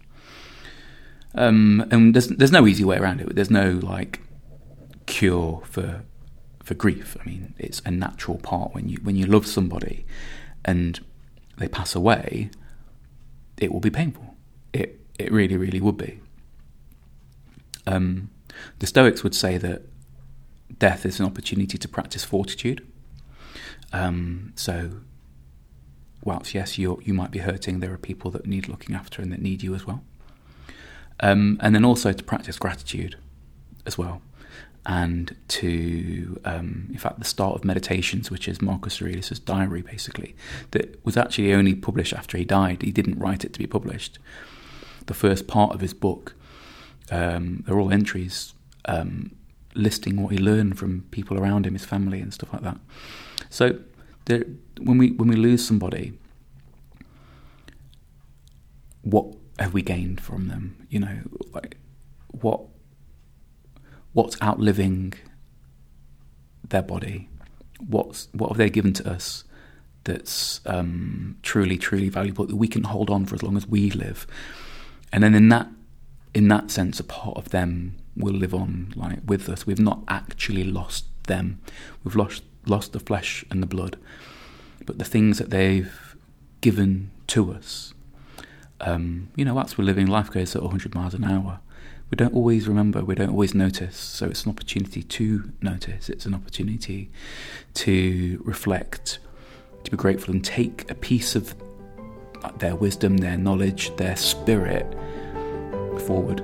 Um, 1.35 1.87
and 1.91 2.15
there's 2.15 2.29
there's 2.29 2.53
no 2.53 2.67
easy 2.67 2.85
way 2.85 2.97
around 2.97 3.21
it. 3.21 3.35
There's 3.35 3.51
no 3.51 3.71
like 3.83 4.21
cure 5.07 5.63
for 5.65 6.03
for 6.65 6.75
grief. 6.75 7.17
I 7.21 7.29
mean, 7.29 7.55
it's 7.59 7.81
a 7.85 7.91
natural 7.91 8.39
part 8.39 8.75
when 8.75 8.89
you 8.89 8.99
when 9.03 9.17
you 9.17 9.27
love 9.27 9.47
somebody 9.47 10.05
and 10.65 11.01
they 11.59 11.69
pass 11.69 11.95
away, 11.95 12.51
it 13.59 13.73
will 13.73 13.81
be 13.81 13.91
painful. 13.91 14.35
It 14.73 15.01
it 15.19 15.31
really 15.31 15.57
really 15.57 15.81
would 15.81 15.97
be. 15.97 16.21
Um, 17.87 18.31
the 18.79 18.87
Stoics 18.87 19.23
would 19.23 19.35
say 19.35 19.57
that 19.59 19.83
death 20.79 21.07
is 21.07 21.21
an 21.21 21.27
opportunity 21.27 21.79
to 21.79 21.89
practice 21.89 22.25
fortitude. 22.25 22.87
Um, 23.93 24.53
so, 24.55 24.91
whilst 26.23 26.55
yes, 26.55 26.79
you 26.79 27.01
you 27.05 27.15
might 27.15 27.31
be 27.31 27.41
hurting, 27.41 27.81
there 27.81 27.93
are 27.93 27.99
people 27.99 28.31
that 28.33 28.47
need 28.47 28.69
looking 28.69 28.95
after 28.95 29.23
and 29.23 29.33
that 29.33 29.41
need 29.41 29.63
you 29.63 29.75
as 29.75 29.87
well. 29.87 30.03
Um, 31.21 31.59
and 31.61 31.75
then 31.75 31.85
also 31.85 32.13
to 32.13 32.25
practice 32.25 32.59
gratitude 32.59 33.17
as 33.85 33.99
well 33.99 34.23
and 34.87 35.37
to, 35.49 36.41
um, 36.45 36.89
in 36.91 36.97
fact, 36.97 37.19
the 37.19 37.25
start 37.25 37.55
of 37.55 37.65
Meditations, 37.65 38.31
which 38.31 38.49
is 38.49 38.63
Marcus 38.63 39.01
Aurelius' 39.01 39.39
diary, 39.39 39.83
basically, 39.83 40.35
that 40.71 41.05
was 41.05 41.17
actually 41.17 41.53
only 41.53 41.75
published 41.75 42.15
after 42.15 42.39
he 42.39 42.45
died. 42.45 42.83
He 42.83 42.91
didn't 42.91 43.19
write 43.19 43.45
it 43.45 43.53
to 43.53 43.59
be 43.59 43.67
published. 43.67 44.19
The 45.07 45.15
first 45.15 45.47
part 45.47 45.75
of 45.75 45.81
his 45.81 45.93
book, 45.93 46.35
um, 47.11 47.63
they're 47.67 47.79
all 47.79 47.93
entries 47.93 48.55
um, 48.87 49.33
listing 49.75 50.23
what 50.23 50.33
he 50.33 50.39
learned 50.39 50.79
from 50.79 51.03
people 51.11 51.39
around 51.39 51.67
him, 51.67 51.75
his 51.75 51.85
family, 51.85 52.21
and 52.21 52.33
stuff 52.33 52.53
like 52.53 52.63
that. 52.63 52.79
So, 53.51 53.81
there, 54.27 54.45
when 54.81 54.99
we 54.99 55.13
when 55.13 55.29
we 55.29 55.37
lose 55.37 55.67
somebody, 55.67 56.13
what 59.03 59.35
have 59.59 59.73
we 59.73 59.83
gained 59.83 60.21
from 60.21 60.49
them? 60.49 60.87
You 60.89 61.01
know, 61.01 61.19
like 61.53 61.77
what 62.29 62.63
what's 64.13 64.41
outliving 64.43 65.15
their 66.69 66.83
body? 66.83 67.29
What's 67.87 68.29
what 68.33 68.49
have 68.49 68.59
they 68.59 68.71
given 68.71 68.93
to 68.95 69.11
us 69.11 69.45
that's 70.05 70.61
um, 70.65 71.37
truly, 71.43 71.77
truly 71.77 72.09
valuable 72.09 72.47
that 72.47 72.57
we 72.57 72.69
can 72.69 72.85
hold 72.85 73.11
on 73.11 73.27
for 73.27 73.35
as 73.35 73.43
long 73.43 73.57
as 73.57 73.67
we 73.67 73.91
live? 73.91 74.27
And 75.13 75.23
then 75.23 75.35
in 75.35 75.49
that 75.49 75.69
in 76.35 76.49
that 76.49 76.71
sense, 76.71 77.01
a 77.01 77.05
part 77.05 77.37
of 77.37 77.51
them 77.51 77.97
will 78.17 78.35
live 78.35 78.55
on 78.55 78.93
like 78.97 79.19
with 79.27 79.49
us. 79.49 79.67
We've 79.67 79.81
not 79.81 80.03
actually 80.09 80.65
lost 80.65 81.07
them. 81.25 81.61
We've 82.05 82.17
lost 82.17 82.43
lost 82.67 82.93
the 82.93 83.01
flesh 83.01 83.45
and 83.51 83.63
the 83.63 83.67
blood, 83.67 83.97
but 84.87 84.99
the 84.99 85.05
things 85.05 85.39
that 85.39 85.51
they've 85.51 86.17
given 86.61 87.11
to 87.29 87.53
us. 87.53 87.95
Um, 88.81 89.29
you 89.37 89.45
know, 89.45 89.59
as 89.59 89.77
we're 89.77 89.85
living, 89.85 90.07
life 90.07 90.31
goes 90.31 90.57
at 90.57 90.63
100 90.63 90.95
miles 90.95 91.15
an 91.15 91.25
hour 91.25 91.61
we 92.11 92.17
don't 92.17 92.35
always 92.35 92.67
remember, 92.67 93.05
we 93.05 93.15
don't 93.15 93.31
always 93.31 93.55
notice. 93.55 93.97
So 93.97 94.27
it's 94.27 94.45
an 94.45 94.51
opportunity 94.51 95.03
to 95.03 95.53
notice, 95.63 96.09
it's 96.09 96.27
an 96.27 96.35
opportunity 96.35 97.09
to 97.75 98.43
reflect, 98.45 99.21
to 99.85 99.91
be 99.91 99.97
grateful, 99.97 100.35
and 100.35 100.45
take 100.45 100.91
a 100.91 100.95
piece 100.95 101.37
of 101.37 101.55
their 102.59 102.75
wisdom, 102.75 103.19
their 103.19 103.37
knowledge, 103.37 103.95
their 103.97 104.17
spirit 104.17 104.87
forward. 106.01 106.41